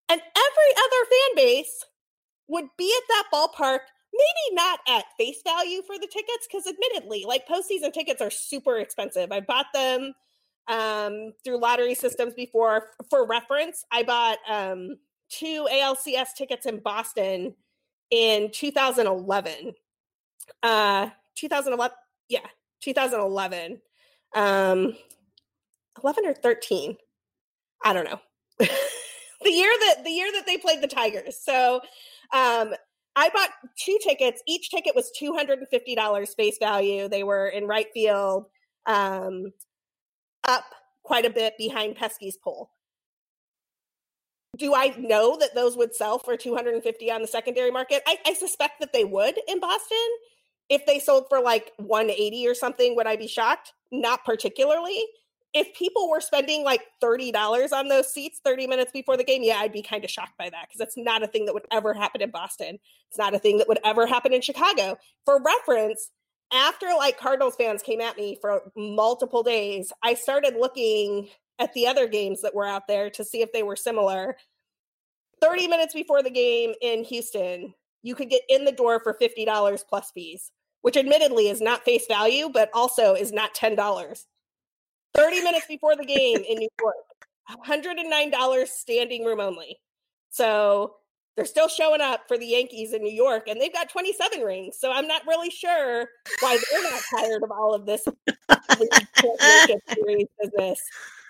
And 0.09 0.21
every 0.21 0.73
other 0.77 1.07
fan 1.11 1.37
base 1.37 1.85
would 2.49 2.67
be 2.77 2.93
at 2.97 3.09
that 3.09 3.25
ballpark, 3.33 3.81
maybe 4.13 4.55
not 4.55 4.81
at 4.89 5.05
face 5.19 5.41
value 5.45 5.83
for 5.83 5.97
the 5.97 6.09
tickets, 6.09 6.49
because 6.51 6.67
admittedly, 6.67 7.25
like 7.27 7.47
postseason 7.47 7.93
tickets 7.93 8.21
are 8.21 8.31
super 8.31 8.79
expensive. 8.79 9.31
I 9.31 9.41
bought 9.41 9.67
them 9.73 10.15
um, 10.69 11.33
through 11.45 11.61
lottery 11.61 11.95
systems 11.95 12.35
before. 12.35 12.89
For 13.09 13.27
reference, 13.27 13.85
I 13.93 14.03
bought 14.03 14.39
um, 14.49 14.97
two 15.29 15.69
ALCS 15.71 16.35
tickets 16.37 16.67
in 16.67 16.81
Boston 16.81 17.55
in 18.11 18.51
2011. 18.53 19.73
Uh, 20.63 21.11
2011 21.37 21.97
yeah, 22.31 22.47
2011. 22.83 23.81
Um 24.35 24.97
11 26.03 26.25
or 26.25 26.35
13. 26.35 26.97
I 27.85 27.93
don't 27.93 28.05
know. 28.05 28.21
the 28.59 29.51
year 29.51 29.73
that 29.81 30.05
the 30.05 30.11
year 30.11 30.31
that 30.33 30.47
they 30.47 30.57
played 30.57 30.81
the 30.81 30.89
Tigers. 30.89 31.37
So 31.43 31.83
um 32.33 32.73
I 33.17 33.29
bought 33.31 33.51
two 33.77 33.99
tickets. 34.03 34.43
Each 34.47 34.71
ticket 34.71 34.95
was 34.95 35.11
$250 35.21 36.35
face 36.37 36.59
value. 36.59 37.09
They 37.09 37.25
were 37.25 37.49
in 37.49 37.67
right 37.67 37.89
field, 37.93 38.47
um, 38.87 39.53
up 40.47 40.65
quite 41.03 41.27
a 41.27 41.31
bit 41.31 41.55
behind 41.59 41.97
Pesky's 41.97 42.37
pole. 42.37 42.71
Do 44.57 44.75
I 44.75 44.95
know 44.99 45.37
that 45.39 45.55
those 45.55 45.77
would 45.77 45.95
sell 45.95 46.19
for 46.19 46.37
250 46.37 47.11
on 47.11 47.23
the 47.23 47.29
secondary 47.29 47.71
market? 47.71 48.03
I, 48.07 48.19
I 48.27 48.35
suspect 48.35 48.81
that 48.81 48.93
they 48.93 49.05
would 49.05 49.39
in 49.49 49.61
Boston. 49.61 50.09
If 50.71 50.87
they 50.87 50.99
sold 50.99 51.27
for 51.29 51.43
like 51.43 51.73
180 51.77 52.47
or 52.47 52.55
something, 52.55 52.97
would 52.97 53.07
I 53.07 53.17
be 53.17 53.27
shocked? 53.27 53.73
Not 53.93 54.25
particularly 54.25 55.05
if 55.53 55.75
people 55.75 56.09
were 56.09 56.21
spending 56.21 56.65
like 56.65 56.83
$30 57.03 57.73
on 57.73 57.89
those 57.89 58.13
seats 58.13 58.41
30 58.45 58.67
minutes 58.67 58.93
before 58.93 59.17
the 59.17 59.25
game, 59.25 59.43
yeah, 59.43 59.57
I'd 59.57 59.73
be 59.73 59.83
kind 59.83 60.05
of 60.05 60.11
shocked 60.11 60.39
by 60.39 60.49
that 60.49 60.69
because 60.69 60.79
that's 60.79 60.97
not 60.97 61.23
a 61.23 61.27
thing 61.27 61.47
that 61.47 61.55
would 61.55 61.67
ever 61.73 61.93
happen 61.93 62.23
in 62.23 62.31
Boston. 62.31 62.79
It's 63.09 63.19
not 63.19 63.35
a 63.35 63.39
thing 63.39 63.59
that 63.59 63.69
would 63.69 63.81
ever 63.85 64.07
happen 64.07 64.33
in 64.33 64.43
Chicago. 64.43 64.97
For 65.25 65.43
reference, 65.43 66.11
after 66.53 66.87
like 66.97 67.19
Cardinals 67.19 67.57
fans 67.57 67.83
came 67.83 68.01
at 68.01 68.17
me 68.17 68.39
for 68.41 68.71
multiple 68.77 69.43
days, 69.43 69.93
I 70.03 70.15
started 70.15 70.55
looking 70.59 71.29
at 71.59 71.73
the 71.75 71.87
other 71.87 72.07
games 72.07 72.43
that 72.43 72.55
were 72.55 72.67
out 72.67 72.87
there 72.87 73.11
to 73.11 73.25
see 73.25 73.43
if 73.43 73.53
they 73.53 73.63
were 73.63 73.77
similar. 73.77 74.37
30 75.43 75.69
minutes 75.69 75.95
before 75.95 76.23
the 76.23 76.31
game 76.31 76.75
in 76.81 77.03
Houston, 77.05 77.75
you 78.03 78.15
could 78.15 78.31
get 78.31 78.43
in 78.49 78.65
the 78.65 78.73
door 78.73 79.01
for 79.01 79.17
$50 79.21 79.85
plus 79.89 80.11
fees, 80.13 80.53
which 80.83 80.97
admittedly 80.97 81.49
is 81.49 81.61
not 81.61 81.85
face 81.85 82.07
value, 82.07 82.49
but 82.49 82.71
also 82.73 83.15
is 83.15 83.33
not 83.33 83.55
$10. 83.55 84.25
30 85.15 85.41
minutes 85.43 85.67
before 85.67 85.97
the 85.97 86.05
game 86.05 86.39
in 86.49 86.59
New 86.59 86.69
York, 86.81 86.95
$109 87.67 88.67
standing 88.69 89.25
room 89.25 89.41
only. 89.41 89.77
So 90.31 90.97
they're 91.37 91.45
still 91.45 91.69
showing 91.69 92.01
up 92.01 92.29
for 92.29 92.37
the 92.37 92.47
Yankees 92.47 92.93
in 92.93 93.03
New 93.03 93.13
York, 93.13 93.49
and 93.49 93.61
they've 93.61 93.73
got 93.73 93.89
27 93.89 94.41
rings. 94.41 94.77
So 94.79 94.93
I'm 94.93 95.07
not 95.07 95.27
really 95.27 95.51
sure 95.51 96.09
why 96.41 96.59
they're 96.71 96.83
not 96.83 97.03
tired 97.11 97.43
of 97.43 97.51
all 97.51 97.75
of 97.75 97.87
this 97.87 98.05
series 99.95 100.27
business, 100.41 100.83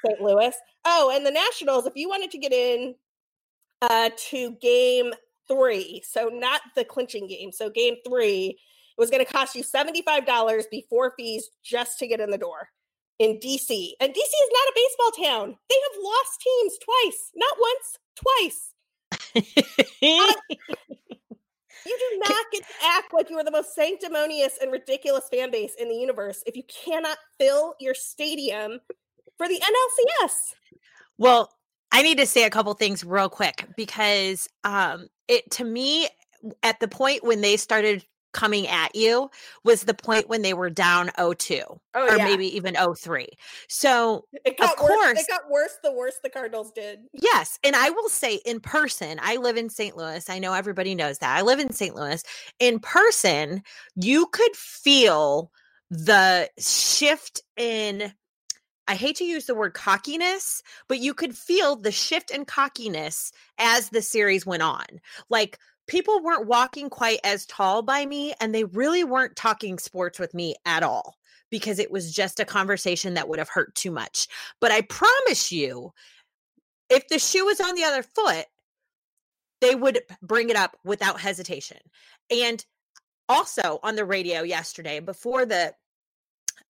St. 0.04 0.20
Louis. 0.20 0.54
Oh, 0.84 1.12
and 1.14 1.24
the 1.24 1.30
Nationals, 1.30 1.86
if 1.86 1.94
you 1.96 2.08
wanted 2.08 2.30
to 2.32 2.38
get 2.38 2.52
in 2.52 2.94
uh, 3.82 4.10
to 4.30 4.52
game 4.60 5.12
three, 5.48 6.02
so 6.04 6.28
not 6.28 6.60
the 6.74 6.84
clinching 6.84 7.26
game, 7.26 7.52
so 7.52 7.70
game 7.70 7.96
three, 8.06 8.58
was 9.00 9.10
going 9.10 9.24
to 9.24 9.32
cost 9.32 9.56
you 9.56 9.64
$75 9.64 10.64
before 10.70 11.14
fees 11.16 11.50
just 11.64 11.98
to 11.98 12.06
get 12.06 12.20
in 12.20 12.30
the 12.30 12.38
door 12.38 12.68
in 13.18 13.38
DC. 13.38 13.92
And 13.98 14.12
DC 14.12 14.18
is 14.18 14.50
not 14.52 14.68
a 14.68 14.72
baseball 14.74 15.24
town. 15.24 15.56
They 15.68 15.76
have 15.76 16.02
lost 16.02 16.40
teams 16.40 16.78
twice, 16.78 17.30
not 17.34 17.56
once, 17.60 17.98
twice. 18.14 18.74
uh, 20.02 20.32
you 21.86 21.98
do 21.98 22.22
not 22.28 22.44
get 22.52 22.62
to 22.62 22.74
act 22.84 23.12
like 23.12 23.30
you 23.30 23.38
are 23.38 23.44
the 23.44 23.50
most 23.50 23.74
sanctimonious 23.74 24.58
and 24.60 24.70
ridiculous 24.70 25.28
fan 25.30 25.50
base 25.50 25.74
in 25.78 25.88
the 25.88 25.94
universe 25.94 26.42
if 26.46 26.54
you 26.54 26.62
cannot 26.64 27.18
fill 27.38 27.74
your 27.80 27.94
stadium 27.94 28.80
for 29.36 29.48
the 29.48 29.60
NLCS. 29.60 30.32
Well, 31.18 31.50
I 31.92 32.02
need 32.02 32.18
to 32.18 32.26
say 32.26 32.44
a 32.44 32.50
couple 32.50 32.72
things 32.74 33.02
real 33.04 33.28
quick 33.28 33.66
because 33.76 34.48
um 34.64 35.08
it 35.26 35.50
to 35.52 35.64
me 35.64 36.08
at 36.62 36.80
the 36.80 36.88
point 36.88 37.24
when 37.24 37.40
they 37.40 37.56
started 37.56 38.04
coming 38.32 38.66
at 38.68 38.94
you 38.94 39.30
was 39.64 39.84
the 39.84 39.94
point 39.94 40.28
when 40.28 40.42
they 40.42 40.54
were 40.54 40.70
down 40.70 41.08
0-2 41.18 41.62
oh, 41.66 41.78
or 41.94 42.16
yeah. 42.16 42.24
maybe 42.24 42.46
even 42.56 42.74
0-3. 42.74 43.26
So 43.68 44.24
it 44.44 44.58
got 44.58 44.74
of 44.74 44.82
worse, 44.82 44.88
course, 44.88 45.20
it 45.20 45.28
got 45.28 45.50
worse 45.50 45.76
the 45.82 45.92
worse 45.92 46.16
the 46.22 46.30
Cardinals 46.30 46.72
did. 46.72 47.00
Yes, 47.12 47.58
and 47.64 47.76
I 47.76 47.90
will 47.90 48.08
say 48.08 48.40
in 48.44 48.60
person, 48.60 49.18
I 49.22 49.36
live 49.36 49.56
in 49.56 49.68
St. 49.68 49.96
Louis. 49.96 50.28
I 50.28 50.38
know 50.38 50.52
everybody 50.52 50.94
knows 50.94 51.18
that. 51.18 51.36
I 51.36 51.42
live 51.42 51.58
in 51.58 51.72
St. 51.72 51.94
Louis. 51.94 52.22
In 52.58 52.78
person, 52.78 53.62
you 53.96 54.26
could 54.26 54.54
feel 54.54 55.50
the 55.90 56.48
shift 56.58 57.42
in 57.56 58.12
I 58.90 58.94
hate 58.94 59.14
to 59.16 59.24
use 59.24 59.46
the 59.46 59.54
word 59.54 59.74
cockiness, 59.74 60.64
but 60.88 60.98
you 60.98 61.14
could 61.14 61.36
feel 61.36 61.76
the 61.76 61.92
shift 61.92 62.32
in 62.32 62.44
cockiness 62.44 63.30
as 63.56 63.90
the 63.90 64.02
series 64.02 64.44
went 64.44 64.64
on. 64.64 64.84
Like 65.28 65.60
people 65.90 66.22
weren't 66.22 66.46
walking 66.46 66.88
quite 66.88 67.18
as 67.24 67.44
tall 67.46 67.82
by 67.82 68.06
me 68.06 68.32
and 68.40 68.54
they 68.54 68.62
really 68.62 69.02
weren't 69.02 69.34
talking 69.34 69.76
sports 69.76 70.20
with 70.20 70.32
me 70.32 70.54
at 70.64 70.84
all 70.84 71.16
because 71.50 71.80
it 71.80 71.90
was 71.90 72.14
just 72.14 72.38
a 72.38 72.44
conversation 72.44 73.14
that 73.14 73.28
would 73.28 73.40
have 73.40 73.48
hurt 73.48 73.74
too 73.74 73.90
much. 73.90 74.28
But 74.60 74.70
I 74.70 74.82
promise 74.82 75.50
you, 75.50 75.92
if 76.88 77.08
the 77.08 77.18
shoe 77.18 77.44
was 77.44 77.60
on 77.60 77.74
the 77.74 77.82
other 77.82 78.04
foot, 78.04 78.46
they 79.60 79.74
would 79.74 79.98
bring 80.22 80.48
it 80.48 80.54
up 80.54 80.76
without 80.84 81.20
hesitation. 81.20 81.78
And 82.30 82.64
also 83.28 83.80
on 83.82 83.96
the 83.96 84.04
radio 84.04 84.42
yesterday, 84.42 85.00
before 85.00 85.44
the 85.44 85.74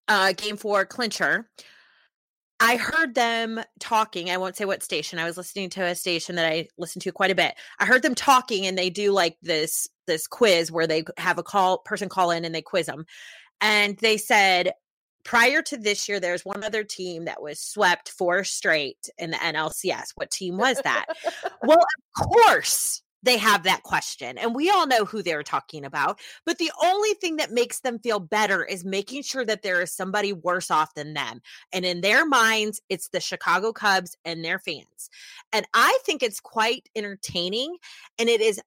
uh, 0.07 0.33
game 0.33 0.57
four 0.57 0.83
clincher, 0.83 1.47
I 2.61 2.77
heard 2.77 3.15
them 3.15 3.59
talking. 3.79 4.29
I 4.29 4.37
won't 4.37 4.55
say 4.55 4.65
what 4.65 4.83
station. 4.83 5.17
I 5.17 5.25
was 5.25 5.35
listening 5.35 5.71
to 5.71 5.83
a 5.83 5.95
station 5.95 6.35
that 6.35 6.45
I 6.45 6.67
listen 6.77 7.01
to 7.01 7.11
quite 7.11 7.31
a 7.31 7.35
bit. 7.35 7.55
I 7.79 7.85
heard 7.85 8.03
them 8.03 8.13
talking 8.13 8.67
and 8.67 8.77
they 8.77 8.91
do 8.91 9.11
like 9.11 9.35
this 9.41 9.89
this 10.05 10.27
quiz 10.27 10.71
where 10.71 10.85
they 10.85 11.03
have 11.17 11.39
a 11.39 11.43
call 11.43 11.79
person 11.79 12.07
call 12.07 12.29
in 12.29 12.45
and 12.45 12.53
they 12.53 12.61
quiz 12.61 12.85
them. 12.85 13.05
And 13.61 13.97
they 13.97 14.17
said 14.17 14.73
prior 15.23 15.63
to 15.63 15.77
this 15.77 16.07
year 16.07 16.19
there's 16.19 16.45
one 16.45 16.63
other 16.63 16.83
team 16.83 17.25
that 17.25 17.41
was 17.41 17.59
swept 17.59 18.09
four 18.11 18.43
straight 18.43 19.09
in 19.17 19.31
the 19.31 19.37
NLCS. 19.37 20.09
What 20.13 20.29
team 20.29 20.57
was 20.57 20.79
that? 20.83 21.07
well, 21.63 21.79
of 22.19 22.29
course, 22.29 23.01
they 23.23 23.37
have 23.37 23.63
that 23.63 23.83
question. 23.83 24.37
And 24.37 24.55
we 24.55 24.69
all 24.69 24.87
know 24.87 25.05
who 25.05 25.21
they're 25.21 25.43
talking 25.43 25.85
about. 25.85 26.19
But 26.45 26.57
the 26.57 26.71
only 26.83 27.13
thing 27.15 27.37
that 27.37 27.51
makes 27.51 27.79
them 27.79 27.99
feel 27.99 28.19
better 28.19 28.63
is 28.63 28.83
making 28.83 29.23
sure 29.23 29.45
that 29.45 29.61
there 29.61 29.81
is 29.81 29.91
somebody 29.91 30.33
worse 30.33 30.71
off 30.71 30.93
than 30.93 31.13
them. 31.13 31.41
And 31.71 31.85
in 31.85 32.01
their 32.01 32.25
minds, 32.25 32.81
it's 32.89 33.09
the 33.09 33.19
Chicago 33.19 33.71
Cubs 33.73 34.15
and 34.25 34.43
their 34.43 34.59
fans. 34.59 35.09
And 35.53 35.65
I 35.73 35.97
think 36.05 36.23
it's 36.23 36.39
quite 36.39 36.89
entertaining 36.95 37.77
and 38.17 38.29
it 38.29 38.41
is 38.41 38.59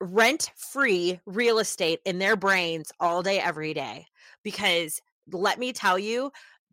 rent 0.00 0.50
free 0.56 1.20
real 1.24 1.58
estate 1.58 2.00
in 2.04 2.18
their 2.18 2.36
brains 2.36 2.92
all 3.00 3.22
day, 3.22 3.40
every 3.40 3.72
day. 3.74 4.06
Because 4.42 5.00
let 5.32 5.58
me 5.58 5.72
tell 5.72 5.98
you, 5.98 6.30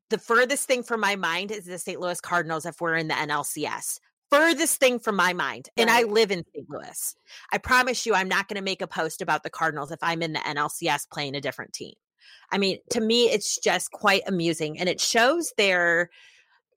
the 0.09 0.17
furthest 0.17 0.67
thing 0.67 0.83
from 0.83 0.99
my 0.99 1.15
mind 1.15 1.51
is 1.51 1.63
the 1.63 1.77
St. 1.77 1.99
Louis 1.99 2.19
Cardinals 2.19 2.65
if 2.65 2.81
we're 2.81 2.97
in 2.97 3.07
the 3.07 3.13
NLCS 3.13 3.99
furthest 4.31 4.79
thing 4.79 4.99
from 4.99 5.15
my 5.15 5.33
mind. 5.33 5.69
Right. 5.77 5.83
And 5.83 5.89
I 5.89 6.03
live 6.03 6.31
in 6.31 6.43
St. 6.53 6.69
Louis. 6.69 7.15
I 7.51 7.57
promise 7.57 8.05
you, 8.05 8.15
I'm 8.15 8.29
not 8.29 8.47
going 8.47 8.55
to 8.55 8.63
make 8.63 8.81
a 8.81 8.87
post 8.87 9.21
about 9.21 9.43
the 9.43 9.49
Cardinals 9.49 9.91
if 9.91 9.99
I'm 10.01 10.21
in 10.21 10.33
the 10.33 10.39
NLCS 10.39 11.09
playing 11.11 11.35
a 11.35 11.41
different 11.41 11.73
team. 11.73 11.93
I 12.51 12.57
mean, 12.57 12.79
to 12.91 13.01
me, 13.01 13.29
it's 13.29 13.59
just 13.59 13.91
quite 13.91 14.23
amusing 14.27 14.79
and 14.79 14.89
it 14.89 14.99
shows 14.99 15.53
their 15.57 16.09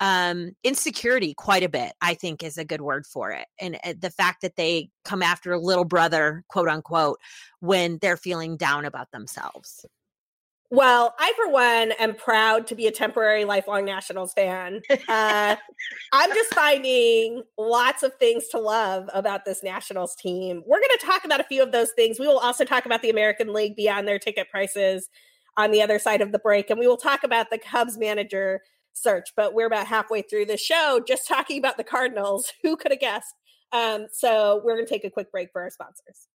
um 0.01 0.51
insecurity 0.65 1.35
quite 1.35 1.63
a 1.63 1.69
bit 1.69 1.93
i 2.03 2.15
think 2.15 2.43
is 2.43 2.59
a 2.59 2.65
good 2.65 2.81
word 2.81 3.07
for 3.07 3.31
it 3.31 3.47
and 3.61 3.79
uh, 3.85 3.95
the 3.97 4.11
fact 4.11 4.43
that 4.43 4.57
they 4.57 4.91
come 5.05 5.23
after 5.23 5.53
a 5.53 5.61
little 5.61 5.85
brother 5.85 6.43
quote 6.49 6.69
unquote 6.69 7.19
when 7.61 7.97
they're 8.03 8.17
feeling 8.17 8.57
down 8.57 8.85
about 8.85 9.13
themselves 9.13 9.87
well, 10.71 11.15
I, 11.19 11.33
for 11.37 11.51
one, 11.51 11.93
am 11.93 12.15
proud 12.15 12.67
to 12.69 12.75
be 12.75 12.87
a 12.87 12.91
temporary 12.91 13.45
lifelong 13.45 13.85
Nationals 13.85 14.33
fan. 14.33 14.81
Uh, 15.09 15.57
I'm 16.13 16.31
just 16.31 16.55
finding 16.55 17.43
lots 17.59 18.03
of 18.03 18.15
things 18.15 18.49
to 18.49 18.59
love 18.59 19.09
about 19.13 19.45
this 19.45 19.63
Nationals 19.63 20.17
team. 20.17 20.63
We're 20.67 20.81
going 20.81 20.99
to 20.99 21.07
talk 21.07 21.25
about 21.25 21.41
a 21.41 21.45
few 21.45 21.63
of 21.63 21.73
those 21.73 21.93
things. 21.93 22.19
We 22.19 22.27
will 22.27 22.39
also 22.39 22.65
talk 22.65 22.87
about 22.87 23.03
the 23.03 23.11
American 23.11 23.53
League 23.53 23.77
beyond 23.77 24.09
their 24.09 24.19
ticket 24.19 24.51
prices 24.51 25.09
on 25.57 25.71
the 25.71 25.83
other 25.83 25.99
side 25.99 26.21
of 26.21 26.33
the 26.33 26.39
break. 26.39 26.71
And 26.71 26.79
we 26.79 26.87
will 26.87 26.97
talk 26.97 27.25
about 27.25 27.51
the 27.51 27.59
Cubs 27.59 27.97
manager 27.97 28.61
search. 28.95 29.31
But 29.37 29.55
we're 29.55 29.67
about 29.67 29.87
halfway 29.87 30.23
through 30.23 30.47
the 30.47 30.57
show 30.57 31.01
just 31.07 31.29
talking 31.29 31.59
about 31.59 31.77
the 31.77 31.85
Cardinals. 31.85 32.53
Who 32.63 32.77
could 32.77 32.91
have 32.91 33.01
guessed? 33.01 33.35
Um, 33.73 34.07
so 34.13 34.63
we're 34.65 34.75
going 34.75 34.87
to 34.87 34.93
take 34.93 35.05
a 35.05 35.11
quick 35.11 35.31
break 35.31 35.51
for 35.53 35.63
our 35.63 35.71
sponsors. 35.71 36.29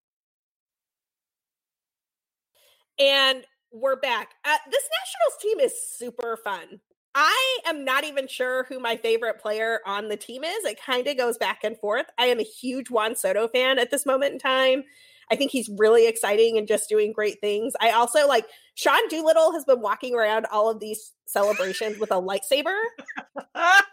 And 3.00 3.46
we're 3.72 3.96
back. 3.96 4.34
Uh, 4.46 4.58
this 4.70 4.84
Nationals 4.84 5.42
team 5.42 5.60
is 5.60 5.74
super 5.98 6.38
fun. 6.38 6.80
I 7.16 7.60
am 7.66 7.84
not 7.84 8.04
even 8.04 8.28
sure 8.28 8.66
who 8.66 8.80
my 8.80 8.96
favorite 8.96 9.42
player 9.42 9.80
on 9.86 10.10
the 10.10 10.18
team 10.18 10.44
is. 10.44 10.66
It 10.66 10.80
kind 10.82 11.08
of 11.08 11.18
goes 11.18 11.38
back 11.38 11.64
and 11.64 11.78
forth. 11.78 12.06
I 12.18 12.26
am 12.26 12.40
a 12.40 12.44
huge 12.44 12.90
Juan 12.90 13.16
Soto 13.16 13.48
fan 13.48 13.80
at 13.80 13.92
this 13.92 14.06
moment 14.06 14.34
in 14.34 14.40
time. 14.40 14.84
I 15.32 15.36
think 15.36 15.52
he's 15.52 15.70
really 15.78 16.08
exciting 16.08 16.58
and 16.58 16.68
just 16.68 16.90
doing 16.90 17.14
great 17.14 17.40
things. 17.40 17.74
I 17.80 17.92
also 17.92 18.28
like 18.28 18.46
Sean 18.74 19.08
Doolittle 19.10 19.54
has 19.54 19.64
been 19.64 19.82
walking 19.82 20.16
around 20.16 20.48
all 20.52 20.70
of 20.70 20.80
these 20.80 21.14
celebrations 21.26 22.00
with 22.00 22.12
a 22.12 22.16
lightsaber. 22.16 22.80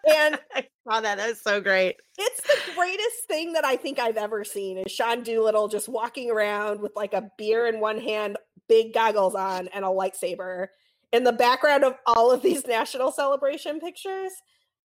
and 0.09 0.39
I 0.55 0.67
saw 0.89 1.01
that. 1.01 1.19
That's 1.19 1.43
so 1.43 1.61
great. 1.61 1.97
It's 2.17 2.41
the 2.41 2.75
greatest 2.75 3.27
thing 3.29 3.53
that 3.53 3.65
I 3.65 3.77
think 3.77 3.99
I've 3.99 4.17
ever 4.17 4.45
seen 4.45 4.79
is 4.79 4.91
Sean 4.91 5.23
Doolittle 5.23 5.69
just 5.69 5.89
walking 5.89 6.31
around 6.31 6.81
with 6.81 6.93
like 6.97 7.13
a 7.13 7.31
beer 7.37 7.67
in 7.67 7.81
one 7.81 7.99
hand, 7.99 8.39
big 8.69 8.93
goggles 8.93 9.35
on, 9.35 9.69
and 9.69 9.85
a 9.85 9.89
lightsaber 9.89 10.69
in 11.13 11.25
the 11.25 11.33
background 11.33 11.85
of 11.85 11.95
all 12.07 12.31
of 12.31 12.43
these 12.43 12.67
national 12.69 13.13
celebration 13.13 13.81
pictures. 13.81 14.33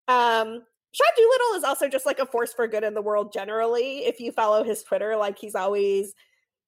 Um, 0.08 0.63
Sean 0.94 1.08
Doolittle 1.15 1.56
is 1.56 1.63
also 1.63 1.88
just 1.88 2.06
like 2.06 2.20
a 2.20 2.26
force 2.26 2.54
for 2.54 2.67
good 2.67 2.84
in 2.84 2.94
the 2.94 3.02
world 3.02 3.32
generally. 3.32 4.00
If 4.00 4.20
you 4.20 4.32
follow 4.32 4.63
his 4.63 4.84
Twitter, 4.84 5.15
like 5.15 5.38
he's 5.39 5.56
always 5.56 6.13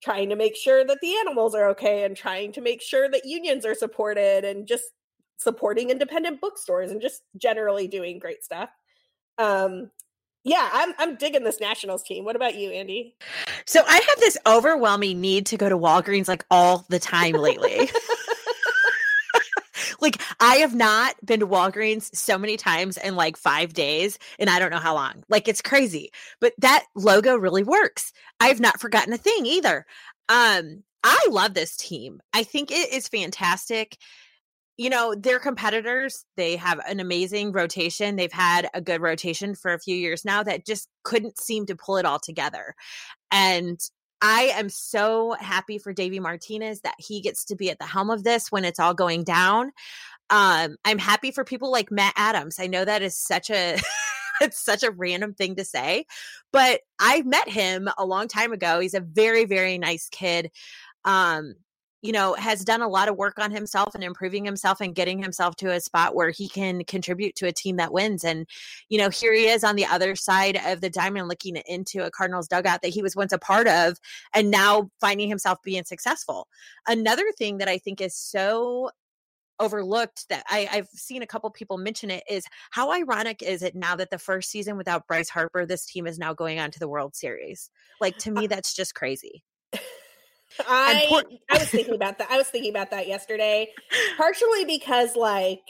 trying 0.02 0.30
to 0.30 0.36
make 0.36 0.56
sure 0.56 0.86
that 0.86 1.00
the 1.02 1.16
animals 1.18 1.56
are 1.56 1.70
okay 1.70 2.04
and 2.04 2.16
trying 2.16 2.52
to 2.54 2.62
make 2.62 2.82
sure 2.82 3.10
that 3.10 3.26
unions 3.26 3.66
are 3.66 3.76
supported 3.76 4.44
and 4.44 4.68
just 4.68 4.86
supporting 5.38 5.90
independent 5.90 6.42
bookstores 6.42 6.92
and 6.92 7.02
just 7.02 7.24
generally 7.38 7.88
doing 7.88 8.20
great 8.20 8.44
stuff. 8.44 8.70
Um, 9.38 9.92
yeah, 10.44 10.70
I'm 10.74 10.94
I'm 10.98 11.16
digging 11.16 11.44
this 11.44 11.62
Nationals 11.62 12.04
team. 12.04 12.26
What 12.26 12.36
about 12.36 12.56
you, 12.56 12.70
Andi? 12.70 13.14
So 13.66 13.82
I 13.88 13.96
have 13.96 14.20
this 14.20 14.38
overwhelming 14.46 15.22
need 15.22 15.46
to 15.48 15.58
go 15.58 15.70
to 15.70 15.78
Walgreens 15.78 16.28
like 16.28 16.46
all 16.52 16.86
the 16.90 17.00
time 17.00 17.34
lately. 17.34 17.90
like 20.02 20.22
I 20.42 20.56
have 20.56 20.76
not 20.76 21.16
been 21.26 21.40
to 21.40 21.48
Walgreens 21.48 22.14
so 22.14 22.38
many 22.38 22.58
times 22.58 22.98
in 22.98 23.16
like 23.16 23.38
5 23.38 23.74
days 23.74 24.20
and 24.38 24.50
I 24.50 24.60
don't 24.60 24.72
know 24.72 24.80
how 24.80 24.96
long. 24.96 25.24
Like 25.30 25.48
it's 25.48 25.62
crazy. 25.62 26.12
But 26.42 26.54
that 26.58 26.86
logo 26.94 27.38
really 27.38 27.64
works. 27.64 28.12
I've 28.42 28.60
not 28.60 28.82
forgotten 28.82 29.14
a 29.14 29.18
thing 29.18 29.46
either. 29.46 29.86
Um 30.28 30.84
I 31.06 31.26
love 31.30 31.54
this 31.54 31.78
team. 31.78 32.22
I 32.34 32.44
think 32.44 32.72
it 32.72 32.94
is 32.94 33.08
fantastic 33.08 33.98
you 34.78 34.90
know, 34.90 35.14
their 35.16 35.40
competitors, 35.40 36.26
they 36.36 36.56
have 36.56 36.80
an 36.88 37.00
amazing 37.00 37.52
rotation. 37.52 38.16
They've 38.16 38.32
had 38.32 38.70
a 38.74 38.82
good 38.82 39.02
rotation 39.02 39.54
for 39.56 39.74
a 39.74 39.80
few 39.80 39.96
years 39.96 40.26
now 40.26 40.42
that 40.44 40.66
just 40.66 40.90
couldn't 41.04 41.40
seem 41.40 41.66
to 41.68 41.76
pull 41.76 41.98
it 41.98 42.06
all 42.06 42.20
together. 42.20 42.76
And 43.32 43.80
I 44.22 44.54
am 44.56 44.70
so 44.70 45.36
happy 45.40 45.78
for 45.78 45.94
Davey 45.94 46.20
Martinez 46.20 46.82
that 46.82 46.96
he 46.98 47.22
gets 47.22 47.44
to 47.46 47.56
be 47.56 47.70
at 47.70 47.78
the 47.78 47.86
helm 47.86 48.10
of 48.10 48.24
this 48.24 48.52
when 48.52 48.66
it's 48.66 48.80
all 48.80 48.94
going 48.94 49.24
down. 49.24 49.72
Um, 50.30 50.78
I'm 50.86 50.98
happy 50.98 51.32
for 51.32 51.44
people 51.44 51.72
like 51.72 51.92
Matt 51.92 52.14
Adams. 52.16 52.58
I 52.60 52.68
know 52.68 52.86
that 52.86 53.02
is 53.02 53.18
such 53.18 53.50
a 53.50 53.78
it's 54.42 54.64
such 54.64 54.82
a 54.82 54.92
random 54.92 55.34
thing 55.34 55.56
to 55.58 55.66
say, 55.66 56.06
but 56.52 56.82
I 57.00 57.22
met 57.24 57.50
him 57.50 57.90
a 57.98 58.06
long 58.06 58.28
time 58.28 58.54
ago. 58.54 58.80
He's 58.80 58.94
a 58.94 59.02
very, 59.02 59.46
very 59.46 59.78
nice 59.78 60.10
kid. 60.10 60.52
Um, 61.06 61.56
you 62.04 62.12
know, 62.12 62.34
has 62.34 62.66
done 62.66 62.82
a 62.82 62.88
lot 62.88 63.08
of 63.08 63.16
work 63.16 63.40
on 63.40 63.50
himself 63.50 63.96
and 63.96 64.04
improving 64.04 64.44
himself 64.44 64.82
and 64.82 64.94
getting 64.94 65.24
himself 65.24 65.56
to 65.56 65.72
a 65.72 65.80
spot 65.80 66.14
where 66.14 66.32
he 66.32 66.50
can 66.50 66.84
contribute 66.84 67.34
to 67.36 67.48
a 67.48 67.52
team 67.54 67.78
that 67.78 67.94
wins. 67.94 68.26
And, 68.26 68.46
you 68.90 68.98
know, 68.98 69.10
here 69.10 69.34
he 69.34 69.48
is 69.48 69.64
on 69.64 69.78
the 69.78 69.86
other 69.86 70.14
side 70.14 70.60
of 70.66 70.82
the 70.82 70.90
diamond 70.90 71.30
looking 71.30 71.56
into 71.66 72.06
a 72.06 72.12
Cardinals 72.12 72.50
dugout 72.50 72.82
that 72.82 72.90
he 72.90 73.02
was 73.02 73.16
once 73.16 73.32
a 73.32 73.40
part 73.40 73.70
of 73.70 73.98
and 74.36 74.52
now 74.52 74.92
finding 75.00 75.30
himself 75.30 75.60
being 75.64 75.86
successful. 75.86 76.50
Another 76.86 77.32
thing 77.38 77.60
that 77.60 77.70
I 77.70 77.78
think 77.78 78.02
is 78.02 78.18
so 78.18 78.92
overlooked 79.62 80.28
that 80.28 80.44
I, 80.50 80.68
have 80.72 80.90
seen 80.90 81.22
a 81.22 81.28
couple 81.28 81.50
people 81.52 81.78
mention 81.78 82.12
it 82.12 82.24
is 82.30 82.46
how 82.72 82.92
ironic 82.92 83.42
is 83.42 83.64
it 83.64 83.76
now 83.76 83.96
that 83.96 84.10
the 84.10 84.18
first 84.18 84.52
season 84.52 84.76
without 84.76 85.08
Bryce 85.08 85.30
Harper, 85.30 85.66
this 85.66 85.86
team 85.86 86.06
is 86.06 86.20
now 86.20 86.34
going 86.34 86.60
on 86.60 86.70
to 86.72 86.80
the 86.80 86.88
World 86.90 87.16
Series? 87.16 87.70
Like 88.02 88.18
to 88.18 88.32
uh 88.32 88.42
me, 88.42 88.48
that's 88.48 88.74
just 88.74 88.94
crazy. 88.94 89.46
I 90.60 91.06
poor- 91.10 91.24
I 91.50 91.58
was 91.58 91.70
thinking 91.70 91.96
about 91.96 92.18
that. 92.20 92.30
I 92.32 92.38
was 92.38 92.48
thinking 92.48 92.72
about 92.72 92.92
that 92.92 93.08
yesterday, 93.08 93.70
partially 94.18 94.66
because 94.66 95.16
like 95.16 95.62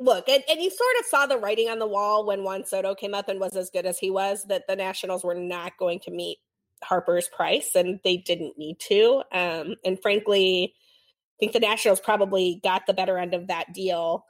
look, 0.00 0.28
and, 0.28 0.42
and 0.48 0.60
you 0.60 0.70
sort 0.70 0.96
of 1.00 1.06
saw 1.06 1.26
the 1.26 1.38
writing 1.38 1.68
on 1.68 1.78
the 1.78 1.86
wall 1.86 2.24
when 2.26 2.44
Juan 2.44 2.64
Soto 2.64 2.94
came 2.94 3.14
up 3.14 3.28
and 3.28 3.40
was 3.40 3.56
as 3.56 3.70
good 3.70 3.86
as 3.86 3.98
he 3.98 4.10
was, 4.10 4.44
that 4.48 4.64
the 4.68 4.76
Nationals 4.76 5.24
were 5.24 5.34
not 5.34 5.76
going 5.78 6.00
to 6.00 6.10
meet 6.10 6.38
Harper's 6.82 7.28
price, 7.28 7.70
and 7.74 7.98
they 8.04 8.16
didn't 8.16 8.56
need 8.56 8.78
to. 8.88 9.22
Um, 9.32 9.74
and 9.84 10.00
frankly, 10.00 10.74
I 10.74 11.36
think 11.40 11.52
the 11.52 11.60
Nationals 11.60 12.00
probably 12.00 12.60
got 12.62 12.86
the 12.86 12.94
better 12.94 13.18
end 13.18 13.34
of 13.34 13.48
that 13.48 13.72
deal. 13.72 14.24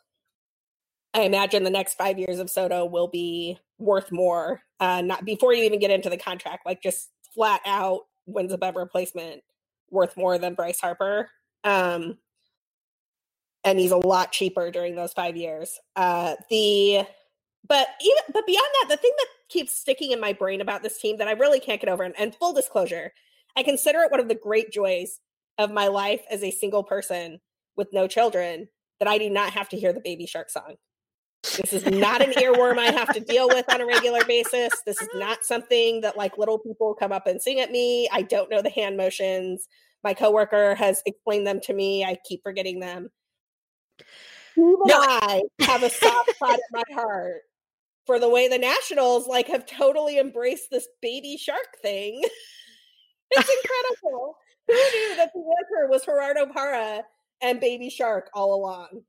I 1.15 1.23
imagine 1.23 1.65
the 1.65 1.71
next 1.71 1.95
five 1.95 2.19
years 2.19 2.39
of 2.39 2.51
Soto 2.51 2.85
will 2.85 3.09
be 3.09 3.59
worth 3.79 4.13
more. 4.13 4.61
Uh, 4.81 5.03
not 5.03 5.25
before 5.25 5.53
you 5.53 5.65
even 5.65 5.81
get 5.81 5.91
into 5.91 6.11
the 6.11 6.17
contract, 6.17 6.67
like 6.67 6.83
just 6.83 7.11
flat 7.35 7.61
out 7.67 8.03
wins 8.29 8.53
above 8.53 8.77
replacement 8.77 9.43
worth 9.91 10.17
more 10.17 10.39
than 10.39 10.55
Bryce 10.55 10.81
Harper. 10.81 11.31
Um, 11.65 12.19
and 13.65 13.79
he's 13.79 13.91
a 13.91 13.97
lot 13.97 14.33
cheaper 14.33 14.71
during 14.71 14.95
those 14.95 15.13
five 15.13 15.37
years. 15.37 15.79
Uh, 15.97 16.37
the 16.51 17.05
but 17.67 17.89
even 18.01 18.23
but 18.33 18.47
beyond 18.47 18.69
that, 18.81 18.89
the 18.89 18.97
thing 18.97 19.13
that 19.19 19.27
keeps 19.49 19.75
sticking 19.75 20.13
in 20.13 20.21
my 20.21 20.33
brain 20.33 20.61
about 20.61 20.83
this 20.83 20.99
team 20.99 21.19
that 21.19 21.29
I 21.29 21.33
really 21.33 21.61
can't 21.61 21.81
get 21.81 21.91
over, 21.91 22.03
and, 22.03 22.15
and 22.19 22.35
full 22.35 22.53
disclosure, 22.53 23.13
I 23.57 23.63
consider 23.63 24.01
it 24.01 24.11
one 24.11 24.21
of 24.21 24.29
the 24.29 24.35
great 24.35 24.71
joys 24.71 25.21
of 25.59 25.73
my 25.73 25.89
life 25.89 26.23
as 26.31 26.43
a 26.43 26.51
single 26.51 26.85
person 26.85 27.41
with 27.77 27.93
no 27.93 28.07
children 28.07 28.69
that 29.01 29.09
I 29.09 29.19
do 29.19 29.29
not 29.29 29.51
have 29.53 29.69
to 29.71 29.79
hear 29.79 29.93
the 29.93 30.01
Baby 30.01 30.27
Shark 30.27 30.51
song. 30.51 30.77
This 31.43 31.73
is 31.73 31.87
not 31.87 32.21
an 32.21 32.33
earworm 32.33 32.79
I 32.79 32.91
have 32.93 33.13
to 33.15 33.21
deal 33.21 33.49
with 33.49 33.73
on 33.73 33.81
a 33.81 33.87
regular 33.87 34.25
basis. 34.25 34.73
This 34.85 35.01
is 35.01 35.09
not 35.15 35.45
something 35.45 36.01
that 36.01 36.17
like 36.17 36.37
little 36.37 36.59
people 36.59 36.95
come 36.95 37.13
up 37.13 37.27
and 37.27 37.41
sing 37.41 37.61
at 37.61 37.71
me. 37.71 38.09
I 38.13 38.23
don't 38.23 38.51
know 38.51 38.61
the 38.61 38.71
hand 38.71 38.97
motions. 38.97 39.69
My 40.03 40.15
coworker 40.15 40.75
has 40.75 41.03
explained 41.07 41.47
them 41.47 41.61
to 41.65 41.73
me. 41.73 42.05
I 42.05 42.17
keep 42.27 42.43
forgetting 42.43 42.81
them. 42.81 43.11
Even 44.57 44.75
no. 44.87 44.99
I 45.01 45.43
have 45.61 45.83
a 45.83 45.91
soft 45.91 46.35
spot 46.35 46.55
in 46.55 46.61
my 46.73 46.95
heart 46.95 47.43
for 48.07 48.19
the 48.19 48.29
way 48.29 48.49
the 48.49 48.59
Nationals 48.59 49.29
like 49.29 49.47
have 49.49 49.67
totally 49.67 50.19
embraced 50.19 50.71
this 50.71 50.89
baby 51.01 51.37
shark 51.37 51.79
thing. 51.83 52.21
it's 53.31 53.51
incredible. 53.63 54.37
Who 54.67 54.75
knew 54.75 55.17
that 55.17 55.31
the 55.33 55.41
worker 55.41 55.89
was 55.89 56.05
Gerardo 56.05 56.47
Parra 56.53 57.03
and 57.41 57.61
Baby 57.61 57.89
Shark 57.89 58.29
all 58.35 58.55
along? 58.55 59.03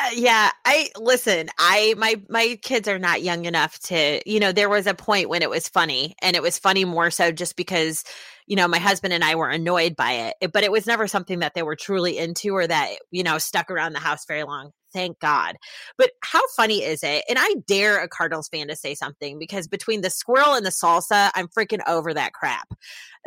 Uh, 0.00 0.10
yeah, 0.14 0.50
I 0.64 0.90
listen. 0.96 1.48
I 1.58 1.94
my 1.98 2.20
my 2.28 2.58
kids 2.62 2.86
are 2.86 2.98
not 3.00 3.22
young 3.22 3.46
enough 3.46 3.78
to, 3.80 4.20
you 4.30 4.38
know, 4.38 4.52
there 4.52 4.68
was 4.68 4.86
a 4.86 4.94
point 4.94 5.28
when 5.28 5.42
it 5.42 5.50
was 5.50 5.68
funny 5.68 6.14
and 6.22 6.36
it 6.36 6.42
was 6.42 6.56
funny 6.58 6.84
more 6.84 7.10
so 7.10 7.32
just 7.32 7.56
because, 7.56 8.04
you 8.46 8.54
know, 8.54 8.68
my 8.68 8.78
husband 8.78 9.12
and 9.12 9.24
I 9.24 9.34
were 9.34 9.48
annoyed 9.48 9.96
by 9.96 10.12
it, 10.40 10.52
but 10.52 10.62
it 10.62 10.70
was 10.70 10.86
never 10.86 11.08
something 11.08 11.40
that 11.40 11.54
they 11.54 11.62
were 11.64 11.74
truly 11.74 12.16
into 12.16 12.54
or 12.54 12.66
that, 12.68 12.90
you 13.10 13.24
know, 13.24 13.38
stuck 13.38 13.70
around 13.72 13.92
the 13.92 13.98
house 13.98 14.24
very 14.26 14.44
long. 14.44 14.70
Thank 14.92 15.18
God. 15.18 15.56
But 15.98 16.12
how 16.22 16.42
funny 16.56 16.82
is 16.84 17.02
it? 17.02 17.24
And 17.28 17.36
I 17.40 17.56
dare 17.66 17.98
a 18.00 18.08
Cardinals 18.08 18.48
fan 18.48 18.68
to 18.68 18.76
say 18.76 18.94
something 18.94 19.36
because 19.38 19.66
between 19.66 20.02
the 20.02 20.10
squirrel 20.10 20.54
and 20.54 20.64
the 20.64 20.70
salsa, 20.70 21.30
I'm 21.34 21.48
freaking 21.48 21.80
over 21.88 22.14
that 22.14 22.34
crap. 22.34 22.68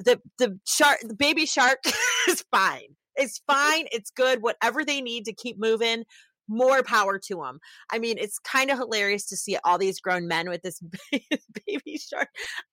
The 0.04 0.20
the 0.38 0.60
shark 0.66 1.00
the 1.04 1.14
baby 1.14 1.46
shark 1.46 1.80
is 2.28 2.44
fine. 2.52 2.96
It's 3.16 3.42
fine. 3.46 3.88
It's 3.92 4.10
good. 4.10 4.42
Whatever 4.42 4.86
they 4.86 5.02
need 5.02 5.26
to 5.26 5.34
keep 5.34 5.60
moving 5.60 6.06
more 6.52 6.84
power 6.84 7.18
to 7.18 7.36
them. 7.36 7.60
I 7.92 8.00
mean, 8.00 8.18
it's 8.20 8.38
kind 8.40 8.70
of 8.70 8.78
hilarious 8.78 9.26
to 9.28 9.38
see 9.38 9.58
all 9.64 9.78
these 9.78 10.00
grown 10.00 10.28
men 10.28 10.50
with 10.50 10.62
this 10.62 10.80
baby 11.12 11.98
shark. 11.98 12.28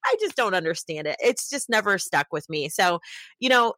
I 0.05 0.17
just 0.21 0.37
don't 0.37 0.55
understand 0.55 1.07
it. 1.07 1.17
It's 1.21 1.49
just 1.49 1.71
never 1.71 1.99
stuck 1.99 2.27
with 2.33 2.49
me. 2.51 2.69
So, 2.69 2.99
you 3.39 3.49
know, 3.49 3.75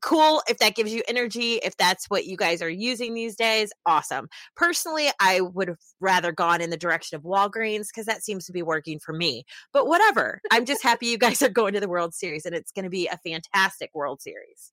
cool 0.00 0.42
if 0.48 0.58
that 0.58 0.74
gives 0.74 0.92
you 0.94 1.02
energy 1.08 1.54
if 1.56 1.76
that's 1.76 2.06
what 2.06 2.24
you 2.24 2.36
guys 2.36 2.62
are 2.62 2.70
using 2.70 3.12
these 3.12 3.36
days 3.36 3.70
awesome 3.84 4.28
personally 4.56 5.08
i 5.20 5.40
would 5.40 5.68
have 5.68 5.78
rather 6.00 6.32
gone 6.32 6.60
in 6.60 6.70
the 6.70 6.76
direction 6.76 7.16
of 7.16 7.22
walgreens 7.22 7.88
because 7.88 8.06
that 8.06 8.22
seems 8.22 8.46
to 8.46 8.52
be 8.52 8.62
working 8.62 8.98
for 8.98 9.12
me 9.12 9.44
but 9.74 9.86
whatever 9.86 10.40
i'm 10.52 10.64
just 10.64 10.82
happy 10.82 11.06
you 11.06 11.18
guys 11.18 11.42
are 11.42 11.50
going 11.50 11.74
to 11.74 11.80
the 11.80 11.88
world 11.88 12.14
series 12.14 12.46
and 12.46 12.54
it's 12.54 12.72
going 12.72 12.84
to 12.84 12.90
be 12.90 13.08
a 13.08 13.18
fantastic 13.18 13.90
world 13.92 14.22
series 14.22 14.72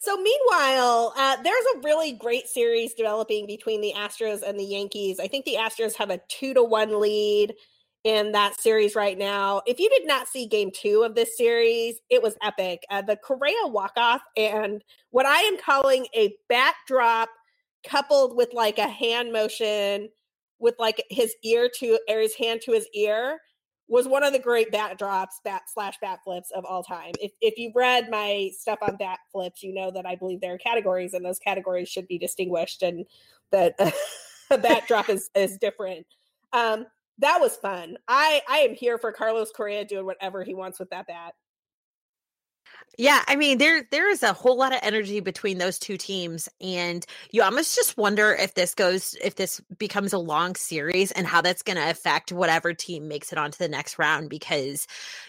so 0.00 0.16
meanwhile, 0.16 1.12
uh, 1.16 1.36
there's 1.42 1.64
a 1.76 1.80
really 1.80 2.12
great 2.12 2.46
series 2.46 2.94
developing 2.94 3.46
between 3.46 3.82
the 3.82 3.92
Astros 3.94 4.42
and 4.42 4.58
the 4.58 4.64
Yankees. 4.64 5.20
I 5.20 5.28
think 5.28 5.44
the 5.44 5.56
Astros 5.56 5.94
have 5.96 6.10
a 6.10 6.20
two 6.28 6.54
to 6.54 6.64
one 6.64 7.00
lead 7.00 7.54
in 8.04 8.32
that 8.32 8.58
series 8.58 8.94
right 8.94 9.18
now. 9.18 9.60
If 9.66 9.78
you 9.78 9.90
did 9.90 10.06
not 10.06 10.26
see 10.26 10.46
game 10.46 10.70
two 10.74 11.02
of 11.02 11.14
this 11.14 11.36
series, 11.36 11.96
it 12.08 12.22
was 12.22 12.36
epic. 12.42 12.82
Uh, 12.90 13.02
the 13.02 13.16
Correa 13.16 13.66
walk 13.66 13.92
off 13.96 14.22
and 14.38 14.82
what 15.10 15.26
I 15.26 15.40
am 15.40 15.58
calling 15.58 16.06
a 16.16 16.34
backdrop 16.48 17.28
coupled 17.86 18.36
with 18.36 18.54
like 18.54 18.78
a 18.78 18.88
hand 18.88 19.32
motion 19.32 20.08
with 20.58 20.76
like 20.78 21.02
his 21.10 21.34
ear 21.44 21.70
to 21.80 21.98
or 22.08 22.20
his 22.20 22.34
hand 22.34 22.62
to 22.62 22.72
his 22.72 22.88
ear 22.94 23.38
was 23.90 24.06
one 24.06 24.22
of 24.22 24.32
the 24.32 24.38
great 24.38 24.70
bat 24.70 24.98
drops, 24.98 25.40
bat 25.44 25.62
slash 25.66 25.96
bat 26.00 26.20
flips 26.24 26.52
of 26.52 26.64
all 26.64 26.82
time. 26.82 27.12
If 27.20 27.32
if 27.40 27.58
you've 27.58 27.74
read 27.74 28.08
my 28.08 28.50
stuff 28.56 28.78
on 28.82 28.96
bat 28.96 29.18
flips, 29.32 29.62
you 29.62 29.74
know 29.74 29.90
that 29.90 30.06
I 30.06 30.14
believe 30.14 30.40
there 30.40 30.54
are 30.54 30.58
categories, 30.58 31.12
and 31.12 31.24
those 31.24 31.40
categories 31.40 31.88
should 31.88 32.06
be 32.06 32.16
distinguished, 32.16 32.82
and 32.82 33.04
that 33.50 33.74
a 34.50 34.56
bat 34.56 34.84
drop 34.86 35.10
is 35.10 35.28
is 35.34 35.58
different. 35.58 36.06
Um, 36.52 36.86
that 37.18 37.40
was 37.40 37.56
fun. 37.56 37.98
I 38.06 38.40
I 38.48 38.58
am 38.58 38.74
here 38.74 38.96
for 38.96 39.12
Carlos 39.12 39.50
Correa 39.50 39.84
doing 39.84 40.06
whatever 40.06 40.44
he 40.44 40.54
wants 40.54 40.78
with 40.78 40.90
that 40.90 41.08
bat. 41.08 41.34
Yeah, 42.98 43.22
I 43.26 43.36
mean 43.36 43.58
there 43.58 43.86
there 43.90 44.10
is 44.10 44.22
a 44.22 44.34
whole 44.34 44.58
lot 44.58 44.74
of 44.74 44.80
energy 44.82 45.20
between 45.20 45.58
those 45.58 45.78
two 45.78 45.96
teams 45.96 46.50
and 46.60 47.06
you 47.30 47.42
almost 47.42 47.74
just 47.74 47.96
wonder 47.96 48.34
if 48.34 48.54
this 48.54 48.74
goes 48.74 49.16
if 49.22 49.36
this 49.36 49.60
becomes 49.78 50.12
a 50.12 50.18
long 50.18 50.54
series 50.54 51.10
and 51.12 51.26
how 51.26 51.40
that's 51.40 51.62
going 51.62 51.78
to 51.78 51.90
affect 51.90 52.30
whatever 52.32 52.74
team 52.74 53.08
makes 53.08 53.32
it 53.32 53.38
onto 53.38 53.56
the 53.56 53.68
next 53.68 53.98
round 53.98 54.28
because 54.28 54.86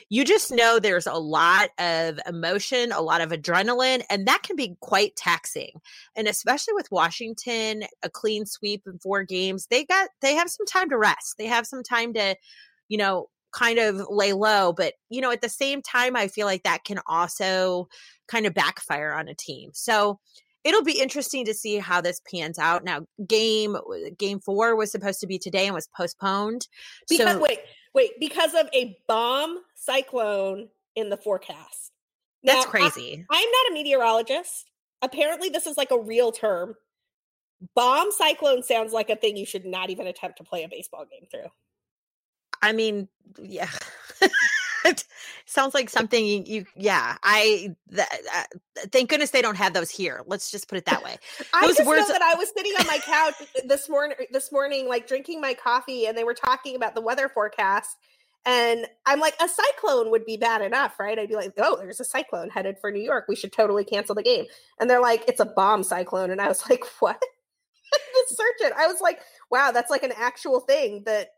you 0.09 0.25
just 0.25 0.51
know 0.51 0.79
there's 0.79 1.07
a 1.07 1.13
lot 1.13 1.69
of 1.79 2.19
emotion, 2.27 2.91
a 2.91 3.01
lot 3.01 3.21
of 3.21 3.29
adrenaline 3.29 4.03
and 4.09 4.27
that 4.27 4.43
can 4.43 4.57
be 4.57 4.75
quite 4.81 5.15
taxing. 5.15 5.71
And 6.15 6.27
especially 6.27 6.73
with 6.73 6.91
Washington, 6.91 7.83
a 8.03 8.09
clean 8.09 8.45
sweep 8.45 8.83
in 8.85 8.99
four 8.99 9.23
games, 9.23 9.67
they 9.69 9.85
got 9.85 10.09
they 10.21 10.35
have 10.35 10.49
some 10.49 10.65
time 10.65 10.89
to 10.89 10.97
rest. 10.97 11.35
They 11.37 11.47
have 11.47 11.65
some 11.65 11.83
time 11.83 12.13
to 12.15 12.35
you 12.89 12.97
know 12.97 13.29
kind 13.51 13.79
of 13.79 14.01
lay 14.09 14.33
low. 14.33 14.73
But, 14.73 14.93
you 15.09 15.21
know, 15.21 15.31
at 15.31 15.41
the 15.41 15.49
same 15.49 15.81
time, 15.81 16.15
I 16.15 16.27
feel 16.27 16.47
like 16.47 16.63
that 16.63 16.83
can 16.83 16.99
also 17.07 17.87
kind 18.27 18.45
of 18.45 18.53
backfire 18.53 19.13
on 19.13 19.27
a 19.27 19.35
team. 19.35 19.71
So 19.73 20.19
it'll 20.63 20.83
be 20.83 20.99
interesting 20.99 21.45
to 21.45 21.53
see 21.53 21.77
how 21.77 22.01
this 22.01 22.21
pans 22.29 22.59
out. 22.59 22.83
Now, 22.83 23.05
game 23.27 23.75
uh, 23.75 24.11
game 24.17 24.39
four 24.39 24.75
was 24.75 24.91
supposed 24.91 25.19
to 25.21 25.27
be 25.27 25.39
today 25.39 25.65
and 25.65 25.75
was 25.75 25.87
postponed. 25.95 26.67
Because 27.09 27.35
so, 27.35 27.39
wait, 27.39 27.59
wait, 27.93 28.11
because 28.19 28.53
of 28.53 28.67
a 28.73 28.97
bomb 29.07 29.59
cyclone 29.75 30.69
in 30.95 31.09
the 31.09 31.17
forecast. 31.17 31.91
Now, 32.43 32.53
that's 32.53 32.65
crazy. 32.65 33.25
I, 33.29 33.35
I'm 33.35 33.49
not 33.49 33.71
a 33.71 33.73
meteorologist. 33.73 34.69
Apparently, 35.01 35.49
this 35.49 35.67
is 35.67 35.77
like 35.77 35.91
a 35.91 35.99
real 35.99 36.31
term. 36.31 36.75
Bomb 37.75 38.11
cyclone 38.11 38.63
sounds 38.63 38.91
like 38.93 39.09
a 39.09 39.15
thing 39.15 39.37
you 39.37 39.45
should 39.45 39.65
not 39.65 39.89
even 39.89 40.07
attempt 40.07 40.37
to 40.37 40.43
play 40.43 40.63
a 40.63 40.69
baseball 40.69 41.05
game 41.09 41.27
through. 41.29 41.49
I 42.61 42.73
mean, 42.73 43.07
yeah. 43.41 43.69
sounds 45.51 45.73
like 45.73 45.89
something 45.89 46.25
you, 46.25 46.43
you 46.45 46.65
yeah 46.75 47.17
i 47.23 47.73
th- 47.93 48.07
uh, 48.35 48.43
thank 48.91 49.09
goodness 49.09 49.31
they 49.31 49.41
don't 49.41 49.57
have 49.57 49.73
those 49.73 49.89
here 49.89 50.21
let's 50.25 50.49
just 50.49 50.67
put 50.69 50.77
it 50.77 50.85
that 50.85 51.03
way. 51.03 51.17
I 51.53 51.67
just 51.67 51.85
words- 51.85 52.07
know 52.07 52.13
that 52.13 52.21
i 52.21 52.35
was 52.35 52.51
sitting 52.55 52.71
on 52.79 52.87
my 52.87 52.99
couch 52.99 53.35
this 53.65 53.89
morning 53.89 54.17
this 54.31 54.51
morning 54.51 54.87
like 54.87 55.07
drinking 55.07 55.41
my 55.41 55.53
coffee 55.53 56.05
and 56.05 56.17
they 56.17 56.23
were 56.23 56.33
talking 56.33 56.75
about 56.75 56.95
the 56.95 57.01
weather 57.01 57.27
forecast 57.27 57.97
and 58.45 58.87
i'm 59.05 59.19
like 59.19 59.35
a 59.41 59.47
cyclone 59.47 60.09
would 60.09 60.25
be 60.25 60.37
bad 60.37 60.61
enough 60.61 60.99
right? 60.99 61.19
I'd 61.19 61.29
be 61.29 61.35
like 61.35 61.53
oh 61.57 61.77
there's 61.77 61.99
a 61.99 62.05
cyclone 62.05 62.49
headed 62.49 62.77
for 62.79 62.91
new 62.91 63.03
york 63.03 63.25
we 63.27 63.35
should 63.35 63.51
totally 63.51 63.83
cancel 63.83 64.15
the 64.15 64.23
game 64.23 64.45
and 64.79 64.89
they're 64.89 65.01
like 65.01 65.25
it's 65.27 65.41
a 65.41 65.45
bomb 65.45 65.83
cyclone 65.83 66.31
and 66.31 66.41
i 66.41 66.47
was 66.47 66.67
like 66.69 66.83
what? 66.99 67.21
Search 68.27 68.61
it 68.61 68.73
i 68.77 68.87
was 68.87 69.01
like 69.01 69.19
wow 69.51 69.71
that's 69.71 69.91
like 69.91 70.03
an 70.03 70.13
actual 70.15 70.61
thing 70.61 71.03
that 71.05 71.31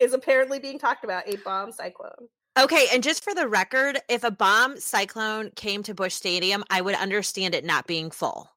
is 0.00 0.12
apparently 0.12 0.58
being 0.58 0.78
talked 0.78 1.04
about 1.04 1.28
a 1.28 1.36
bomb 1.38 1.72
cyclone. 1.72 2.28
Okay, 2.58 2.86
and 2.92 3.02
just 3.02 3.22
for 3.22 3.34
the 3.34 3.48
record, 3.48 3.98
if 4.08 4.24
a 4.24 4.30
bomb 4.30 4.78
cyclone 4.78 5.50
came 5.56 5.82
to 5.82 5.94
Busch 5.94 6.14
Stadium, 6.14 6.64
I 6.70 6.80
would 6.80 6.94
understand 6.94 7.54
it 7.54 7.64
not 7.64 7.86
being 7.86 8.10
full. 8.10 8.50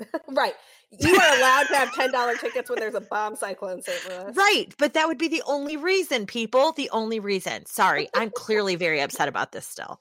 right. 0.28 0.54
You 0.90 1.14
are 1.14 1.36
allowed 1.36 1.64
to 1.64 1.76
have 1.76 1.88
$10 1.90 2.40
tickets 2.40 2.70
when 2.70 2.78
there's 2.78 2.94
a 2.94 3.00
bomb 3.02 3.36
cyclone 3.36 3.82
St. 3.82 4.08
Louis. 4.08 4.34
Right, 4.34 4.74
but 4.78 4.94
that 4.94 5.06
would 5.06 5.18
be 5.18 5.28
the 5.28 5.42
only 5.46 5.76
reason, 5.76 6.24
people, 6.24 6.72
the 6.72 6.88
only 6.90 7.20
reason. 7.20 7.66
Sorry, 7.66 8.08
I'm 8.14 8.30
clearly 8.30 8.74
very 8.74 9.00
upset 9.00 9.28
about 9.28 9.52
this 9.52 9.66
still. 9.66 10.00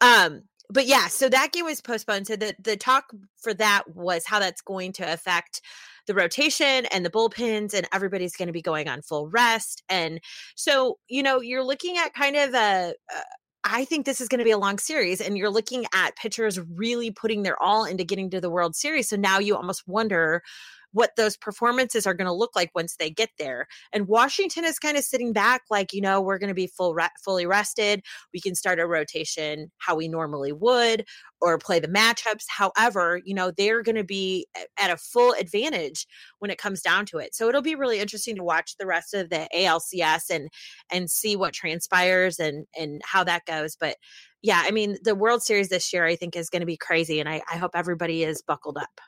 Um 0.00 0.42
but 0.70 0.86
yeah, 0.86 1.08
so 1.08 1.30
that 1.30 1.52
game 1.52 1.64
was 1.64 1.80
postponed. 1.80 2.26
So 2.26 2.36
the 2.36 2.54
the 2.60 2.76
talk 2.76 3.12
for 3.36 3.54
that 3.54 3.84
was 3.94 4.26
how 4.26 4.38
that's 4.38 4.60
going 4.60 4.92
to 4.94 5.12
affect 5.12 5.62
the 6.08 6.14
rotation 6.14 6.86
and 6.86 7.06
the 7.06 7.10
bullpens 7.10 7.72
and 7.72 7.86
everybody's 7.92 8.34
going 8.34 8.48
to 8.48 8.52
be 8.52 8.62
going 8.62 8.88
on 8.88 9.02
full 9.02 9.28
rest 9.28 9.84
and 9.88 10.20
so 10.56 10.98
you 11.08 11.22
know 11.22 11.40
you're 11.40 11.62
looking 11.62 11.96
at 11.98 12.12
kind 12.14 12.34
of 12.34 12.54
a, 12.54 12.94
a 13.10 13.22
I 13.64 13.84
think 13.84 14.06
this 14.06 14.20
is 14.20 14.28
going 14.28 14.38
to 14.38 14.44
be 14.44 14.52
a 14.52 14.58
long 14.58 14.78
series, 14.78 15.20
and 15.20 15.36
you're 15.36 15.50
looking 15.50 15.84
at 15.92 16.16
pitchers 16.16 16.58
really 16.74 17.10
putting 17.10 17.42
their 17.42 17.60
all 17.62 17.84
into 17.84 18.04
getting 18.04 18.30
to 18.30 18.40
the 18.40 18.48
World 18.48 18.74
Series. 18.76 19.08
So 19.08 19.16
now 19.16 19.40
you 19.40 19.56
almost 19.56 19.82
wonder 19.86 20.42
what 20.92 21.16
those 21.16 21.36
performances 21.36 22.06
are 22.06 22.14
going 22.14 22.26
to 22.26 22.32
look 22.32 22.56
like 22.56 22.70
once 22.74 22.96
they 22.96 23.10
get 23.10 23.30
there. 23.38 23.66
And 23.92 24.08
Washington 24.08 24.64
is 24.64 24.78
kind 24.78 24.96
of 24.96 25.04
sitting 25.04 25.32
back, 25.32 25.62
like, 25.70 25.92
you 25.92 26.00
know, 26.00 26.20
we're 26.20 26.38
going 26.38 26.48
to 26.48 26.54
be 26.54 26.66
full 26.66 26.94
re- 26.94 27.08
fully 27.22 27.46
rested. 27.46 28.02
We 28.32 28.40
can 28.40 28.54
start 28.54 28.80
a 28.80 28.86
rotation 28.86 29.70
how 29.78 29.96
we 29.96 30.08
normally 30.08 30.52
would 30.52 31.04
or 31.40 31.58
play 31.58 31.78
the 31.78 31.88
matchups. 31.88 32.44
However, 32.48 33.20
you 33.24 33.34
know, 33.34 33.50
they're 33.50 33.82
going 33.82 33.96
to 33.96 34.04
be 34.04 34.46
at 34.78 34.90
a 34.90 34.96
full 34.96 35.34
advantage 35.38 36.06
when 36.38 36.50
it 36.50 36.58
comes 36.58 36.80
down 36.80 37.06
to 37.06 37.18
it. 37.18 37.34
So 37.34 37.48
it'll 37.48 37.62
be 37.62 37.74
really 37.74 38.00
interesting 38.00 38.36
to 38.36 38.44
watch 38.44 38.76
the 38.78 38.86
rest 38.86 39.14
of 39.14 39.30
the 39.30 39.48
ALCS 39.54 40.30
and 40.30 40.48
and 40.90 41.10
see 41.10 41.36
what 41.36 41.52
transpires 41.52 42.38
and 42.38 42.66
and 42.76 43.00
how 43.04 43.24
that 43.24 43.44
goes. 43.46 43.76
But 43.78 43.96
yeah, 44.42 44.62
I 44.64 44.70
mean, 44.70 44.98
the 45.02 45.14
World 45.14 45.42
Series 45.42 45.68
this 45.68 45.92
year 45.92 46.04
I 46.04 46.16
think 46.16 46.36
is 46.36 46.50
going 46.50 46.60
to 46.60 46.66
be 46.66 46.76
crazy 46.76 47.20
and 47.20 47.28
I, 47.28 47.42
I 47.50 47.56
hope 47.56 47.72
everybody 47.74 48.24
is 48.24 48.42
buckled 48.42 48.78
up. 48.78 49.00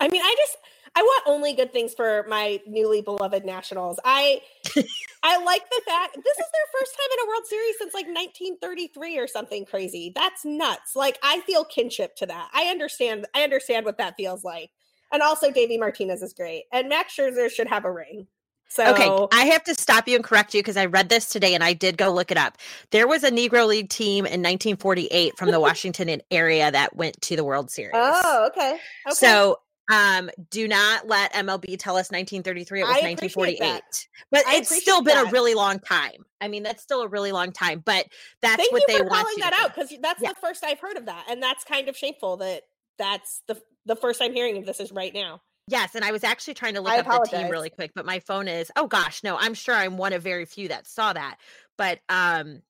I 0.00 0.08
mean, 0.08 0.22
I 0.22 0.34
just 0.36 0.56
I 0.94 1.02
want 1.02 1.22
only 1.26 1.54
good 1.54 1.72
things 1.72 1.94
for 1.94 2.26
my 2.28 2.60
newly 2.66 3.00
beloved 3.00 3.44
Nationals. 3.44 3.98
I 4.04 4.40
I 5.22 5.42
like 5.42 5.62
the 5.70 5.82
fact 5.86 6.16
this 6.16 6.38
is 6.38 6.46
their 6.52 6.80
first 6.80 6.92
time 6.96 7.08
in 7.12 7.24
a 7.24 7.28
World 7.28 7.46
Series 7.46 7.78
since 7.78 7.94
like 7.94 8.06
1933 8.06 9.18
or 9.18 9.26
something 9.26 9.64
crazy. 9.64 10.12
That's 10.14 10.44
nuts. 10.44 10.94
Like 10.94 11.18
I 11.22 11.40
feel 11.40 11.64
kinship 11.64 12.16
to 12.16 12.26
that. 12.26 12.50
I 12.52 12.64
understand 12.64 13.26
I 13.34 13.42
understand 13.42 13.86
what 13.86 13.98
that 13.98 14.16
feels 14.16 14.44
like. 14.44 14.70
And 15.12 15.22
also 15.22 15.50
Davey 15.50 15.78
Martinez 15.78 16.22
is 16.22 16.32
great. 16.32 16.64
And 16.72 16.88
Max 16.88 17.14
Scherzer 17.16 17.50
should 17.50 17.68
have 17.68 17.84
a 17.84 17.92
ring. 17.92 18.26
So 18.68 18.86
Okay, 18.86 19.36
I 19.36 19.44
have 19.46 19.62
to 19.64 19.74
stop 19.74 20.08
you 20.08 20.16
and 20.16 20.24
correct 20.24 20.54
you 20.54 20.60
because 20.60 20.78
I 20.78 20.86
read 20.86 21.10
this 21.10 21.28
today 21.28 21.54
and 21.54 21.62
I 21.62 21.74
did 21.74 21.98
go 21.98 22.10
look 22.10 22.30
it 22.30 22.38
up. 22.38 22.56
There 22.90 23.06
was 23.06 23.22
a 23.22 23.30
Negro 23.30 23.66
League 23.66 23.90
team 23.90 24.24
in 24.24 24.40
1948 24.40 25.36
from 25.36 25.50
the 25.50 25.60
Washington 25.60 26.22
area 26.30 26.70
that 26.70 26.96
went 26.96 27.20
to 27.22 27.36
the 27.36 27.44
World 27.44 27.70
Series. 27.70 27.92
Oh, 27.94 28.48
okay. 28.50 28.78
okay. 29.06 29.14
So 29.14 29.58
um, 29.92 30.30
do 30.48 30.66
not 30.66 31.06
let 31.06 31.34
MLB 31.34 31.78
tell 31.78 31.96
us 31.96 32.10
1933. 32.10 32.80
It 32.80 32.82
was 32.84 32.90
1948. 32.92 34.08
But 34.30 34.46
I 34.46 34.56
it's 34.56 34.74
still 34.74 35.02
been 35.02 35.16
that. 35.16 35.28
a 35.28 35.30
really 35.30 35.52
long 35.52 35.80
time. 35.80 36.24
I 36.40 36.48
mean, 36.48 36.62
that's 36.62 36.82
still 36.82 37.02
a 37.02 37.08
really 37.08 37.30
long 37.30 37.52
time. 37.52 37.82
But 37.84 38.06
that's 38.40 38.56
Thank 38.56 38.72
what 38.72 38.84
they 38.88 39.02
want. 39.02 39.10
calling 39.10 39.34
that 39.40 39.52
out 39.52 39.74
because 39.74 39.92
that's 40.00 40.22
yeah. 40.22 40.30
the 40.30 40.34
first 40.40 40.64
I've 40.64 40.80
heard 40.80 40.96
of 40.96 41.06
that, 41.06 41.26
and 41.28 41.42
that's 41.42 41.62
kind 41.64 41.90
of 41.90 41.96
shameful 41.96 42.38
that 42.38 42.62
that's 42.98 43.42
the 43.48 43.60
the 43.84 43.94
first 43.94 44.22
I'm 44.22 44.32
hearing 44.32 44.56
of 44.56 44.64
this 44.64 44.80
is 44.80 44.92
right 44.92 45.12
now. 45.12 45.42
Yes, 45.68 45.94
and 45.94 46.04
I 46.04 46.10
was 46.10 46.24
actually 46.24 46.54
trying 46.54 46.74
to 46.74 46.80
look 46.80 46.92
I 46.92 47.00
up 47.00 47.06
apologize. 47.06 47.30
the 47.30 47.38
team 47.38 47.50
really 47.50 47.70
quick, 47.70 47.92
but 47.94 48.06
my 48.06 48.20
phone 48.20 48.48
is 48.48 48.72
oh 48.76 48.86
gosh, 48.86 49.22
no, 49.22 49.36
I'm 49.36 49.52
sure 49.52 49.74
I'm 49.74 49.98
one 49.98 50.14
of 50.14 50.22
very 50.22 50.46
few 50.46 50.68
that 50.68 50.86
saw 50.86 51.12
that. 51.12 51.36
But 51.76 52.00
um 52.08 52.62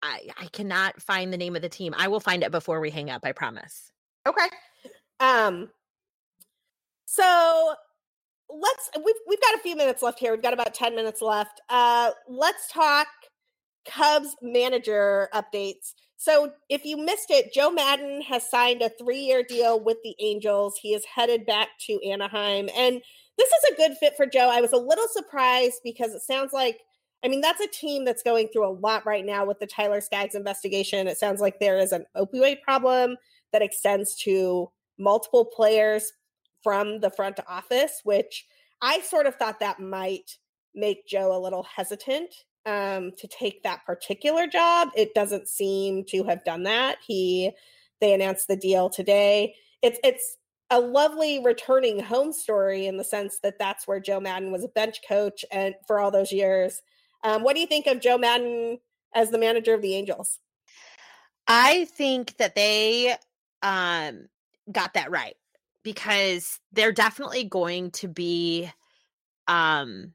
I 0.00 0.28
I 0.38 0.46
cannot 0.52 1.02
find 1.02 1.32
the 1.32 1.36
name 1.36 1.56
of 1.56 1.62
the 1.62 1.68
team. 1.68 1.92
I 1.98 2.06
will 2.06 2.20
find 2.20 2.44
it 2.44 2.52
before 2.52 2.78
we 2.80 2.90
hang 2.90 3.10
up, 3.10 3.22
I 3.24 3.32
promise. 3.32 3.90
Okay. 4.28 4.46
Um 5.18 5.68
so 7.12 7.74
let's 8.48 8.88
we've 8.96 9.14
we've 9.28 9.40
got 9.42 9.54
a 9.54 9.58
few 9.58 9.76
minutes 9.76 10.02
left 10.02 10.18
here. 10.18 10.32
We've 10.32 10.42
got 10.42 10.54
about 10.54 10.72
10 10.72 10.94
minutes 10.96 11.20
left. 11.20 11.60
Uh 11.68 12.12
let's 12.26 12.72
talk 12.72 13.06
Cubs 13.86 14.34
manager 14.40 15.28
updates. 15.34 15.92
So 16.16 16.52
if 16.70 16.86
you 16.86 16.96
missed 16.96 17.30
it, 17.30 17.52
Joe 17.52 17.70
Maddon 17.70 18.22
has 18.22 18.48
signed 18.48 18.80
a 18.80 18.90
3-year 19.02 19.42
deal 19.42 19.78
with 19.78 19.98
the 20.02 20.14
Angels. 20.20 20.78
He 20.80 20.94
is 20.94 21.04
headed 21.04 21.44
back 21.44 21.68
to 21.86 22.00
Anaheim 22.02 22.70
and 22.74 23.02
this 23.36 23.48
is 23.48 23.72
a 23.72 23.76
good 23.76 23.92
fit 23.98 24.14
for 24.16 24.24
Joe. 24.24 24.48
I 24.50 24.62
was 24.62 24.72
a 24.72 24.78
little 24.78 25.08
surprised 25.12 25.80
because 25.84 26.12
it 26.14 26.22
sounds 26.22 26.54
like 26.54 26.78
I 27.22 27.28
mean, 27.28 27.42
that's 27.42 27.60
a 27.60 27.68
team 27.68 28.06
that's 28.06 28.22
going 28.22 28.48
through 28.48 28.66
a 28.66 28.72
lot 28.72 29.04
right 29.04 29.24
now 29.24 29.44
with 29.44 29.60
the 29.60 29.66
Tyler 29.66 30.00
Skaggs 30.00 30.34
investigation. 30.34 31.06
It 31.06 31.18
sounds 31.18 31.42
like 31.42 31.60
there 31.60 31.78
is 31.78 31.92
an 31.92 32.06
opioid 32.16 32.62
problem 32.62 33.16
that 33.52 33.62
extends 33.62 34.16
to 34.22 34.72
multiple 34.98 35.44
players, 35.44 36.12
from 36.62 37.00
the 37.00 37.10
front 37.10 37.40
office, 37.48 38.00
which 38.04 38.46
I 38.80 39.00
sort 39.00 39.26
of 39.26 39.36
thought 39.36 39.60
that 39.60 39.80
might 39.80 40.38
make 40.74 41.06
Joe 41.06 41.36
a 41.36 41.40
little 41.40 41.62
hesitant 41.64 42.34
um, 42.66 43.12
to 43.18 43.28
take 43.28 43.62
that 43.62 43.84
particular 43.84 44.46
job. 44.46 44.88
It 44.96 45.14
doesn't 45.14 45.48
seem 45.48 46.04
to 46.06 46.24
have 46.24 46.44
done 46.44 46.64
that. 46.64 46.98
He 47.06 47.52
they 48.00 48.12
announced 48.12 48.48
the 48.48 48.56
deal 48.56 48.90
today. 48.90 49.54
It's 49.80 49.98
it's 50.02 50.36
a 50.70 50.80
lovely 50.80 51.42
returning 51.44 52.00
home 52.00 52.32
story 52.32 52.86
in 52.86 52.96
the 52.96 53.04
sense 53.04 53.38
that 53.42 53.58
that's 53.58 53.86
where 53.86 54.00
Joe 54.00 54.20
Maddon 54.20 54.50
was 54.50 54.64
a 54.64 54.68
bench 54.68 55.00
coach 55.06 55.44
and 55.52 55.74
for 55.86 56.00
all 56.00 56.10
those 56.10 56.32
years. 56.32 56.80
Um, 57.24 57.42
what 57.42 57.54
do 57.54 57.60
you 57.60 57.66
think 57.66 57.86
of 57.86 58.00
Joe 58.00 58.18
Maddon 58.18 58.78
as 59.14 59.30
the 59.30 59.38
manager 59.38 59.74
of 59.74 59.82
the 59.82 59.94
Angels? 59.94 60.38
I 61.46 61.84
think 61.96 62.36
that 62.38 62.54
they 62.54 63.16
um, 63.62 64.28
got 64.70 64.94
that 64.94 65.10
right 65.10 65.36
because 65.82 66.58
they're 66.72 66.92
definitely 66.92 67.44
going 67.44 67.90
to 67.92 68.08
be 68.08 68.70
um 69.48 70.12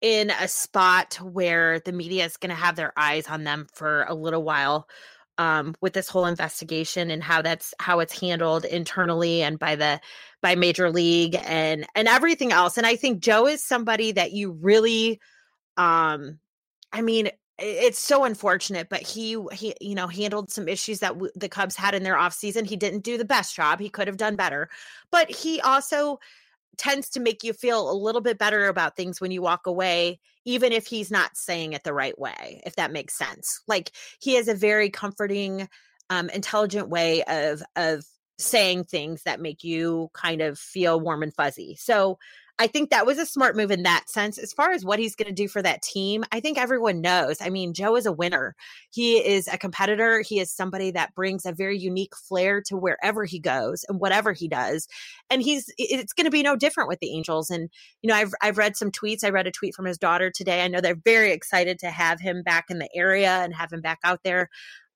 in 0.00 0.30
a 0.30 0.48
spot 0.48 1.16
where 1.16 1.80
the 1.80 1.92
media 1.92 2.24
is 2.24 2.38
going 2.38 2.50
to 2.50 2.54
have 2.56 2.76
their 2.76 2.92
eyes 2.96 3.26
on 3.28 3.44
them 3.44 3.66
for 3.74 4.04
a 4.04 4.14
little 4.14 4.42
while 4.42 4.88
um, 5.40 5.74
with 5.80 5.94
this 5.94 6.08
whole 6.08 6.26
investigation 6.26 7.10
and 7.10 7.22
how 7.22 7.40
that's 7.40 7.72
how 7.78 8.00
it's 8.00 8.18
handled 8.18 8.66
internally 8.66 9.42
and 9.42 9.58
by 9.58 9.74
the 9.74 10.00
by 10.42 10.54
major 10.54 10.90
league 10.90 11.34
and 11.44 11.86
and 11.94 12.08
everything 12.08 12.52
else. 12.52 12.76
And 12.76 12.86
i 12.86 12.96
think 12.96 13.20
joe 13.20 13.46
is 13.46 13.62
somebody 13.64 14.12
that 14.12 14.32
you 14.32 14.52
really 14.52 15.20
um 15.76 16.38
i 16.92 17.00
mean 17.00 17.30
it's 17.60 17.98
so 17.98 18.24
unfortunate 18.24 18.88
but 18.88 19.02
he 19.02 19.36
he 19.52 19.74
you 19.80 19.94
know 19.94 20.06
handled 20.06 20.50
some 20.50 20.68
issues 20.68 21.00
that 21.00 21.12
w- 21.12 21.32
the 21.36 21.48
cubs 21.48 21.76
had 21.76 21.94
in 21.94 22.02
their 22.02 22.16
offseason. 22.16 22.66
He 22.66 22.76
didn't 22.76 23.04
do 23.04 23.18
the 23.18 23.24
best 23.24 23.54
job. 23.54 23.80
He 23.80 23.88
could 23.88 24.08
have 24.08 24.16
done 24.16 24.36
better 24.36 24.68
but 25.10 25.30
he 25.30 25.60
also 25.60 26.18
tends 26.76 27.10
to 27.10 27.20
make 27.20 27.44
you 27.44 27.52
feel 27.52 27.90
a 27.90 27.92
little 27.92 28.20
bit 28.22 28.38
better 28.38 28.66
about 28.66 28.96
things 28.96 29.20
when 29.20 29.30
you 29.30 29.42
walk 29.42 29.66
away 29.66 30.18
even 30.46 30.72
if 30.72 30.86
he's 30.86 31.10
not 31.10 31.36
saying 31.36 31.74
it 31.74 31.84
the 31.84 31.92
right 31.92 32.18
way 32.18 32.62
if 32.64 32.76
that 32.76 32.92
makes 32.92 33.16
sense. 33.16 33.60
Like 33.68 33.92
he 34.20 34.34
has 34.34 34.48
a 34.48 34.54
very 34.54 34.90
comforting 34.90 35.68
um 36.08 36.30
intelligent 36.30 36.88
way 36.88 37.22
of 37.24 37.62
of 37.76 38.04
saying 38.38 38.84
things 38.84 39.22
that 39.24 39.40
make 39.40 39.62
you 39.62 40.10
kind 40.14 40.40
of 40.40 40.58
feel 40.58 40.98
warm 40.98 41.22
and 41.22 41.34
fuzzy. 41.34 41.76
So 41.78 42.18
I 42.60 42.66
think 42.66 42.90
that 42.90 43.06
was 43.06 43.16
a 43.16 43.24
smart 43.24 43.56
move 43.56 43.70
in 43.70 43.84
that 43.84 44.10
sense. 44.10 44.36
As 44.36 44.52
far 44.52 44.70
as 44.72 44.84
what 44.84 44.98
he's 44.98 45.14
going 45.16 45.28
to 45.28 45.32
do 45.32 45.48
for 45.48 45.62
that 45.62 45.80
team, 45.80 46.24
I 46.30 46.40
think 46.40 46.58
everyone 46.58 47.00
knows. 47.00 47.38
I 47.40 47.48
mean, 47.48 47.72
Joe 47.72 47.96
is 47.96 48.04
a 48.04 48.12
winner. 48.12 48.54
He 48.90 49.16
is 49.16 49.48
a 49.48 49.56
competitor. 49.56 50.20
He 50.20 50.40
is 50.40 50.52
somebody 50.52 50.90
that 50.90 51.14
brings 51.14 51.46
a 51.46 51.52
very 51.52 51.78
unique 51.78 52.14
flair 52.14 52.60
to 52.66 52.76
wherever 52.76 53.24
he 53.24 53.40
goes 53.40 53.86
and 53.88 53.98
whatever 53.98 54.34
he 54.34 54.46
does. 54.46 54.88
And 55.30 55.40
he's 55.40 55.72
it's 55.78 56.12
going 56.12 56.26
to 56.26 56.30
be 56.30 56.42
no 56.42 56.54
different 56.54 56.90
with 56.90 56.98
the 57.00 57.14
Angels. 57.16 57.48
And 57.48 57.70
you 58.02 58.08
know, 58.08 58.14
I've 58.14 58.34
I've 58.42 58.58
read 58.58 58.76
some 58.76 58.90
tweets. 58.90 59.24
I 59.24 59.30
read 59.30 59.46
a 59.46 59.50
tweet 59.50 59.74
from 59.74 59.86
his 59.86 59.96
daughter 59.96 60.30
today. 60.30 60.62
I 60.62 60.68
know 60.68 60.82
they're 60.82 61.00
very 61.02 61.32
excited 61.32 61.78
to 61.78 61.90
have 61.90 62.20
him 62.20 62.42
back 62.42 62.66
in 62.68 62.78
the 62.78 62.90
area 62.94 63.38
and 63.42 63.54
have 63.54 63.72
him 63.72 63.80
back 63.80 64.00
out 64.04 64.20
there. 64.22 64.50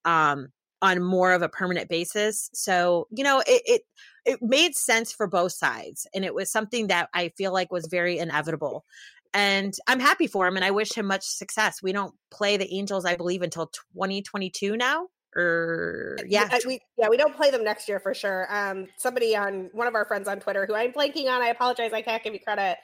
Um, 0.05 0.49
on 0.85 1.03
more 1.03 1.33
of 1.33 1.41
a 1.41 1.49
permanent 1.49 1.89
basis. 1.89 2.51
So, 2.53 3.09
you 3.11 3.25
know, 3.25 3.41
it, 3.41 3.63
it 3.65 3.83
it 4.27 4.43
made 4.43 4.77
sense 4.77 5.13
for 5.13 5.27
both 5.27 5.53
sides 5.53 6.07
and 6.15 6.25
it 6.25 6.35
was 6.35 6.53
something 6.53 6.89
that 6.89 7.09
I 7.15 7.31
feel 7.31 7.53
like 7.53 7.73
was 7.73 7.87
very 7.87 8.19
inevitable. 8.19 8.85
And 9.33 9.75
I'm 9.87 9.99
happy 9.99 10.27
for 10.27 10.47
him 10.47 10.57
and 10.57 10.65
I 10.65 10.71
wish 10.71 10.93
him 10.93 11.07
much 11.07 11.25
success. 11.25 11.83
We 11.83 11.93
don't 11.93 12.15
play 12.31 12.59
the 12.59 12.73
Angels 12.73 13.07
I 13.07 13.17
believe 13.17 13.41
until 13.41 13.69
2022 13.95 14.77
now 14.77 15.09
or 15.35 16.19
yeah. 16.27 16.49
Uh, 16.53 16.59
we 16.67 16.81
yeah, 16.99 17.09
we 17.09 17.17
don't 17.17 17.35
play 17.35 17.51
them 17.51 17.65
next 17.65 17.89
year 17.89 17.99
for 17.99 18.13
sure. 18.13 18.47
Um 18.51 18.87
somebody 18.99 19.35
on 19.35 19.71
one 19.73 19.87
of 19.87 19.95
our 19.95 20.05
friends 20.05 20.29
on 20.29 20.39
Twitter 20.39 20.67
who 20.67 20.75
I'm 20.75 20.93
blanking 20.93 21.31
on, 21.31 21.41
I 21.41 21.49
apologize, 21.49 21.95
I 21.95 22.03
can't 22.03 22.23
give 22.23 22.35
you 22.35 22.41
credit. 22.41 22.77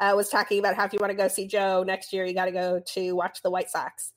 Uh, 0.00 0.14
was 0.16 0.30
talking 0.30 0.58
about 0.58 0.74
how 0.74 0.86
if 0.86 0.92
you 0.94 0.98
want 1.00 1.10
to 1.10 1.16
go 1.16 1.28
see 1.28 1.46
Joe 1.46 1.84
next 1.86 2.14
year, 2.14 2.24
you 2.24 2.34
got 2.34 2.46
to 2.46 2.50
go 2.50 2.82
to 2.94 3.12
watch 3.12 3.42
the 3.42 3.50
White 3.50 3.70
Sox. 3.70 4.10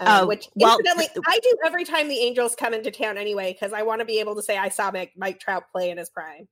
Um, 0.00 0.08
uh, 0.08 0.26
which 0.26 0.48
well, 0.54 0.78
incidentally 0.78 1.08
I 1.26 1.40
do 1.42 1.56
every 1.64 1.84
time 1.84 2.08
the 2.08 2.18
Angels 2.18 2.54
come 2.54 2.72
into 2.72 2.90
town 2.90 3.18
anyway, 3.18 3.52
because 3.52 3.72
I 3.72 3.82
want 3.82 4.00
to 4.00 4.04
be 4.04 4.20
able 4.20 4.36
to 4.36 4.42
say 4.42 4.56
I 4.56 4.68
saw 4.68 4.90
Mike, 4.92 5.12
Mike 5.16 5.40
Trout 5.40 5.64
play 5.72 5.90
in 5.90 5.98
his 5.98 6.08
prime. 6.08 6.46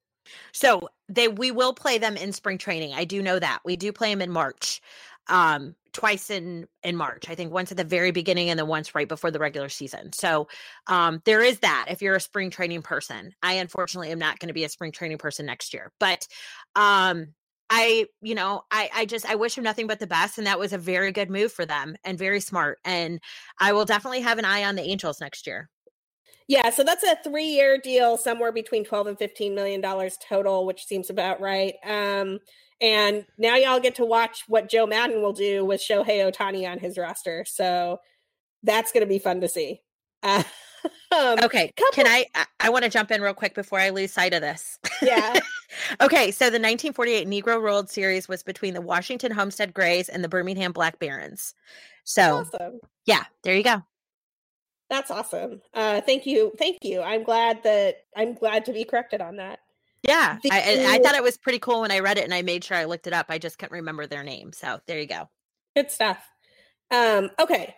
So 0.52 0.88
they 1.08 1.28
we 1.28 1.50
will 1.50 1.72
play 1.72 1.98
them 1.98 2.16
in 2.16 2.32
spring 2.32 2.58
training. 2.58 2.92
I 2.94 3.04
do 3.04 3.22
know 3.22 3.38
that. 3.38 3.60
We 3.64 3.76
do 3.76 3.92
play 3.92 4.10
them 4.10 4.22
in 4.22 4.30
March. 4.30 4.80
Um 5.28 5.74
twice 5.92 6.28
in 6.28 6.66
in 6.82 6.96
March. 6.96 7.28
I 7.28 7.34
think 7.34 7.52
once 7.52 7.70
at 7.70 7.76
the 7.76 7.84
very 7.84 8.10
beginning 8.10 8.50
and 8.50 8.58
then 8.58 8.66
once 8.66 8.94
right 8.94 9.08
before 9.08 9.30
the 9.30 9.38
regular 9.38 9.68
season. 9.68 10.12
So 10.12 10.48
um 10.88 11.22
there 11.24 11.42
is 11.42 11.60
that 11.60 11.86
if 11.88 12.02
you're 12.02 12.16
a 12.16 12.20
spring 12.20 12.50
training 12.50 12.82
person. 12.82 13.32
I 13.42 13.54
unfortunately 13.54 14.10
am 14.10 14.18
not 14.18 14.38
going 14.38 14.48
to 14.48 14.54
be 14.54 14.64
a 14.64 14.68
spring 14.68 14.92
training 14.92 15.18
person 15.18 15.46
next 15.46 15.72
year. 15.72 15.92
But 16.00 16.26
um 16.74 17.28
I, 17.70 18.06
you 18.20 18.34
know, 18.34 18.62
I, 18.70 18.90
I 18.94 19.04
just, 19.06 19.26
I 19.26 19.34
wish 19.34 19.56
him 19.56 19.64
nothing 19.64 19.86
but 19.86 19.98
the 19.98 20.06
best. 20.06 20.38
And 20.38 20.46
that 20.46 20.58
was 20.58 20.72
a 20.72 20.78
very 20.78 21.12
good 21.12 21.30
move 21.30 21.52
for 21.52 21.66
them 21.66 21.96
and 22.04 22.18
very 22.18 22.40
smart. 22.40 22.78
And 22.84 23.20
I 23.60 23.72
will 23.72 23.84
definitely 23.84 24.20
have 24.20 24.38
an 24.38 24.44
eye 24.44 24.64
on 24.64 24.76
the 24.76 24.82
Angels 24.82 25.20
next 25.20 25.46
year. 25.46 25.68
Yeah. 26.48 26.70
So 26.70 26.84
that's 26.84 27.02
a 27.02 27.16
three 27.24 27.46
year 27.46 27.78
deal, 27.78 28.16
somewhere 28.16 28.52
between 28.52 28.84
12 28.84 29.06
and 29.08 29.18
15 29.18 29.54
million 29.54 29.80
dollars 29.80 30.16
total, 30.28 30.64
which 30.64 30.84
seems 30.86 31.10
about 31.10 31.40
right. 31.40 31.74
Um, 31.84 32.38
and 32.80 33.24
now 33.38 33.56
y'all 33.56 33.80
get 33.80 33.96
to 33.96 34.04
watch 34.04 34.44
what 34.46 34.68
Joe 34.68 34.86
Maddon 34.86 35.22
will 35.22 35.32
do 35.32 35.64
with 35.64 35.80
Shohei 35.80 36.30
Ohtani 36.30 36.70
on 36.70 36.78
his 36.78 36.98
roster. 36.98 37.44
So 37.48 37.98
that's 38.62 38.92
going 38.92 39.02
to 39.02 39.08
be 39.08 39.18
fun 39.18 39.40
to 39.40 39.48
see. 39.48 39.80
Uh, 40.22 40.42
um, 41.16 41.38
okay. 41.42 41.72
Couple- 41.76 41.92
Can 41.94 42.06
I? 42.06 42.26
I, 42.34 42.46
I 42.60 42.70
want 42.70 42.84
to 42.84 42.90
jump 42.90 43.10
in 43.10 43.22
real 43.22 43.34
quick 43.34 43.54
before 43.54 43.80
I 43.80 43.90
lose 43.90 44.12
sight 44.12 44.34
of 44.34 44.40
this. 44.40 44.78
Yeah. 45.02 45.40
okay. 46.00 46.30
So 46.30 46.46
the 46.46 46.58
1948 46.58 47.28
Negro 47.28 47.60
World 47.62 47.90
Series 47.90 48.28
was 48.28 48.42
between 48.42 48.74
the 48.74 48.80
Washington 48.80 49.32
Homestead 49.32 49.74
Grays 49.74 50.08
and 50.08 50.22
the 50.22 50.28
Birmingham 50.28 50.72
Black 50.72 50.98
Barons. 50.98 51.54
So, 52.04 52.38
awesome. 52.38 52.80
yeah, 53.04 53.24
there 53.42 53.56
you 53.56 53.64
go. 53.64 53.82
That's 54.88 55.10
awesome. 55.10 55.60
Uh, 55.74 56.00
thank 56.00 56.26
you. 56.26 56.52
Thank 56.58 56.78
you. 56.82 57.02
I'm 57.02 57.24
glad 57.24 57.62
that 57.64 58.04
I'm 58.16 58.34
glad 58.34 58.64
to 58.66 58.72
be 58.72 58.84
corrected 58.84 59.20
on 59.20 59.36
that. 59.36 59.58
Yeah, 60.02 60.38
the- 60.42 60.52
I, 60.52 60.94
I 60.94 60.98
thought 60.98 61.16
it 61.16 61.22
was 61.22 61.36
pretty 61.36 61.58
cool 61.58 61.80
when 61.80 61.90
I 61.90 61.98
read 61.98 62.18
it 62.18 62.24
and 62.24 62.34
I 62.34 62.42
made 62.42 62.62
sure 62.62 62.76
I 62.76 62.84
looked 62.84 63.08
it 63.08 63.12
up. 63.12 63.26
I 63.28 63.38
just 63.38 63.58
couldn't 63.58 63.76
remember 63.76 64.06
their 64.06 64.22
name. 64.22 64.52
So 64.52 64.80
there 64.86 65.00
you 65.00 65.06
go. 65.06 65.28
Good 65.74 65.90
stuff. 65.90 66.18
Um, 66.92 67.30
okay, 67.40 67.74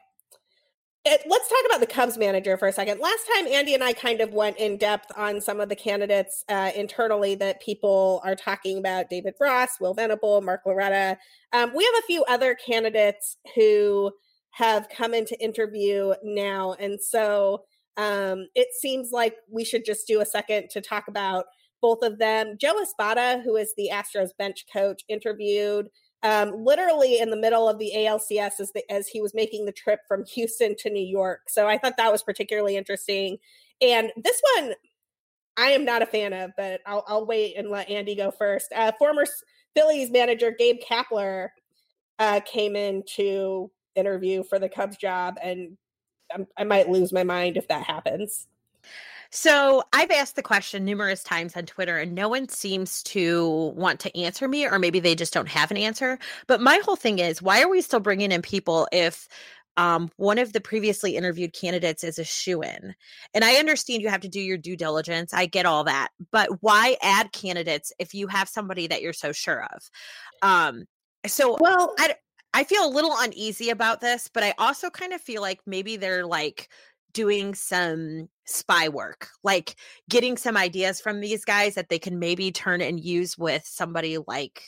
let's 1.27 1.49
talk 1.49 1.59
about 1.67 1.81
the 1.81 1.87
Cubs 1.87 2.19
manager 2.19 2.57
for 2.57 2.69
a 2.69 2.73
second. 2.73 3.01
Last 3.01 3.29
time, 3.35 3.47
Andi 3.47 3.75
and 3.75 3.83
I 3.83 3.93
kind 3.93 4.21
of 4.21 4.33
went 4.33 4.57
in 4.59 4.77
depth 4.77 5.11
on 5.17 5.41
some 5.41 5.61
of 5.61 5.69
the 5.69 5.77
candidates 5.77 6.45
uh, 6.49 6.71
internally 6.75 7.35
that 7.37 7.61
people 7.61 8.21
are 8.25 8.35
talking 8.35 8.79
about 8.79 9.09
David 9.09 9.35
Ross, 9.41 9.81
Will 9.81 9.95
Venable, 9.95 10.41
Mark 10.41 10.63
Loretta. 10.67 11.19
Um, 11.53 11.73
we 11.75 11.85
have 11.85 11.95
a 11.99 12.07
few 12.07 12.25
other 12.25 12.55
candidates 12.55 13.37
who 13.55 14.13
have 14.51 14.89
come 14.89 15.15
into 15.15 15.41
interview 15.43 16.15
now. 16.23 16.75
And 16.81 17.01
so 17.01 17.65
um, 17.97 18.49
it 18.55 18.69
seems 18.79 19.11
like 19.13 19.37
we 19.51 19.65
should 19.65 19.85
just 19.85 20.07
do 20.07 20.21
a 20.21 20.27
second 20.27 20.71
to 20.71 20.81
talk 20.81 21.09
about 21.09 21.47
both 21.81 22.03
of 22.03 22.19
them. 22.19 22.57
Joe 22.61 22.81
Espada, 22.83 23.41
who 23.45 23.57
is 23.57 23.73
the 23.77 23.91
Astros 23.93 24.31
bench 24.37 24.65
coach, 24.73 25.03
interviewed 25.09 25.89
um, 26.23 26.65
literally 26.65 27.19
in 27.19 27.31
the 27.31 27.37
middle 27.37 27.69
of 27.69 27.79
the 27.79 27.93
ALCS 27.97 28.61
as, 28.61 28.73
the, 28.73 28.83
as 28.91 29.09
he 29.09 29.21
was 29.21 29.35
making 29.35 29.65
the 29.65 29.73
trip 29.73 30.01
from 30.09 30.25
Houston 30.25 30.75
to 30.77 30.91
New 30.91 31.05
York. 31.05 31.43
So 31.49 31.69
I 31.69 31.79
thought 31.79 31.97
that 31.97 32.13
was 32.13 32.23
particularly 32.23 32.77
interesting. 32.77 33.39
And 33.81 34.11
this 34.17 34.41
one, 34.57 34.75
I 35.57 35.71
am 35.71 35.85
not 35.85 36.03
a 36.03 36.07
fan 36.07 36.33
of, 36.33 36.53
but 36.57 36.81
I'll, 36.87 37.05
I'll 37.07 37.27
wait 37.27 37.57
and 37.57 37.71
let 37.71 37.89
Andi 37.89 38.17
go 38.17 38.31
first. 38.31 38.73
Uh, 38.75 38.93
former 38.99 39.25
Phillies 39.75 40.11
manager 40.11 40.53
Gabe 40.57 40.79
Kapler 40.81 41.49
uh, 42.19 42.41
came 42.41 42.75
in 42.75 43.03
to 43.15 43.71
interview 43.95 44.43
for 44.43 44.59
the 44.59 44.69
Cubs 44.69 44.97
job, 44.97 45.37
and 45.43 45.77
I'm, 46.33 46.47
I 46.57 46.65
might 46.65 46.89
lose 46.89 47.13
my 47.13 47.25
mind 47.25 47.57
if 47.57 47.69
that 47.69 47.85
happens. 47.85 48.47
So 49.31 49.83
I've 49.93 50.11
asked 50.11 50.37
the 50.37 50.43
question 50.43 50.85
numerous 50.85 51.23
times 51.23 51.55
on 51.57 51.67
Twitter, 51.67 51.99
and 51.99 52.15
no 52.15 52.29
one 52.29 52.49
seems 52.49 53.03
to 53.05 53.73
want 53.77 54.01
to 54.01 54.19
answer 54.19 54.49
me, 54.49 54.67
or 54.67 54.79
maybe 54.79 55.01
they 55.01 55.15
just 55.15 55.35
don't 55.35 55.49
have 55.49 55.71
an 55.71 55.77
answer. 55.77 56.19
But 56.47 56.63
my 56.63 56.81
whole 56.85 56.97
thing 56.97 57.19
is, 57.19 57.43
why 57.43 57.63
are 57.63 57.69
we 57.69 57.83
still 57.83 58.01
bringing 58.01 58.33
in 58.33 58.41
people 58.41 58.89
if 58.91 59.29
um, 59.77 60.11
one 60.17 60.39
of 60.39 60.55
the 60.55 60.61
previously 60.61 61.15
interviewed 61.15 61.53
candidates 61.53 62.05
is 62.05 62.19
a 62.19 62.25
shoe 62.25 62.63
in? 62.63 62.95
And 63.35 63.45
I 63.45 63.57
understand 63.57 64.01
you 64.01 64.09
have 64.09 64.23
to 64.23 64.29
do 64.29 64.41
your 64.41 64.57
due 64.57 64.77
diligence. 64.77 65.35
I 65.35 65.45
get 65.45 65.67
all 65.67 65.85
that. 65.85 66.09
But 66.33 66.63
why 66.63 66.97
add 67.03 67.33
candidates 67.33 67.93
if 67.99 68.15
you 68.15 68.29
have 68.29 68.49
somebody 68.49 68.87
that 68.87 69.03
you're 69.03 69.13
so 69.13 69.33
sure 69.33 69.67
of? 69.75 69.91
Um, 70.41 70.85
so, 71.27 71.59
well, 71.61 71.95
I, 71.99 72.15
I 72.55 72.65
feel 72.65 72.87
a 72.87 72.89
little 72.89 73.15
uneasy 73.19 73.69
about 73.69 74.01
this, 74.01 74.31
but 74.33 74.43
I 74.43 74.55
also 74.59 74.89
kind 74.89 75.13
of 75.13 75.21
feel 75.21 75.43
like 75.43 75.61
maybe 75.67 75.99
they're 75.99 76.25
like 76.25 76.71
doing 77.19 77.53
some 77.53 78.29
spy 78.47 78.89
work, 78.89 79.27
like 79.43 79.75
getting 80.09 80.37
some 80.37 80.57
ideas 80.57 81.01
from 81.01 81.21
these 81.21 81.45
guys 81.45 81.75
that 81.75 81.89
they 81.89 81.99
can 81.99 82.21
maybe 82.21 82.53
turn 82.53 82.81
and 82.81 83.01
use 83.01 83.37
with 83.37 83.65
somebody 83.67 84.19
like 84.29 84.63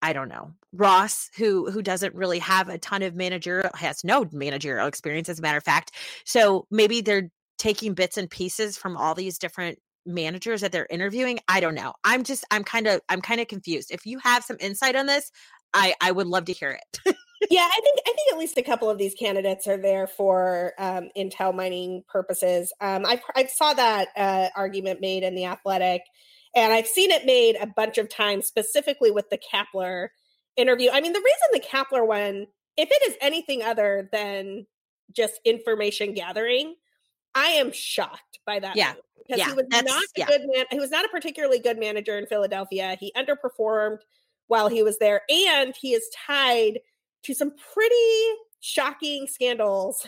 I 0.00 0.14
don't 0.14 0.30
know, 0.30 0.54
Ross, 0.72 1.28
who 1.36 1.70
who 1.70 1.82
doesn't 1.82 2.14
really 2.14 2.38
have 2.38 2.70
a 2.70 2.78
ton 2.78 3.02
of 3.02 3.14
managerial 3.14 3.68
has 3.74 4.02
no 4.02 4.26
managerial 4.32 4.86
experience, 4.86 5.28
as 5.28 5.38
a 5.38 5.42
matter 5.42 5.58
of 5.58 5.64
fact. 5.64 5.90
So 6.24 6.66
maybe 6.70 7.02
they're 7.02 7.28
taking 7.58 7.92
bits 7.92 8.16
and 8.16 8.30
pieces 8.30 8.78
from 8.78 8.96
all 8.96 9.14
these 9.14 9.36
different 9.36 9.78
managers 10.06 10.62
that 10.62 10.72
they're 10.72 10.86
interviewing. 10.88 11.38
I 11.48 11.60
don't 11.60 11.74
know. 11.74 11.92
I'm 12.02 12.24
just 12.24 12.46
I'm 12.50 12.64
kind 12.64 12.86
of 12.86 13.02
I'm 13.10 13.20
kind 13.20 13.42
of 13.42 13.48
confused. 13.48 13.90
If 13.90 14.06
you 14.06 14.18
have 14.20 14.42
some 14.42 14.56
insight 14.58 14.96
on 14.96 15.04
this, 15.04 15.30
I 15.74 15.94
I 16.00 16.12
would 16.12 16.28
love 16.28 16.46
to 16.46 16.54
hear 16.54 16.70
it. 16.70 17.14
yeah, 17.48 17.66
I 17.66 17.80
think 17.82 17.98
I 18.06 18.12
think 18.12 18.32
at 18.32 18.38
least 18.38 18.58
a 18.58 18.62
couple 18.62 18.90
of 18.90 18.98
these 18.98 19.14
candidates 19.14 19.66
are 19.66 19.78
there 19.78 20.06
for 20.06 20.72
um, 20.78 21.08
intel 21.16 21.54
mining 21.54 22.04
purposes. 22.08 22.72
Um, 22.80 23.06
I 23.06 23.20
I 23.34 23.46
saw 23.46 23.72
that 23.72 24.08
uh, 24.16 24.48
argument 24.54 25.00
made 25.00 25.22
in 25.22 25.34
the 25.34 25.46
Athletic, 25.46 26.02
and 26.54 26.72
I've 26.72 26.86
seen 26.86 27.10
it 27.10 27.24
made 27.24 27.56
a 27.56 27.66
bunch 27.66 27.96
of 27.96 28.10
times, 28.10 28.46
specifically 28.46 29.10
with 29.10 29.30
the 29.30 29.38
Kapler 29.38 30.08
interview. 30.56 30.90
I 30.92 31.00
mean, 31.00 31.14
the 31.14 31.20
reason 31.20 31.48
the 31.52 31.60
Kapler 31.60 32.06
one, 32.06 32.46
if 32.76 32.90
it 32.90 33.10
is 33.10 33.16
anything 33.22 33.62
other 33.62 34.10
than 34.12 34.66
just 35.16 35.40
information 35.46 36.12
gathering, 36.12 36.74
I 37.34 37.46
am 37.46 37.72
shocked 37.72 38.40
by 38.44 38.58
that. 38.58 38.76
Yeah, 38.76 38.92
because 39.16 39.38
yeah, 39.38 39.48
he 39.48 39.54
was 39.54 39.66
not 39.70 39.86
a 39.86 40.06
yeah. 40.14 40.26
good 40.26 40.42
man. 40.44 40.66
He 40.70 40.78
was 40.78 40.90
not 40.90 41.06
a 41.06 41.08
particularly 41.08 41.58
good 41.58 41.78
manager 41.78 42.18
in 42.18 42.26
Philadelphia. 42.26 42.98
He 43.00 43.14
underperformed 43.16 44.00
while 44.48 44.68
he 44.68 44.82
was 44.82 44.98
there, 44.98 45.22
and 45.30 45.74
he 45.80 45.94
is 45.94 46.04
tied 46.26 46.80
to 47.24 47.34
some 47.34 47.52
pretty 47.72 48.26
shocking 48.60 49.26
scandals 49.26 50.06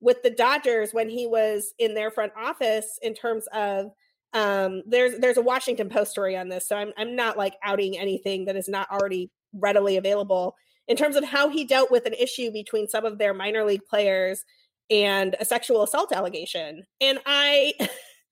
with 0.00 0.22
the 0.22 0.30
Dodgers 0.30 0.92
when 0.92 1.08
he 1.08 1.26
was 1.26 1.74
in 1.78 1.94
their 1.94 2.10
front 2.10 2.32
office 2.36 2.98
in 3.02 3.14
terms 3.14 3.46
of 3.52 3.90
um 4.34 4.82
there's 4.86 5.18
there's 5.18 5.38
a 5.38 5.42
Washington 5.42 5.88
Post 5.88 6.10
story 6.10 6.36
on 6.36 6.48
this 6.48 6.68
so 6.68 6.76
I'm 6.76 6.92
I'm 6.98 7.16
not 7.16 7.38
like 7.38 7.54
outing 7.64 7.98
anything 7.98 8.44
that 8.44 8.56
is 8.56 8.68
not 8.68 8.88
already 8.90 9.30
readily 9.52 9.96
available. 9.96 10.54
In 10.86 10.96
terms 10.96 11.16
of 11.16 11.24
how 11.24 11.48
he 11.48 11.64
dealt 11.64 11.90
with 11.90 12.06
an 12.06 12.14
issue 12.14 12.50
between 12.50 12.88
some 12.88 13.04
of 13.04 13.18
their 13.18 13.34
minor 13.34 13.64
league 13.64 13.84
players 13.88 14.44
and 14.90 15.36
a 15.38 15.44
sexual 15.44 15.82
assault 15.82 16.12
allegation. 16.12 16.82
And 17.00 17.18
I, 17.26 17.74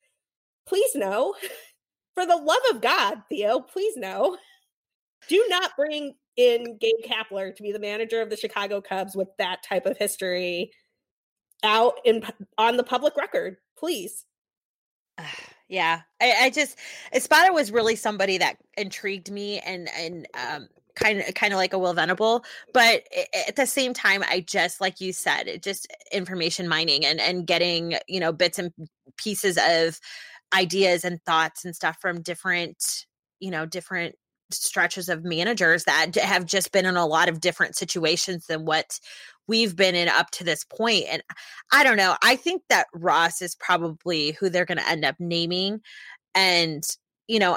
please 0.66 0.90
no, 0.94 1.34
for 2.14 2.24
the 2.24 2.36
love 2.36 2.62
of 2.70 2.80
God, 2.80 3.22
Theo, 3.28 3.60
please 3.60 3.94
no, 3.96 4.38
do 5.28 5.44
not 5.48 5.72
bring 5.76 6.14
in 6.36 6.76
Gabe 6.78 7.04
Kapler 7.04 7.54
to 7.54 7.62
be 7.62 7.72
the 7.72 7.78
manager 7.78 8.20
of 8.20 8.30
the 8.30 8.36
Chicago 8.36 8.80
Cubs 8.80 9.16
with 9.16 9.28
that 9.38 9.62
type 9.62 9.86
of 9.86 9.96
history 9.96 10.70
out 11.62 11.94
in 12.04 12.22
on 12.58 12.76
the 12.76 12.84
public 12.84 13.16
record, 13.16 13.56
please. 13.78 14.24
Yeah, 15.68 16.02
I, 16.22 16.32
I 16.42 16.50
just 16.50 16.78
Espada 17.12 17.52
was 17.52 17.72
really 17.72 17.96
somebody 17.96 18.38
that 18.38 18.56
intrigued 18.76 19.32
me 19.32 19.58
and 19.58 19.88
and 19.98 20.28
um 20.34 20.68
kind 20.94 21.20
of 21.20 21.34
kind 21.34 21.52
of 21.52 21.56
like 21.56 21.72
a 21.72 21.78
Will 21.78 21.92
Venable, 21.92 22.44
but 22.72 23.02
at 23.48 23.56
the 23.56 23.66
same 23.66 23.92
time, 23.92 24.22
I 24.28 24.40
just 24.40 24.80
like 24.80 25.00
you 25.00 25.12
said, 25.12 25.48
it 25.48 25.64
just 25.64 25.88
information 26.12 26.68
mining 26.68 27.04
and 27.04 27.20
and 27.20 27.48
getting 27.48 27.96
you 28.06 28.20
know 28.20 28.32
bits 28.32 28.60
and 28.60 28.72
pieces 29.16 29.58
of 29.68 29.98
ideas 30.54 31.04
and 31.04 31.20
thoughts 31.24 31.64
and 31.64 31.74
stuff 31.74 31.98
from 32.00 32.22
different 32.22 33.06
you 33.40 33.50
know 33.50 33.66
different 33.66 34.14
stretches 34.50 35.08
of 35.08 35.24
managers 35.24 35.84
that 35.84 36.14
have 36.16 36.46
just 36.46 36.72
been 36.72 36.86
in 36.86 36.96
a 36.96 37.06
lot 37.06 37.28
of 37.28 37.40
different 37.40 37.76
situations 37.76 38.46
than 38.46 38.64
what 38.64 39.00
we've 39.48 39.76
been 39.76 39.94
in 39.94 40.08
up 40.08 40.30
to 40.30 40.44
this 40.44 40.64
point 40.64 41.04
and 41.10 41.22
i 41.72 41.82
don't 41.82 41.96
know 41.96 42.16
i 42.22 42.36
think 42.36 42.62
that 42.68 42.86
ross 42.94 43.42
is 43.42 43.54
probably 43.54 44.32
who 44.32 44.48
they're 44.48 44.64
going 44.64 44.78
to 44.78 44.88
end 44.88 45.04
up 45.04 45.16
naming 45.18 45.80
and 46.34 46.84
you 47.28 47.38
know 47.38 47.56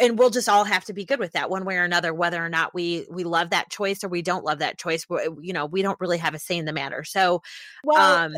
and 0.00 0.18
we'll 0.18 0.30
just 0.30 0.48
all 0.48 0.64
have 0.64 0.84
to 0.84 0.92
be 0.92 1.04
good 1.04 1.18
with 1.18 1.32
that 1.32 1.50
one 1.50 1.64
way 1.64 1.76
or 1.76 1.84
another 1.84 2.14
whether 2.14 2.42
or 2.42 2.48
not 2.48 2.74
we 2.74 3.06
we 3.10 3.24
love 3.24 3.50
that 3.50 3.70
choice 3.70 4.02
or 4.02 4.08
we 4.08 4.22
don't 4.22 4.44
love 4.44 4.60
that 4.60 4.78
choice 4.78 5.06
you 5.40 5.52
know 5.52 5.66
we 5.66 5.82
don't 5.82 6.00
really 6.00 6.18
have 6.18 6.34
a 6.34 6.38
say 6.38 6.56
in 6.56 6.64
the 6.64 6.72
matter 6.72 7.04
so 7.04 7.42
well 7.84 8.24
um 8.24 8.34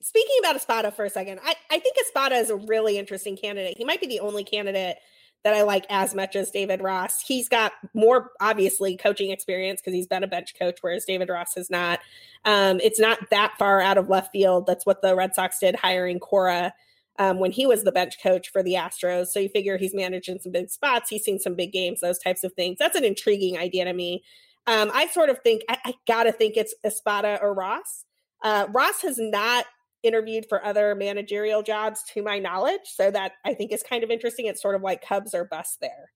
speaking 0.00 0.36
about 0.40 0.56
espada 0.56 0.90
for 0.90 1.04
a 1.04 1.10
second 1.10 1.38
i 1.44 1.54
i 1.70 1.78
think 1.78 1.96
espada 2.00 2.36
is 2.36 2.50
a 2.50 2.56
really 2.56 2.98
interesting 2.98 3.36
candidate 3.36 3.76
he 3.76 3.84
might 3.84 4.00
be 4.00 4.06
the 4.06 4.20
only 4.20 4.44
candidate 4.44 4.96
that 5.44 5.54
I 5.54 5.62
like 5.62 5.86
as 5.88 6.14
much 6.14 6.36
as 6.36 6.50
David 6.50 6.82
Ross. 6.82 7.20
He's 7.20 7.48
got 7.48 7.72
more 7.94 8.30
obviously 8.40 8.96
coaching 8.96 9.30
experience 9.30 9.80
because 9.80 9.94
he's 9.94 10.06
been 10.06 10.24
a 10.24 10.28
bench 10.28 10.54
coach, 10.58 10.78
whereas 10.80 11.04
David 11.04 11.28
Ross 11.28 11.54
has 11.54 11.70
not. 11.70 12.00
Um, 12.44 12.80
it's 12.82 12.98
not 12.98 13.30
that 13.30 13.54
far 13.58 13.80
out 13.80 13.98
of 13.98 14.08
left 14.08 14.32
field. 14.32 14.66
That's 14.66 14.84
what 14.84 15.02
the 15.02 15.14
Red 15.14 15.34
Sox 15.34 15.58
did 15.58 15.76
hiring 15.76 16.18
Cora 16.18 16.72
um, 17.18 17.38
when 17.38 17.50
he 17.50 17.66
was 17.66 17.84
the 17.84 17.92
bench 17.92 18.20
coach 18.22 18.50
for 18.50 18.62
the 18.62 18.74
Astros. 18.74 19.28
So 19.28 19.40
you 19.40 19.48
figure 19.48 19.76
he's 19.76 19.94
managed 19.94 20.28
in 20.28 20.40
some 20.40 20.52
big 20.52 20.70
spots, 20.70 21.10
he's 21.10 21.24
seen 21.24 21.38
some 21.38 21.54
big 21.54 21.72
games, 21.72 22.00
those 22.00 22.18
types 22.18 22.44
of 22.44 22.52
things. 22.54 22.78
That's 22.78 22.96
an 22.96 23.04
intriguing 23.04 23.58
idea 23.58 23.84
to 23.84 23.92
me. 23.92 24.22
Um, 24.66 24.90
I 24.92 25.06
sort 25.08 25.30
of 25.30 25.38
think 25.40 25.62
I, 25.68 25.78
I 25.84 25.94
gotta 26.06 26.32
think 26.32 26.56
it's 26.56 26.74
Espada 26.84 27.38
or 27.40 27.54
Ross. 27.54 28.04
Uh, 28.42 28.66
Ross 28.70 29.02
has 29.02 29.18
not 29.18 29.66
interviewed 30.02 30.46
for 30.48 30.64
other 30.64 30.94
managerial 30.94 31.62
jobs 31.62 32.02
to 32.14 32.22
my 32.22 32.38
knowledge. 32.38 32.80
So 32.84 33.10
that 33.10 33.32
I 33.44 33.54
think 33.54 33.72
is 33.72 33.82
kind 33.82 34.04
of 34.04 34.10
interesting. 34.10 34.46
It's 34.46 34.62
sort 34.62 34.74
of 34.74 34.82
like 34.82 35.06
Cubs 35.06 35.34
or 35.34 35.44
bust 35.44 35.78
there. 35.80 36.12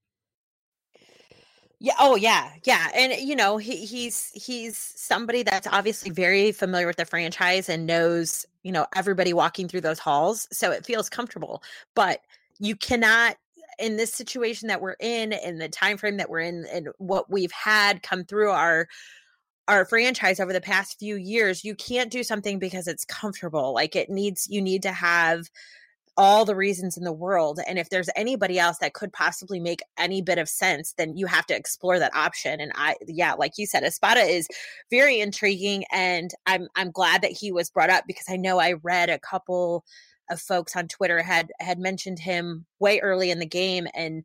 Yeah. 1.83 1.95
Oh, 1.99 2.15
yeah. 2.15 2.51
Yeah. 2.65 2.89
And 2.95 3.13
you 3.15 3.35
know, 3.35 3.57
he, 3.57 3.85
he's 3.85 4.31
he's 4.35 4.79
somebody 4.79 5.43
that's 5.43 5.67
obviously 5.67 6.11
very 6.11 6.53
familiar 6.53 6.87
with 6.87 6.97
the 6.97 7.05
franchise 7.05 7.69
and 7.69 7.87
knows 7.87 8.47
you 8.63 8.71
know 8.71 8.87
everybody 8.95 9.33
walking 9.33 9.67
through 9.67 9.81
those 9.81 9.99
halls, 9.99 10.47
so 10.53 10.71
it 10.71 10.87
feels 10.87 11.09
comfortable. 11.09 11.61
But 11.97 12.21
you 12.61 12.77
cannot 12.77 13.37
in 13.81 13.97
this 13.97 14.15
situation 14.15 14.69
that 14.69 14.81
we're 14.81 14.97
in 15.01 15.33
in 15.33 15.59
the 15.59 15.69
time 15.69 15.97
frame 15.97 16.19
that 16.19 16.31
we're 16.31 16.41
in 16.41 16.67
and 16.73 16.89
what 16.99 17.29
we've 17.31 17.51
had 17.51 18.03
come 18.05 18.25
through 18.25 18.51
our 18.51 18.87
our 19.69 19.85
franchise 19.85 20.41
over 20.41 20.53
the 20.53 20.61
past 20.61 20.99
few 20.99 21.17
years 21.17 21.65
you 21.65 21.75
can't 21.75 22.11
do 22.11 22.23
something 22.23 22.59
because 22.59 22.87
it's 22.87 23.05
comfortable. 23.05 23.73
Like 23.75 23.97
it 23.97 24.11
needs 24.11 24.47
you 24.51 24.61
need 24.61 24.83
to 24.83 24.93
have 24.93 25.49
all 26.17 26.45
the 26.45 26.55
reasons 26.55 26.99
in 26.99 27.05
the 27.05 27.13
world 27.13 27.59
and 27.67 27.79
if 27.79 27.89
there's 27.89 28.11
anybody 28.15 28.59
else 28.59 28.77
that 28.79 28.93
could 28.93 29.13
possibly 29.13 29.59
make 29.59 29.81
any 29.97 30.21
bit 30.21 30.37
of 30.37 30.47
sense 30.47 30.93
then 30.99 31.17
you 31.17 31.27
have 31.27 31.47
to 31.47 31.57
explore 31.57 31.99
that 31.99 32.15
option 32.15 32.61
and 32.61 32.71
i 32.75 32.95
yeah 33.07 33.33
like 33.33 33.53
you 33.57 33.67
said 33.67 33.83
espada 33.83 34.21
is 34.21 34.47
very 34.91 35.21
intriguing 35.21 35.85
and 35.91 36.33
i'm 36.45 36.69
i'm 36.77 36.91
glad 36.91 37.23
that 37.23 37.33
he 37.33 37.51
was 37.51 37.71
brought 37.71 37.89
up 37.89 38.05
because 38.07 38.27
i 38.29 38.37
know 38.37 38.59
i 38.59 38.75
read 38.83 39.09
a 39.09 39.19
couple 39.19 39.85
of 40.31 40.39
folks 40.39 40.77
on 40.77 40.87
twitter 40.87 41.23
had 41.23 41.51
had 41.61 41.79
mentioned 41.79 42.19
him 42.19 42.67
way 42.79 43.01
early 43.01 43.31
in 43.31 43.39
the 43.39 43.47
game 43.47 43.87
and 43.95 44.23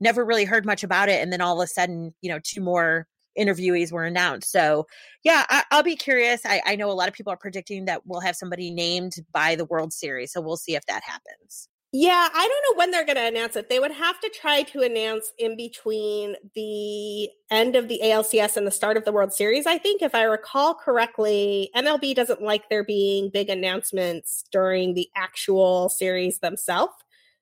never 0.00 0.26
really 0.26 0.44
heard 0.44 0.66
much 0.66 0.84
about 0.84 1.08
it 1.08 1.22
and 1.22 1.32
then 1.32 1.40
all 1.40 1.58
of 1.58 1.64
a 1.64 1.66
sudden 1.68 2.12
you 2.20 2.28
know 2.28 2.40
two 2.44 2.60
more 2.60 3.06
interviewees 3.38 3.92
were 3.92 4.04
announced. 4.04 4.50
So, 4.50 4.86
yeah, 5.22 5.44
I, 5.48 5.64
will 5.72 5.82
be 5.82 5.96
curious. 5.96 6.42
I, 6.44 6.60
I 6.66 6.76
know 6.76 6.90
a 6.90 6.92
lot 6.92 7.08
of 7.08 7.14
people 7.14 7.32
are 7.32 7.36
predicting 7.36 7.84
that 7.86 8.06
we'll 8.06 8.20
have 8.20 8.36
somebody 8.36 8.70
named 8.70 9.14
by 9.32 9.54
the 9.54 9.64
World 9.64 9.92
Series. 9.92 10.32
So 10.32 10.40
we'll 10.40 10.56
see 10.56 10.74
if 10.74 10.84
that 10.86 11.02
happens. 11.04 11.68
Yeah, 11.94 12.26
I 12.32 12.48
don't 12.48 12.64
know 12.70 12.78
when 12.78 12.90
they're 12.90 13.04
going 13.04 13.16
to 13.16 13.26
announce 13.26 13.54
it. 13.54 13.68
They 13.68 13.78
would 13.78 13.92
have 13.92 14.18
to 14.20 14.30
try 14.30 14.62
to 14.62 14.80
announce 14.80 15.30
in 15.36 15.58
between 15.58 16.36
the 16.54 17.28
end 17.50 17.76
of 17.76 17.88
the 17.88 18.00
ALCS 18.02 18.56
and 18.56 18.66
the 18.66 18.70
start 18.70 18.96
of 18.96 19.04
the 19.04 19.12
World 19.12 19.34
Series. 19.34 19.66
I 19.66 19.76
think, 19.76 20.00
if 20.00 20.14
I 20.14 20.22
recall 20.22 20.74
correctly, 20.74 21.70
MLB 21.76 22.14
doesn't 22.14 22.40
like 22.40 22.70
there 22.70 22.82
being 22.82 23.28
big 23.28 23.50
announcements 23.50 24.42
during 24.50 24.94
the 24.94 25.10
actual 25.14 25.90
series 25.90 26.38
themselves. 26.38 26.94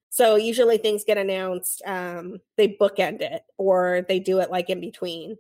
So 0.09 0.34
usually 0.34 0.78
things 0.78 1.05
get 1.05 1.16
announced, 1.16 1.80
um, 1.86 2.41
they 2.57 2.76
bookend 2.80 3.20
it 3.20 3.43
or 3.57 4.05
they 4.09 4.18
do 4.18 4.41
it 4.41 4.51
like 4.51 4.68
in 4.68 4.80
between 4.80 5.36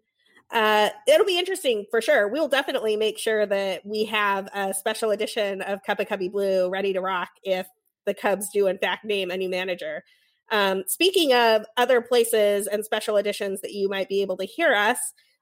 uh, 0.52 0.90
it'll 1.06 1.26
be 1.26 1.38
interesting 1.38 1.84
for 1.90 2.00
sure. 2.00 2.28
We'll 2.28 2.48
definitely 2.48 2.96
make 2.96 3.18
sure 3.18 3.46
that 3.46 3.84
we 3.86 4.04
have 4.06 4.48
a 4.52 4.74
special 4.74 5.10
edition 5.12 5.62
of 5.62 5.82
Cup 5.84 6.00
of 6.00 6.08
Cubbie 6.08 6.30
Blue 6.30 6.68
ready 6.68 6.92
to 6.92 7.00
rock 7.00 7.30
if 7.42 7.66
the 8.06 8.14
Cubs 8.14 8.48
do 8.52 8.66
in 8.66 8.78
fact 8.78 9.04
name 9.04 9.30
a 9.30 9.36
new 9.36 9.48
manager. 9.48 10.02
Um, 10.50 10.82
speaking 10.88 11.32
of 11.32 11.64
other 11.76 12.00
places 12.00 12.66
and 12.66 12.84
special 12.84 13.16
editions 13.16 13.60
that 13.60 13.72
you 13.72 13.88
might 13.88 14.08
be 14.08 14.22
able 14.22 14.36
to 14.38 14.44
hear 14.44 14.74
us, 14.74 14.98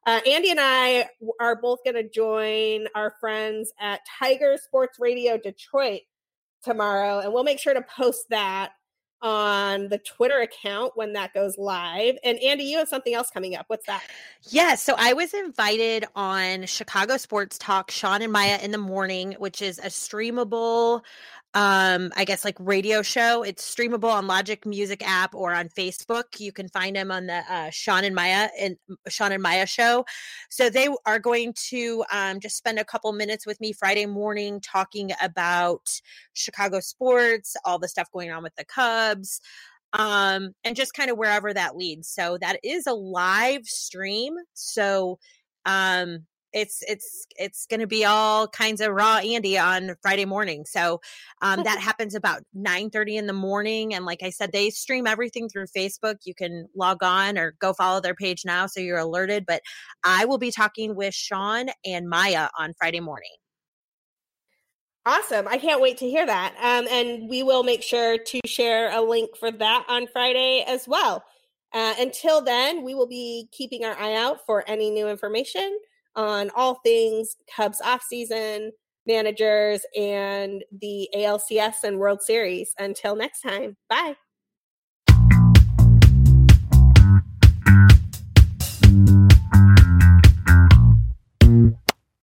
uh, 0.06 0.20
Andi 0.26 0.50
and 0.50 0.60
I 0.60 1.08
are 1.40 1.56
both 1.56 1.80
going 1.84 1.96
to 1.96 2.08
join 2.08 2.86
our 2.94 3.14
friends 3.20 3.72
at 3.80 4.00
Tiger 4.18 4.56
Sports 4.62 4.98
Radio 5.00 5.38
Detroit 5.38 6.00
tomorrow, 6.62 7.20
and 7.20 7.32
we'll 7.32 7.44
make 7.44 7.58
sure 7.58 7.74
to 7.74 7.82
post 7.82 8.26
that 8.30 8.72
on 9.22 9.88
the 9.88 9.98
Twitter 9.98 10.40
account 10.40 10.92
when 10.94 11.12
that 11.14 11.34
goes 11.34 11.58
live. 11.58 12.16
And 12.24 12.38
Andi, 12.38 12.64
you 12.64 12.78
have 12.78 12.88
something 12.88 13.14
else 13.14 13.30
coming 13.30 13.56
up. 13.56 13.66
What's 13.68 13.86
that? 13.86 14.02
Yeah, 14.50 14.74
so 14.74 14.94
I 14.96 15.12
was 15.12 15.34
invited 15.34 16.04
on 16.14 16.66
Chicago 16.66 17.16
Sports 17.16 17.58
Talk, 17.58 17.90
Sean 17.90 18.22
and 18.22 18.32
Maya 18.32 18.58
in 18.62 18.70
the 18.70 18.78
morning, 18.78 19.34
which 19.38 19.62
is 19.62 19.78
a 19.78 19.86
streamable 19.86 21.02
um 21.58 22.12
i 22.14 22.24
guess 22.24 22.44
like 22.44 22.54
radio 22.60 23.02
show 23.02 23.42
it's 23.42 23.74
streamable 23.74 24.12
on 24.12 24.28
logic 24.28 24.64
music 24.64 25.02
app 25.04 25.34
or 25.34 25.52
on 25.52 25.68
facebook. 25.68 26.38
You 26.38 26.52
can 26.52 26.68
find 26.68 26.94
them 26.94 27.10
on 27.10 27.26
the 27.26 27.42
uh, 27.50 27.70
sean 27.70 28.04
and 28.04 28.14
maya 28.14 28.48
and 28.58 28.76
sean 29.08 29.32
and 29.32 29.42
maya 29.42 29.66
show. 29.66 30.04
So 30.50 30.70
they 30.70 30.88
are 31.04 31.18
going 31.18 31.54
to 31.70 32.04
um, 32.12 32.38
just 32.38 32.56
spend 32.56 32.78
a 32.78 32.84
couple 32.84 33.12
minutes 33.12 33.44
with 33.44 33.60
me 33.60 33.72
friday 33.72 34.06
morning 34.06 34.60
talking 34.60 35.10
about 35.20 36.00
chicago 36.32 36.78
sports 36.78 37.56
all 37.64 37.80
the 37.80 37.88
stuff 37.88 38.08
going 38.12 38.30
on 38.30 38.42
with 38.44 38.54
the 38.54 38.64
cubs 38.64 39.40
um 39.94 40.50
and 40.64 40.76
just 40.76 40.94
kind 40.94 41.10
of 41.10 41.18
wherever 41.18 41.52
that 41.52 41.76
leads. 41.76 42.08
So 42.08 42.38
that 42.40 42.60
is 42.62 42.86
a 42.86 42.94
live 42.94 43.64
stream. 43.64 44.34
So 44.54 45.18
um 45.64 46.26
it's 46.52 46.82
it's 46.88 47.26
it's 47.36 47.66
going 47.66 47.80
to 47.80 47.86
be 47.86 48.04
all 48.04 48.48
kinds 48.48 48.80
of 48.80 48.92
raw 48.92 49.20
Andi 49.20 49.62
on 49.62 49.96
Friday 50.02 50.24
morning. 50.24 50.64
So 50.66 51.00
um, 51.42 51.62
that 51.64 51.78
happens 51.80 52.14
about 52.14 52.42
nine 52.54 52.90
thirty 52.90 53.16
in 53.16 53.26
the 53.26 53.32
morning, 53.32 53.94
and 53.94 54.04
like 54.04 54.22
I 54.22 54.30
said, 54.30 54.52
they 54.52 54.70
stream 54.70 55.06
everything 55.06 55.48
through 55.48 55.66
Facebook. 55.66 56.16
You 56.24 56.34
can 56.34 56.68
log 56.74 57.02
on 57.02 57.38
or 57.38 57.54
go 57.60 57.72
follow 57.72 58.00
their 58.00 58.14
page 58.14 58.44
now, 58.44 58.66
so 58.66 58.80
you're 58.80 58.98
alerted. 58.98 59.44
But 59.46 59.62
I 60.04 60.24
will 60.24 60.38
be 60.38 60.50
talking 60.50 60.94
with 60.94 61.14
Sean 61.14 61.66
and 61.84 62.08
Maya 62.08 62.48
on 62.58 62.74
Friday 62.78 63.00
morning. 63.00 63.30
Awesome. 65.06 65.48
I 65.48 65.56
can't 65.56 65.80
wait 65.80 65.96
to 65.98 66.08
hear 66.08 66.26
that. 66.26 66.54
Um, 66.60 66.86
and 66.90 67.30
we 67.30 67.42
will 67.42 67.62
make 67.62 67.82
sure 67.82 68.18
to 68.18 68.40
share 68.44 68.90
a 68.90 69.00
link 69.00 69.38
for 69.38 69.50
that 69.50 69.86
on 69.88 70.06
Friday 70.06 70.64
as 70.68 70.86
well. 70.86 71.24
Uh, 71.72 71.94
until 71.98 72.42
then, 72.42 72.84
we 72.84 72.94
will 72.94 73.06
be 73.06 73.48
keeping 73.50 73.86
our 73.86 73.96
eye 73.98 74.14
out 74.14 74.44
for 74.44 74.64
any 74.68 74.90
new 74.90 75.08
information 75.08 75.78
on 76.16 76.50
all 76.56 76.76
things 76.84 77.36
Cubs 77.54 77.80
offseason, 77.80 78.70
managers, 79.06 79.82
and 79.96 80.64
the 80.80 81.08
ALCS 81.14 81.84
and 81.84 81.98
World 81.98 82.22
Series. 82.22 82.74
Until 82.78 83.16
next 83.16 83.40
time, 83.40 83.76
bye. 83.88 84.14